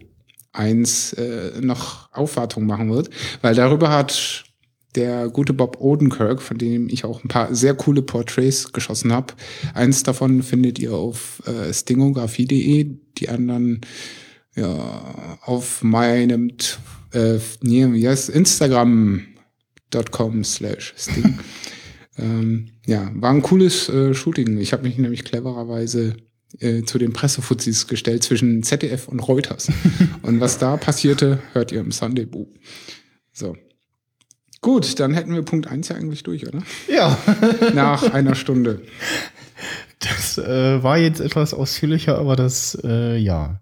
1 0.53 1.13
äh, 1.15 1.61
noch 1.61 2.13
Aufwartung 2.13 2.67
machen 2.67 2.91
wird, 2.91 3.11
weil 3.43 3.55
darüber 3.55 3.91
hat 3.91 4.45
der 4.95 5.29
gute 5.29 5.53
Bob 5.53 5.79
Odenkirk, 5.79 6.41
von 6.41 6.57
dem 6.57 6.89
ich 6.89 7.05
auch 7.05 7.23
ein 7.23 7.29
paar 7.29 7.55
sehr 7.55 7.75
coole 7.75 8.01
Portraits 8.01 8.73
geschossen 8.73 9.13
habe. 9.13 9.35
Eins 9.75 10.03
davon 10.03 10.43
findet 10.43 10.79
ihr 10.79 10.95
auf 10.95 11.43
äh, 11.47 11.71
stingografie.de, 11.73 12.97
die 13.19 13.29
anderen 13.29 13.83
ja, 14.55 15.39
auf 15.43 15.83
meinem 15.83 16.51
äh, 17.13 17.39
heißt 18.09 18.31
Instagram.com 18.31 20.45
slash 20.45 20.95
sting. 20.97 21.39
Ähm, 22.19 22.71
ja, 22.87 23.11
war 23.15 23.31
ein 23.31 23.43
cooles 23.43 23.89
äh, 23.89 24.15
Shooting. 24.15 24.59
Ich 24.59 24.73
habe 24.73 24.85
mich 24.85 24.97
nämlich 24.99 25.25
clevererweise 25.25 26.17
äh, 26.61 26.83
zu 26.83 26.99
den 26.99 27.13
Pressefuzis 27.13 27.87
gestellt 27.87 28.23
zwischen 28.23 28.63
ZDF 28.63 29.09
und 29.09 29.21
Reuters. 29.21 29.69
und 30.23 30.41
was 30.41 30.59
da 30.59 30.77
passierte, 30.77 31.41
hört 31.53 31.73
ihr 31.73 31.81
im 31.81 31.93
Sunday 31.93 32.27
Boo. 32.27 32.47
So. 33.33 33.57
Gut, 34.63 34.99
dann 34.99 35.15
hätten 35.15 35.35
wir 35.35 35.43
Punkt 35.43 35.67
1 35.67 35.89
ja 35.89 35.97
eigentlich 35.97 36.23
durch, 36.23 36.47
oder? 36.49 36.63
ja. 36.89 37.17
Nach 37.75 38.13
einer 38.13 38.35
Stunde. 38.35 38.83
Das 40.01 40.39
äh, 40.39 40.83
war 40.83 40.99
jetzt 40.99 41.21
etwas 41.21 41.55
ausführlicher, 41.55 42.19
aber 42.19 42.37
das, 42.37 42.77
äh, 42.83 43.17
ja. 43.17 43.61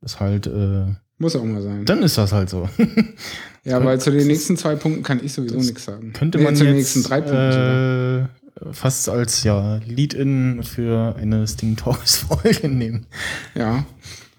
Ist 0.00 0.18
halt, 0.18 0.48
äh, 0.48 0.86
Muss 1.22 1.36
auch 1.36 1.44
mal 1.44 1.62
sein. 1.62 1.84
dann 1.84 2.02
ist 2.02 2.18
das 2.18 2.32
halt 2.32 2.50
so. 2.50 2.68
ja, 3.64 3.84
weil 3.84 4.00
zu 4.00 4.10
den 4.10 4.26
nächsten 4.26 4.56
zwei 4.56 4.74
Punkten 4.74 5.04
kann 5.04 5.20
ich 5.24 5.32
sowieso 5.32 5.56
nichts 5.56 5.84
sagen. 5.84 6.12
Könnte 6.12 6.38
Nee, 6.38 6.44
man 6.44 6.56
zu 6.56 6.64
den 6.64 6.74
jetzt 6.76 6.96
nächsten 6.96 7.04
drei 7.04 7.20
Punkten 7.20 8.28
äh, 8.60 8.72
fast 8.72 9.08
als 9.08 9.44
ja 9.44 9.80
Lead-in 9.86 10.64
für 10.64 11.14
eine 11.16 11.46
Sting 11.46 11.76
Talks 11.76 12.16
Folge 12.28 12.68
nehmen. 12.68 13.06
Ja. 13.54 13.86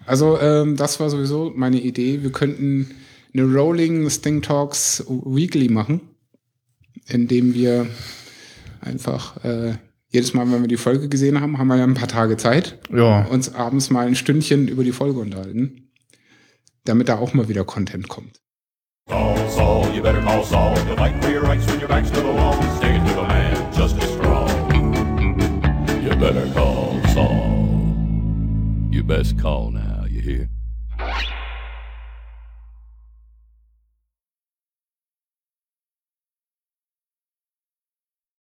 Also, 0.05 0.38
ähm, 0.41 0.75
das 0.75 0.99
war 0.99 1.09
sowieso 1.09 1.53
meine 1.55 1.79
Idee. 1.79 2.21
Wir 2.21 2.34
könnten 2.34 2.91
eine 3.34 3.43
Rolling 3.45 4.09
Sting 4.09 4.41
Talks 4.41 5.05
Weekly 5.07 5.69
machen, 5.69 6.01
indem 7.07 7.53
wir 7.53 7.88
einfach 8.81 9.41
äh, 9.45 9.75
jedes 10.09 10.34
Mal, 10.34 10.51
wenn 10.51 10.59
wir 10.59 10.67
die 10.67 10.75
Folge 10.75 11.07
gesehen 11.07 11.39
haben, 11.39 11.57
haben 11.57 11.67
wir 11.67 11.77
ja 11.77 11.86
ein 11.86 11.93
paar 11.93 12.09
Tage 12.09 12.36
Zeit, 12.36 12.77
Ja, 12.93 13.23
uns 13.27 13.55
abends 13.55 13.89
mal 13.89 14.05
ein 14.05 14.15
Stündchen 14.15 14.67
über 14.67 14.84
die 14.84 14.91
Folge 14.91 15.21
unterhalten, 15.21 15.82
damit 16.86 17.09
da 17.09 17.17
auch 17.17 17.34
mal 17.34 17.47
wieder 17.47 17.63
Content 17.65 18.07
kommt. 18.07 18.41
Call 19.09 19.49
Saul, 19.49 19.93
you 19.93 20.01
better 20.01 20.21
call 20.21 20.43
Saul. 20.43 20.75
You'll 20.88 20.95
fight 20.95 21.23
for 21.23 21.41
rights 21.41 21.67
when 21.67 21.79
your 21.79 21.89
back's 21.89 22.09
to 22.11 22.21
the 22.21 22.34
wall. 22.34 22.53
Stay 22.77 22.97
to 22.99 23.13
the 23.13 23.23
man, 23.23 23.73
justice 23.73 24.15
for 24.15 24.27
all. 24.27 24.49
You 26.01 26.15
better 26.15 26.47
call 26.53 27.01
Saul. 27.13 27.63
You 28.91 29.03
best 29.03 29.38
call 29.39 29.71
now, 29.71 30.05
you 30.05 30.21
hear? 30.21 30.53